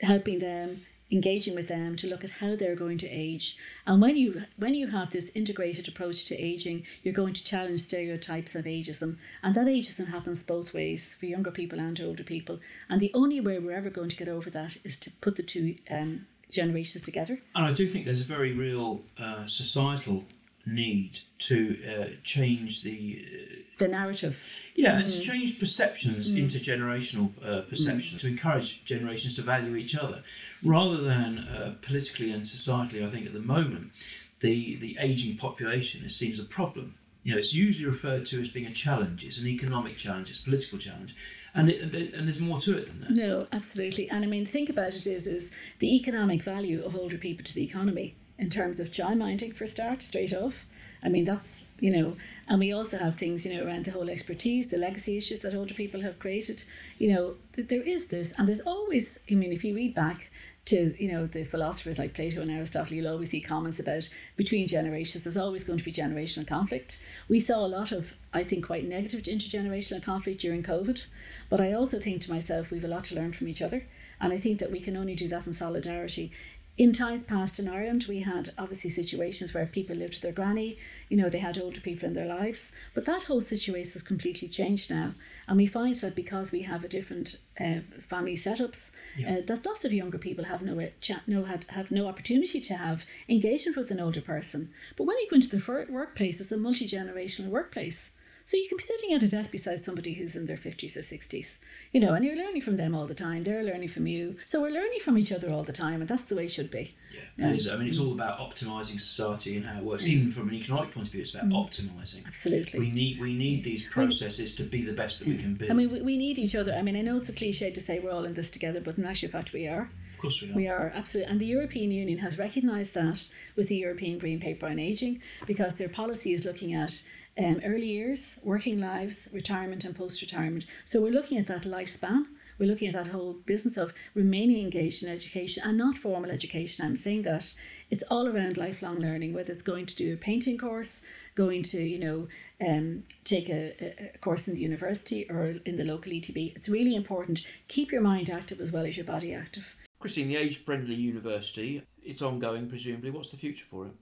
helping 0.00 0.38
them, 0.40 0.80
engaging 1.10 1.54
with 1.54 1.68
them 1.68 1.96
to 1.96 2.06
look 2.06 2.22
at 2.22 2.30
how 2.32 2.54
they're 2.54 2.76
going 2.76 2.98
to 2.98 3.08
age. 3.08 3.56
And 3.86 4.02
when 4.02 4.16
you 4.16 4.42
when 4.56 4.74
you 4.74 4.88
have 4.88 5.10
this 5.10 5.30
integrated 5.34 5.88
approach 5.88 6.24
to 6.26 6.36
aging, 6.36 6.84
you're 7.02 7.14
going 7.14 7.34
to 7.34 7.44
challenge 7.44 7.80
stereotypes 7.80 8.54
of 8.54 8.64
ageism. 8.64 9.16
And 9.42 9.54
that 9.54 9.66
ageism 9.66 10.08
happens 10.08 10.42
both 10.42 10.74
ways 10.74 11.14
for 11.14 11.26
younger 11.26 11.50
people 11.50 11.78
and 11.78 11.98
older 12.00 12.24
people. 12.24 12.58
And 12.88 13.00
the 13.00 13.12
only 13.14 13.40
way 13.40 13.58
we're 13.58 13.76
ever 13.76 13.90
going 13.90 14.10
to 14.10 14.16
get 14.16 14.28
over 14.28 14.50
that 14.50 14.76
is 14.84 14.98
to 15.00 15.10
put 15.20 15.36
the 15.36 15.42
two 15.42 15.76
um, 15.90 16.26
generations 16.50 17.04
together. 17.04 17.38
And 17.54 17.64
I 17.66 17.72
do 17.72 17.86
think 17.86 18.04
there's 18.04 18.22
a 18.22 18.24
very 18.24 18.52
real 18.52 19.02
uh, 19.18 19.46
societal 19.46 20.24
need 20.66 21.20
to 21.38 21.78
uh, 21.88 22.04
change 22.22 22.82
the 22.82 23.24
uh, 23.24 23.54
the 23.78 23.88
narrative. 23.88 24.38
Yeah, 24.74 24.96
mm. 24.96 25.02
and 25.02 25.10
to 25.10 25.20
change 25.20 25.58
perceptions, 25.58 26.30
mm. 26.30 26.44
intergenerational 26.44 27.30
uh, 27.44 27.62
perceptions, 27.62 28.14
mm. 28.14 28.20
to 28.20 28.28
encourage 28.28 28.84
generations 28.84 29.36
to 29.36 29.42
value 29.42 29.76
each 29.76 29.96
other 29.96 30.22
rather 30.62 30.96
than 30.98 31.38
uh, 31.38 31.74
politically 31.82 32.30
and 32.32 32.42
societally, 32.42 33.04
I 33.04 33.08
think 33.08 33.26
at 33.26 33.32
the 33.32 33.40
moment, 33.40 33.92
the, 34.40 34.76
the 34.76 34.96
aging 35.00 35.36
population 35.36 36.04
is 36.04 36.14
seen 36.14 36.32
as 36.32 36.38
a 36.38 36.44
problem. 36.44 36.94
You 37.24 37.32
know, 37.32 37.38
it's 37.38 37.52
usually 37.52 37.86
referred 37.86 38.26
to 38.26 38.40
as 38.40 38.48
being 38.48 38.66
a 38.66 38.72
challenge. 38.72 39.24
It's 39.24 39.38
an 39.38 39.46
economic 39.46 39.96
challenge. 39.96 40.30
It's 40.30 40.40
a 40.40 40.44
political 40.44 40.78
challenge, 40.78 41.14
and 41.58 41.70
it, 41.70 42.14
and 42.14 42.26
there's 42.26 42.40
more 42.40 42.60
to 42.60 42.78
it 42.78 42.86
than 42.86 43.00
that. 43.00 43.10
No, 43.10 43.46
absolutely. 43.52 44.08
And 44.08 44.24
I 44.24 44.26
mean, 44.26 44.46
think 44.46 44.68
about 44.68 44.94
it 44.94 45.06
is 45.06 45.26
is 45.26 45.50
the 45.78 45.94
economic 45.96 46.42
value 46.42 46.82
of 46.84 46.96
older 46.96 47.18
people 47.18 47.44
to 47.44 47.54
the 47.54 47.64
economy 47.64 48.14
in 48.38 48.50
terms 48.50 48.78
of 48.78 48.90
childminding 48.90 49.54
for 49.54 49.64
a 49.64 49.68
start, 49.68 50.02
straight 50.02 50.32
off. 50.32 50.64
I 51.02 51.08
mean, 51.08 51.24
that's 51.24 51.64
you 51.80 51.92
know, 51.92 52.16
and 52.48 52.58
we 52.58 52.72
also 52.72 52.98
have 52.98 53.14
things 53.14 53.46
you 53.46 53.54
know 53.54 53.64
around 53.64 53.84
the 53.84 53.92
whole 53.92 54.10
expertise, 54.10 54.68
the 54.68 54.78
legacy 54.78 55.16
issues 55.16 55.40
that 55.40 55.54
older 55.54 55.74
people 55.74 56.00
have 56.00 56.18
created. 56.18 56.64
You 56.98 57.12
know, 57.12 57.34
there 57.52 57.82
is 57.82 58.06
this, 58.06 58.32
and 58.36 58.48
there's 58.48 58.60
always. 58.60 59.18
I 59.30 59.34
mean, 59.34 59.52
if 59.52 59.64
you 59.64 59.74
read 59.74 59.94
back 59.94 60.30
to 60.66 60.94
you 61.02 61.10
know 61.10 61.26
the 61.26 61.44
philosophers 61.44 61.98
like 61.98 62.14
Plato 62.14 62.42
and 62.42 62.50
Aristotle, 62.50 62.94
you'll 62.94 63.08
always 63.08 63.30
see 63.30 63.40
comments 63.40 63.80
about 63.80 64.08
between 64.36 64.66
generations. 64.66 65.24
There's 65.24 65.36
always 65.36 65.64
going 65.64 65.78
to 65.78 65.84
be 65.84 65.92
generational 65.92 66.46
conflict. 66.46 67.00
We 67.28 67.40
saw 67.40 67.64
a 67.64 67.68
lot 67.68 67.92
of, 67.92 68.12
I 68.32 68.44
think, 68.44 68.66
quite 68.66 68.86
negative 68.86 69.22
to 69.22 69.30
intergenerational 69.30 70.02
conflict 70.02 70.40
during 70.40 70.62
COVID, 70.62 71.04
but 71.48 71.60
I 71.60 71.72
also 71.72 71.98
think 71.98 72.22
to 72.22 72.32
myself 72.32 72.70
we've 72.70 72.84
a 72.84 72.88
lot 72.88 73.04
to 73.04 73.14
learn 73.14 73.32
from 73.32 73.48
each 73.48 73.62
other, 73.62 73.86
and 74.20 74.32
I 74.32 74.36
think 74.38 74.58
that 74.58 74.70
we 74.70 74.80
can 74.80 74.96
only 74.96 75.14
do 75.14 75.28
that 75.28 75.46
in 75.46 75.54
solidarity 75.54 76.32
in 76.78 76.92
times 76.92 77.24
past 77.24 77.58
in 77.58 77.68
Ireland, 77.68 78.06
we 78.08 78.20
had 78.20 78.52
obviously 78.56 78.90
situations 78.90 79.52
where 79.52 79.66
people 79.66 79.96
lived 79.96 80.14
with 80.14 80.22
their 80.22 80.32
granny, 80.32 80.78
you 81.08 81.16
know, 81.16 81.28
they 81.28 81.40
had 81.40 81.58
older 81.58 81.80
people 81.80 82.06
in 82.06 82.14
their 82.14 82.26
lives. 82.26 82.70
But 82.94 83.04
that 83.06 83.24
whole 83.24 83.40
situation 83.40 83.94
has 83.94 84.02
completely 84.02 84.46
changed 84.46 84.88
now. 84.88 85.14
And 85.48 85.56
we 85.56 85.66
find 85.66 85.96
that 85.96 86.14
because 86.14 86.52
we 86.52 86.62
have 86.62 86.84
a 86.84 86.88
different 86.88 87.40
uh, 87.58 87.80
family 88.08 88.36
setups, 88.36 88.90
yeah. 89.16 89.38
uh, 89.38 89.40
that 89.46 89.66
lots 89.66 89.84
of 89.84 89.92
younger 89.92 90.18
people 90.18 90.44
have 90.44 90.62
no, 90.62 90.78
uh, 90.78 91.14
no 91.26 91.42
had, 91.44 91.64
have 91.70 91.90
no 91.90 92.06
opportunity 92.06 92.60
to 92.60 92.74
have 92.74 93.04
engagement 93.28 93.76
with 93.76 93.90
an 93.90 93.98
older 93.98 94.20
person. 94.20 94.70
But 94.96 95.04
when 95.04 95.16
you 95.18 95.26
go 95.28 95.34
into 95.34 95.48
the 95.48 95.86
workplace, 95.90 96.40
it's 96.40 96.52
a 96.52 96.56
multi 96.56 96.86
generational 96.86 97.48
workplace. 97.48 98.10
So 98.48 98.56
you 98.56 98.66
can 98.66 98.78
be 98.78 98.82
sitting 98.82 99.12
at 99.12 99.22
a 99.22 99.28
desk 99.28 99.50
beside 99.50 99.84
somebody 99.84 100.14
who's 100.14 100.34
in 100.34 100.46
their 100.46 100.56
50s 100.56 100.96
or 100.96 101.00
60s, 101.00 101.58
you 101.92 102.00
know, 102.00 102.14
and 102.14 102.24
you're 102.24 102.34
learning 102.34 102.62
from 102.62 102.78
them 102.78 102.94
all 102.94 103.06
the 103.06 103.14
time. 103.14 103.44
They're 103.44 103.62
learning 103.62 103.88
from 103.88 104.06
you. 104.06 104.36
So 104.46 104.62
we're 104.62 104.70
learning 104.70 105.00
from 105.00 105.18
each 105.18 105.30
other 105.32 105.50
all 105.50 105.64
the 105.64 105.72
time, 105.74 106.00
and 106.00 106.08
that's 106.08 106.22
the 106.22 106.34
way 106.34 106.46
it 106.46 106.50
should 106.50 106.70
be. 106.70 106.94
Yeah, 107.36 107.50
is. 107.50 107.68
I 107.68 107.76
mean, 107.76 107.88
it's 107.88 107.98
all 107.98 108.12
about 108.12 108.38
optimizing 108.38 108.98
society 108.98 109.58
and 109.58 109.66
how 109.66 109.80
it 109.80 109.84
works. 109.84 110.04
Mm. 110.04 110.08
Even 110.08 110.30
from 110.30 110.48
an 110.48 110.54
economic 110.54 110.92
point 110.92 111.08
of 111.08 111.12
view, 111.12 111.20
it's 111.20 111.34
about 111.34 111.50
mm. 111.50 111.62
optimizing. 111.62 112.26
Absolutely. 112.26 112.80
We 112.80 112.90
need 112.90 113.20
we 113.20 113.34
need 113.34 113.64
these 113.64 113.84
processes 113.84 114.54
to 114.54 114.62
be 114.62 114.80
the 114.80 114.94
best 114.94 115.18
that 115.18 115.28
we 115.28 115.36
can 115.36 115.54
be. 115.54 115.70
I 115.70 115.74
mean, 115.74 115.90
we, 115.90 116.00
we 116.00 116.16
need 116.16 116.38
each 116.38 116.54
other. 116.54 116.72
I 116.72 116.80
mean, 116.80 116.96
I 116.96 117.02
know 117.02 117.18
it's 117.18 117.28
a 117.28 117.34
cliche 117.34 117.70
to 117.70 117.80
say 117.82 117.98
we're 117.98 118.12
all 118.12 118.24
in 118.24 118.32
this 118.32 118.50
together, 118.50 118.80
but 118.80 118.96
in 118.96 119.04
actual 119.04 119.28
fact, 119.28 119.52
we 119.52 119.68
are. 119.68 119.90
Of 120.18 120.22
course 120.22 120.42
we 120.42 120.50
are. 120.50 120.54
We 120.54 120.68
are, 120.68 120.92
absolutely. 120.96 121.30
And 121.30 121.40
the 121.40 121.46
European 121.46 121.92
Union 121.92 122.18
has 122.18 122.40
recognised 122.40 122.94
that 122.94 123.28
with 123.54 123.68
the 123.68 123.76
European 123.76 124.18
Green 124.18 124.40
Paper 124.40 124.66
on 124.66 124.80
Ageing 124.80 125.22
because 125.46 125.76
their 125.76 125.88
policy 125.88 126.32
is 126.32 126.44
looking 126.44 126.74
at 126.74 127.04
um, 127.38 127.60
early 127.64 127.86
years, 127.86 128.38
working 128.42 128.80
lives, 128.80 129.28
retirement, 129.32 129.84
and 129.84 129.94
post 129.94 130.20
retirement. 130.20 130.66
So 130.84 131.00
we're 131.00 131.12
looking 131.12 131.38
at 131.38 131.46
that 131.46 131.62
lifespan. 131.62 132.24
We're 132.58 132.66
looking 132.66 132.88
at 132.88 132.94
that 132.94 133.12
whole 133.12 133.34
business 133.46 133.76
of 133.76 133.94
remaining 134.14 134.64
engaged 134.64 135.04
in 135.04 135.08
education 135.08 135.62
and 135.64 135.78
not 135.78 135.96
formal 135.96 136.30
education. 136.30 136.84
I'm 136.84 136.96
saying 136.96 137.22
that 137.22 137.54
it's 137.88 138.02
all 138.10 138.26
around 138.26 138.56
lifelong 138.56 138.98
learning, 138.98 139.32
whether 139.32 139.52
it's 139.52 139.62
going 139.62 139.86
to 139.86 139.94
do 139.94 140.14
a 140.14 140.16
painting 140.16 140.58
course, 140.58 141.00
going 141.36 141.62
to, 141.64 141.80
you 141.80 142.00
know, 142.00 142.28
um, 142.66 143.04
take 143.22 143.48
a, 143.48 143.74
a 144.14 144.18
course 144.18 144.48
in 144.48 144.54
the 144.54 144.60
university 144.60 145.30
or 145.30 145.54
in 145.64 145.76
the 145.76 145.84
local 145.84 146.12
ETB. 146.12 146.56
It's 146.56 146.68
really 146.68 146.96
important. 146.96 147.46
Keep 147.68 147.92
your 147.92 148.02
mind 148.02 148.28
active 148.28 148.60
as 148.60 148.72
well 148.72 148.86
as 148.86 148.96
your 148.96 149.06
body 149.06 149.32
active. 149.32 149.76
Christine, 150.00 150.28
the 150.28 150.36
age 150.36 150.64
friendly 150.64 150.94
university, 150.94 151.82
it's 152.02 152.22
ongoing, 152.22 152.68
presumably. 152.68 153.10
What's 153.10 153.30
the 153.30 153.36
future 153.36 153.66
for 153.70 153.86
it? 153.86 153.92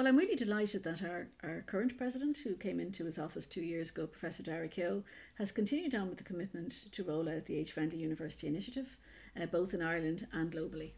Well, 0.00 0.08
I'm 0.08 0.16
really 0.16 0.34
delighted 0.34 0.82
that 0.84 1.02
our, 1.04 1.26
our 1.42 1.62
current 1.66 1.98
president, 1.98 2.38
who 2.38 2.54
came 2.54 2.80
into 2.80 3.04
his 3.04 3.18
office 3.18 3.46
two 3.46 3.60
years 3.60 3.90
ago, 3.90 4.06
Professor 4.06 4.42
Daire 4.42 4.66
Keogh, 4.66 5.02
has 5.36 5.52
continued 5.52 5.94
on 5.94 6.08
with 6.08 6.16
the 6.16 6.24
commitment 6.24 6.86
to 6.92 7.04
roll 7.04 7.28
out 7.28 7.44
the 7.44 7.58
Age 7.58 7.72
Friendly 7.72 7.98
University 7.98 8.46
Initiative, 8.46 8.96
uh, 9.38 9.44
both 9.44 9.74
in 9.74 9.82
Ireland 9.82 10.26
and 10.32 10.50
globally. 10.50 10.92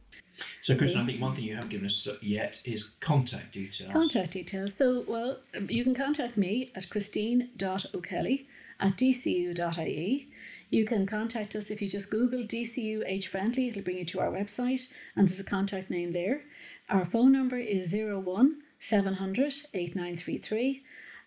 So, 0.62 0.76
Christian, 0.76 1.00
I 1.00 1.06
think 1.06 1.20
one 1.20 1.34
thing 1.34 1.42
you 1.42 1.56
haven't 1.56 1.70
given 1.70 1.86
us 1.86 2.06
yet 2.20 2.62
is 2.64 2.90
contact 3.00 3.54
details. 3.54 3.92
Contact 3.92 4.30
details. 4.30 4.74
So, 4.74 5.04
well, 5.08 5.40
you 5.68 5.82
can 5.82 5.96
contact 5.96 6.36
me 6.36 6.70
at 6.76 6.88
christine.o'kelly 6.88 8.46
at 8.78 8.92
dcu.ie. 8.92 10.28
You 10.70 10.84
can 10.84 11.06
contact 11.06 11.56
us 11.56 11.72
if 11.72 11.82
you 11.82 11.88
just 11.88 12.08
Google 12.08 12.44
DCU 12.44 13.02
Age 13.04 13.26
Friendly, 13.26 13.66
it'll 13.66 13.82
bring 13.82 13.98
you 13.98 14.04
to 14.04 14.20
our 14.20 14.30
website, 14.30 14.92
and 15.16 15.26
there's 15.28 15.40
a 15.40 15.44
contact 15.44 15.90
name 15.90 16.12
there. 16.12 16.42
Our 16.88 17.04
phone 17.04 17.32
number 17.32 17.56
is 17.56 17.92
01 17.92 18.62
700 18.82 19.54
8933. 19.72 20.82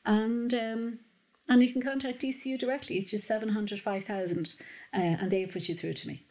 And 0.06 0.54
um, 0.54 1.00
and 1.48 1.64
you 1.64 1.72
can 1.72 1.82
contact 1.82 2.22
DCU 2.22 2.60
directly. 2.60 2.98
It's 2.98 3.12
just 3.12 3.26
700 3.26 3.80
5000 3.80 4.56
uh, 4.94 4.98
and 4.98 5.32
they 5.32 5.46
put 5.46 5.70
you 5.70 5.76
through 5.76 5.94
to 5.94 6.08
me. 6.08 6.24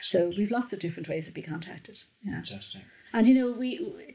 So 0.00 0.32
we've 0.36 0.50
lots 0.50 0.72
of 0.72 0.80
different 0.80 1.08
ways 1.08 1.28
to 1.28 1.34
be 1.34 1.42
contacted. 1.42 2.00
Yeah. 2.22 2.42
Fantastic. 2.42 2.82
And 3.12 3.26
you 3.26 3.34
know, 3.34 3.52
we, 3.52 4.14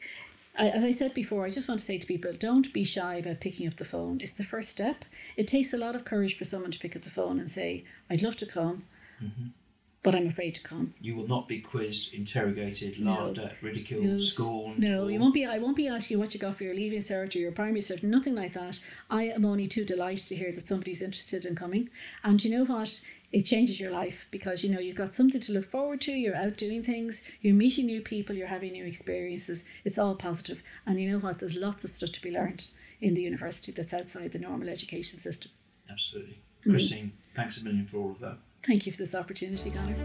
I, 0.57 0.69
as 0.69 0.83
I 0.83 0.91
said 0.91 1.13
before, 1.13 1.45
I 1.45 1.51
just 1.51 1.67
want 1.67 1.79
to 1.79 1.85
say 1.85 1.97
to 1.99 2.07
people 2.07 2.33
don't 2.33 2.73
be 2.73 2.83
shy 2.83 3.15
about 3.15 3.39
picking 3.39 3.67
up 3.67 3.77
the 3.77 3.85
phone. 3.85 4.19
It's 4.19 4.33
the 4.33 4.43
first 4.43 4.69
step. 4.69 5.05
It 5.37 5.47
takes 5.47 5.73
a 5.73 5.77
lot 5.77 5.95
of 5.95 6.03
courage 6.03 6.37
for 6.37 6.45
someone 6.45 6.71
to 6.71 6.79
pick 6.79 6.95
up 6.95 7.03
the 7.03 7.09
phone 7.09 7.39
and 7.39 7.49
say, 7.49 7.85
I'd 8.09 8.23
love 8.23 8.35
to 8.37 8.45
come. 8.45 8.83
Mm-hmm 9.23 9.47
but 10.11 10.15
I'm 10.15 10.27
afraid 10.27 10.55
to 10.55 10.63
come. 10.63 10.93
You 11.01 11.15
will 11.15 11.27
not 11.27 11.47
be 11.47 11.59
quizzed, 11.59 12.13
interrogated, 12.13 12.97
laughed 12.99 13.37
no. 13.37 13.43
at, 13.43 13.61
ridiculed, 13.61 14.05
no. 14.05 14.19
scorned. 14.19 14.79
No, 14.79 15.03
or... 15.03 15.11
you 15.11 15.19
won't 15.19 15.33
be. 15.33 15.45
I 15.45 15.57
won't 15.57 15.75
be 15.75 15.87
asking 15.87 16.15
you 16.15 16.19
what 16.19 16.33
you 16.33 16.39
got 16.39 16.55
for 16.55 16.63
your 16.63 16.73
leaving 16.73 16.99
cert 16.99 17.35
or 17.35 17.39
your 17.39 17.51
primary 17.51 17.81
cert. 17.81 18.03
Nothing 18.03 18.35
like 18.35 18.53
that. 18.53 18.79
I 19.09 19.23
am 19.23 19.45
only 19.45 19.67
too 19.67 19.85
delighted 19.85 20.27
to 20.27 20.35
hear 20.35 20.51
that 20.51 20.61
somebody's 20.61 21.01
interested 21.01 21.45
in 21.45 21.55
coming. 21.55 21.89
And 22.23 22.43
you 22.43 22.51
know 22.51 22.65
what? 22.65 23.01
It 23.31 23.41
changes 23.41 23.79
your 23.79 23.91
life 23.91 24.25
because 24.31 24.63
you 24.63 24.73
know 24.73 24.79
you've 24.79 24.95
got 24.95 25.09
something 25.09 25.41
to 25.41 25.51
look 25.51 25.65
forward 25.65 25.99
to. 26.01 26.13
You're 26.13 26.35
out 26.35 26.55
doing 26.55 26.81
things. 26.81 27.21
You're 27.41 27.53
meeting 27.53 27.85
new 27.85 28.01
people. 28.01 28.35
You're 28.35 28.47
having 28.47 28.71
new 28.71 28.85
experiences. 28.85 29.65
It's 29.83 29.97
all 29.97 30.15
positive. 30.15 30.63
And 30.85 31.01
you 31.01 31.11
know 31.11 31.19
what? 31.19 31.39
There's 31.39 31.57
lots 31.57 31.83
of 31.83 31.89
stuff 31.89 32.13
to 32.13 32.21
be 32.21 32.31
learned 32.31 32.69
in 33.01 33.13
the 33.13 33.21
university 33.21 33.71
that's 33.73 33.93
outside 33.93 34.31
the 34.31 34.39
normal 34.39 34.69
education 34.69 35.19
system. 35.19 35.51
Absolutely. 35.89 36.37
Christine. 36.63 37.05
Mm-hmm. 37.05 37.35
Thanks 37.35 37.61
a 37.61 37.63
million 37.63 37.85
for 37.85 37.97
all 37.97 38.11
of 38.11 38.19
that. 38.19 38.37
Thank 38.67 38.85
you 38.85 38.91
for 38.91 38.97
this 38.97 39.15
opportunity, 39.15 39.71
Connor. 39.71 39.95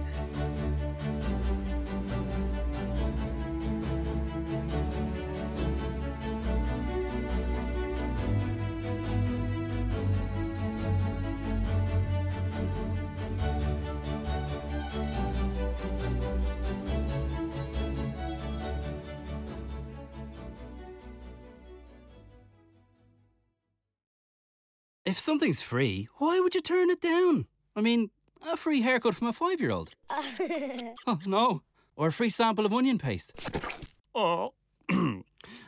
If 25.05 25.19
something's 25.19 25.61
free, 25.61 26.09
why 26.19 26.39
would 26.39 26.55
you 26.55 26.61
turn 26.61 26.91
it 26.91 27.01
down? 27.01 27.47
I 27.75 27.81
mean, 27.81 28.11
a 28.47 28.57
free 28.57 28.81
haircut 28.81 29.15
from 29.15 29.29
a 29.29 29.33
five 29.33 29.61
year 29.61 29.71
old. 29.71 29.91
oh, 31.07 31.19
no. 31.27 31.63
Or 31.97 32.09
a 32.09 32.13
free 32.13 32.31
sample 32.31 32.67
of 32.67 32.73
onion 32.73 32.99
paste. 32.99 33.33
Oh. 34.15 34.55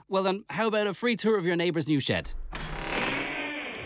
well, 0.09 0.23
then, 0.23 0.45
how 0.51 0.69
about 0.69 0.87
a 0.87 0.95
free 0.95 1.17
tour 1.17 1.39
of 1.39 1.47
your 1.47 1.57
neighbour's 1.57 1.89
new 1.89 2.01
shed? 2.01 2.33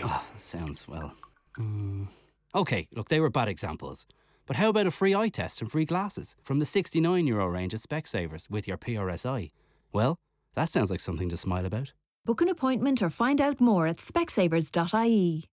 Oh, 0.03 0.25
sounds 0.37 0.87
well. 0.87 1.13
Mm. 1.57 2.07
Okay, 2.55 2.87
look, 2.93 3.09
they 3.09 3.19
were 3.19 3.29
bad 3.29 3.47
examples. 3.47 4.05
But 4.45 4.55
how 4.55 4.69
about 4.69 4.87
a 4.87 4.91
free 4.91 5.13
eye 5.13 5.29
test 5.29 5.61
and 5.61 5.71
free 5.71 5.85
glasses 5.85 6.35
from 6.41 6.59
the 6.59 6.65
69 6.65 7.27
euro 7.27 7.45
range 7.47 7.73
at 7.73 7.81
Specsavers 7.81 8.49
with 8.49 8.67
your 8.67 8.77
PRSI? 8.77 9.51
Well, 9.93 10.17
that 10.55 10.69
sounds 10.69 10.89
like 10.89 10.99
something 10.99 11.29
to 11.29 11.37
smile 11.37 11.65
about. 11.65 11.93
Book 12.25 12.41
an 12.41 12.49
appointment 12.49 13.01
or 13.01 13.09
find 13.09 13.39
out 13.39 13.61
more 13.61 13.85
at 13.87 13.97
specsavers.ie. 13.97 15.47